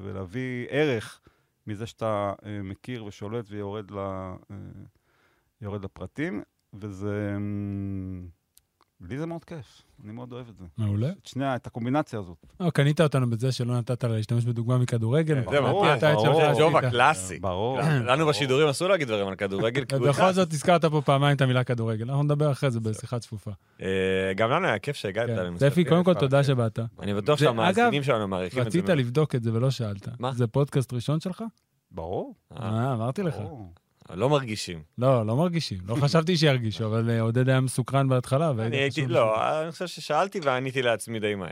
[0.03, 1.21] ולהביא ערך
[1.67, 4.35] מזה שאתה אה, מכיר ושולט ויורד אה,
[5.63, 6.43] לפרטים,
[6.75, 7.37] וזה...
[9.09, 10.65] לי זה מאוד כיף, אני מאוד אוהב את זה.
[10.79, 11.09] מעולה.
[11.09, 12.37] את שני, את הקומבינציה הזאת.
[12.61, 15.35] אה, קנית אותנו בזה שלא נתת לה להשתמש בדוגמה מכדורגל.
[15.35, 16.41] כן, זה ברור, ברור.
[16.41, 16.59] עשית.
[16.59, 17.39] ג'ובה קלאסי.
[17.39, 17.81] ברור.
[17.81, 20.33] לנו בשידורים אסור להגיד דברים על כדורגל, קלאסי.
[20.33, 22.05] זאת הזכרת פה פעמיים את המילה כדורגל.
[22.05, 23.51] אנחנו נדבר אחרי זה בשיחה צפופה.
[23.83, 23.87] אה,
[24.37, 25.59] גם לנו היה כיף שהגעת כן.
[25.59, 26.43] ספי, קודם כל ספי, תודה כן.
[26.43, 26.79] שבאת.
[27.03, 28.69] אני בטוח שהמאזינים אגב, שלנו מעריכים את זה.
[28.69, 28.99] רצית מאוד.
[28.99, 30.09] לבדוק את זה ולא שאלת.
[30.19, 30.33] מה?
[30.33, 31.45] זה פודקאסט ראשון שלך?
[31.91, 32.35] ברור.
[32.53, 33.35] אה, אה, אמרתי לך.
[34.15, 34.83] לא מרגישים.
[34.99, 35.79] לא, לא מרגישים.
[35.87, 38.53] לא חשבתי שירגישו, אבל אה, עודד היה מסוקרן בהתחלה.
[38.57, 39.61] והייתי אני הייתי, חשוב לא.
[39.63, 41.51] אני חושב ששאלתי ועניתי לעצמי די מהר.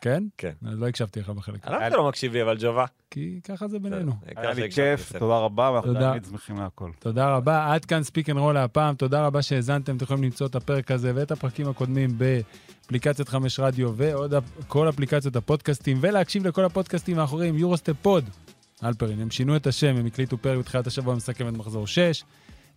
[0.00, 0.22] כן?
[0.38, 0.52] כן.
[0.68, 1.66] אז לא הקשבתי לך בחלק.
[1.66, 2.84] למה אתה לא מקשיב לי אבל ג'ובה?
[3.10, 4.12] כי ככה זה בינינו.
[4.36, 5.12] היה לי כיף.
[5.18, 5.94] תודה רבה, ואנחנו.
[5.94, 6.90] תמיד שמחים להכל.
[6.98, 7.72] תודה רבה.
[7.72, 8.94] עד כאן פיק אנד רול להפעם.
[8.94, 9.96] תודה רבה שהאזנתם.
[9.96, 14.34] אתם יכולים למצוא את הפרק הזה ואת הפרקים הקודמים באפליקציית 5 רדיו ועוד
[14.68, 18.24] כל אפליקציות הפודקאסטים, ולהקשיב לכל הפודקאסטים האחרים, יורוסטפ פוד.
[18.84, 22.24] אלפרין, הם שינו את השם, הם הקליטו פרק בתחילת השבוע, מסכם את מחזור 6.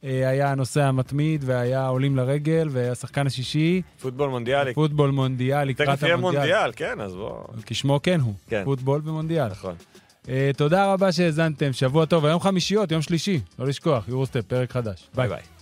[0.03, 4.73] אה, היה הנושא המתמיד, והיה עולים לרגל, והשחקן השישי, פוטבול מונדיאלי.
[4.73, 6.41] פוטבול מונדיאל, לקראת תכף יהיה המונדיאל.
[6.41, 7.43] מונדיאל, כן, אז בוא.
[7.65, 8.61] כשמו כן הוא, כן.
[8.65, 9.47] פוטבול ומונדיאל.
[9.47, 9.75] נכון.
[10.30, 15.09] אה, תודה רבה שהאזנתם, שבוע טוב, היום חמישיות, יום שלישי, לא לשכוח, יורוסטפ, פרק חדש.
[15.15, 15.27] ביי.
[15.27, 15.52] ביי ביי.